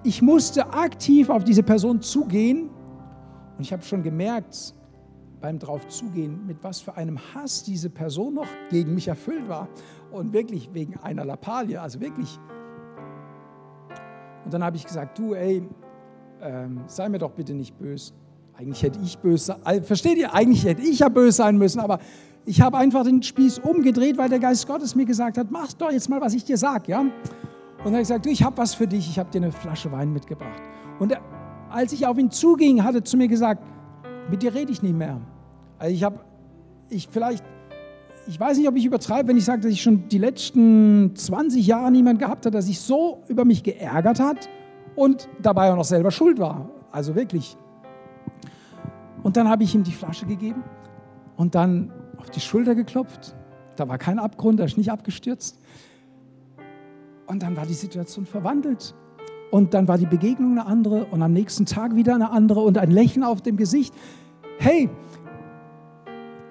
ich 0.02 0.22
musste 0.22 0.72
aktiv 0.72 1.28
auf 1.30 1.44
diese 1.44 1.62
Person 1.62 2.00
zugehen 2.00 2.70
und 3.56 3.62
ich 3.62 3.72
habe 3.72 3.82
schon 3.82 4.02
gemerkt, 4.02 4.74
beim 5.40 5.58
drauf 5.58 5.86
zugehen, 5.88 6.46
mit 6.46 6.62
was 6.62 6.80
für 6.80 6.96
einem 6.96 7.18
Hass 7.34 7.62
diese 7.62 7.90
Person 7.90 8.34
noch 8.34 8.48
gegen 8.70 8.94
mich 8.94 9.08
erfüllt 9.08 9.48
war. 9.48 9.68
Und 10.10 10.32
wirklich 10.32 10.72
wegen 10.72 10.96
einer 10.98 11.24
Lappalie, 11.24 11.80
also 11.80 12.00
wirklich. 12.00 12.38
Und 14.44 14.54
dann 14.54 14.64
habe 14.64 14.76
ich 14.76 14.84
gesagt, 14.84 15.18
du, 15.18 15.34
ey, 15.34 15.68
ähm, 16.42 16.80
sei 16.86 17.08
mir 17.08 17.18
doch 17.18 17.30
bitte 17.30 17.54
nicht 17.54 17.78
böse. 17.78 18.12
Eigentlich 18.58 18.82
hätte 18.82 18.98
ich 19.02 19.18
böse, 19.18 19.56
versteht 19.82 20.16
ihr, 20.16 20.32
eigentlich 20.32 20.64
hätte 20.64 20.80
ich 20.80 21.00
ja 21.00 21.08
böse 21.10 21.32
sein 21.32 21.58
müssen, 21.58 21.78
aber 21.78 21.98
ich 22.46 22.60
habe 22.60 22.78
einfach 22.78 23.04
den 23.04 23.22
Spieß 23.22 23.58
umgedreht, 23.58 24.16
weil 24.16 24.28
der 24.28 24.38
Geist 24.38 24.66
Gottes 24.66 24.94
mir 24.94 25.04
gesagt 25.04 25.36
hat, 25.36 25.50
mach 25.50 25.72
doch 25.74 25.90
jetzt 25.90 26.08
mal, 26.08 26.20
was 26.20 26.32
ich 26.32 26.44
dir 26.44 26.56
sage, 26.56 26.92
ja. 26.92 27.00
Und 27.00 27.12
dann 27.84 27.92
habe 27.92 28.02
ich 28.02 28.08
gesagt, 28.08 28.24
du, 28.24 28.30
ich 28.30 28.42
habe 28.42 28.56
was 28.56 28.74
für 28.74 28.86
dich, 28.86 29.10
ich 29.10 29.18
habe 29.18 29.30
dir 29.30 29.38
eine 29.38 29.52
Flasche 29.52 29.92
Wein 29.92 30.12
mitgebracht. 30.12 30.62
Und 30.98 31.12
er, 31.12 31.20
als 31.70 31.92
ich 31.92 32.06
auf 32.06 32.16
ihn 32.16 32.30
zuging, 32.30 32.82
hat 32.82 32.94
er 32.94 33.04
zu 33.04 33.16
mir 33.16 33.28
gesagt, 33.28 33.62
mit 34.30 34.42
dir 34.42 34.54
rede 34.54 34.72
ich 34.72 34.82
nicht 34.82 34.96
mehr. 34.96 35.20
Also 35.78 35.94
ich 35.94 36.02
habe, 36.02 36.20
ich 36.88 37.08
vielleicht, 37.08 37.44
ich 38.26 38.40
weiß 38.40 38.56
nicht, 38.56 38.68
ob 38.68 38.76
ich 38.76 38.86
übertreibe, 38.86 39.28
wenn 39.28 39.36
ich 39.36 39.44
sage, 39.44 39.62
dass 39.62 39.72
ich 39.72 39.82
schon 39.82 40.08
die 40.08 40.18
letzten 40.18 41.14
20 41.14 41.66
Jahre 41.66 41.90
niemand 41.90 42.18
gehabt 42.18 42.46
habe, 42.46 42.52
der 42.52 42.62
sich 42.62 42.80
so 42.80 43.22
über 43.28 43.44
mich 43.44 43.62
geärgert 43.62 44.20
hat 44.20 44.48
und 44.96 45.28
dabei 45.40 45.70
auch 45.70 45.76
noch 45.76 45.84
selber 45.84 46.10
schuld 46.10 46.38
war. 46.38 46.68
Also 46.90 47.14
wirklich. 47.14 47.56
Und 49.22 49.36
dann 49.36 49.48
habe 49.48 49.62
ich 49.62 49.74
ihm 49.74 49.84
die 49.84 49.92
Flasche 49.92 50.26
gegeben 50.26 50.64
und 51.36 51.54
dann 51.54 51.92
auf 52.16 52.30
die 52.30 52.40
Schulter 52.40 52.74
geklopft. 52.74 53.36
Da 53.76 53.88
war 53.88 53.98
kein 53.98 54.18
Abgrund, 54.18 54.58
er 54.58 54.66
ist 54.66 54.78
nicht 54.78 54.90
abgestürzt. 54.90 55.58
Und 57.26 57.42
dann 57.42 57.56
war 57.56 57.66
die 57.66 57.74
Situation 57.74 58.24
verwandelt. 58.24 58.94
Und 59.50 59.74
dann 59.74 59.86
war 59.86 59.98
die 59.98 60.06
Begegnung 60.06 60.52
eine 60.52 60.66
andere 60.66 61.04
und 61.06 61.22
am 61.22 61.32
nächsten 61.32 61.66
Tag 61.66 61.94
wieder 61.94 62.14
eine 62.14 62.30
andere 62.30 62.60
und 62.60 62.78
ein 62.78 62.90
Lächeln 62.90 63.24
auf 63.24 63.42
dem 63.42 63.56
Gesicht. 63.56 63.94
Hey, 64.58 64.90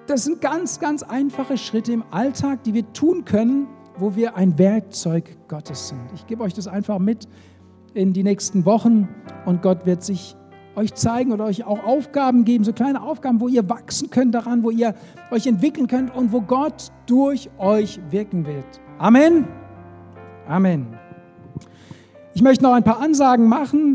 das 0.06 0.24
sind 0.24 0.40
ganz, 0.40 0.78
ganz 0.78 1.02
einfache 1.02 1.58
Schritte 1.58 1.92
im 1.92 2.04
Alltag, 2.10 2.62
die 2.62 2.74
wir 2.74 2.92
tun 2.92 3.24
können, 3.24 3.66
wo 3.98 4.14
wir 4.14 4.36
ein 4.36 4.58
Werkzeug 4.58 5.36
Gottes 5.48 5.88
sind. 5.88 6.12
Ich 6.14 6.26
gebe 6.26 6.42
euch 6.42 6.54
das 6.54 6.68
einfach 6.68 6.98
mit 6.98 7.26
in 7.96 8.12
die 8.12 8.22
nächsten 8.22 8.66
Wochen 8.66 9.08
und 9.46 9.62
Gott 9.62 9.86
wird 9.86 10.02
sich 10.04 10.36
euch 10.76 10.94
zeigen 10.94 11.32
oder 11.32 11.46
euch 11.46 11.64
auch 11.64 11.82
Aufgaben 11.84 12.44
geben, 12.44 12.62
so 12.62 12.74
kleine 12.74 13.02
Aufgaben, 13.02 13.40
wo 13.40 13.48
ihr 13.48 13.66
wachsen 13.68 14.10
könnt 14.10 14.34
daran, 14.34 14.62
wo 14.62 14.70
ihr 14.70 14.94
euch 15.30 15.46
entwickeln 15.46 15.86
könnt 15.86 16.14
und 16.14 16.32
wo 16.32 16.42
Gott 16.42 16.92
durch 17.06 17.48
euch 17.58 17.98
wirken 18.10 18.46
wird. 18.46 18.66
Amen. 18.98 19.46
Amen. 20.46 20.86
Ich 22.34 22.42
möchte 22.42 22.64
noch 22.64 22.74
ein 22.74 22.84
paar 22.84 23.00
Ansagen 23.00 23.48
machen. 23.48 23.94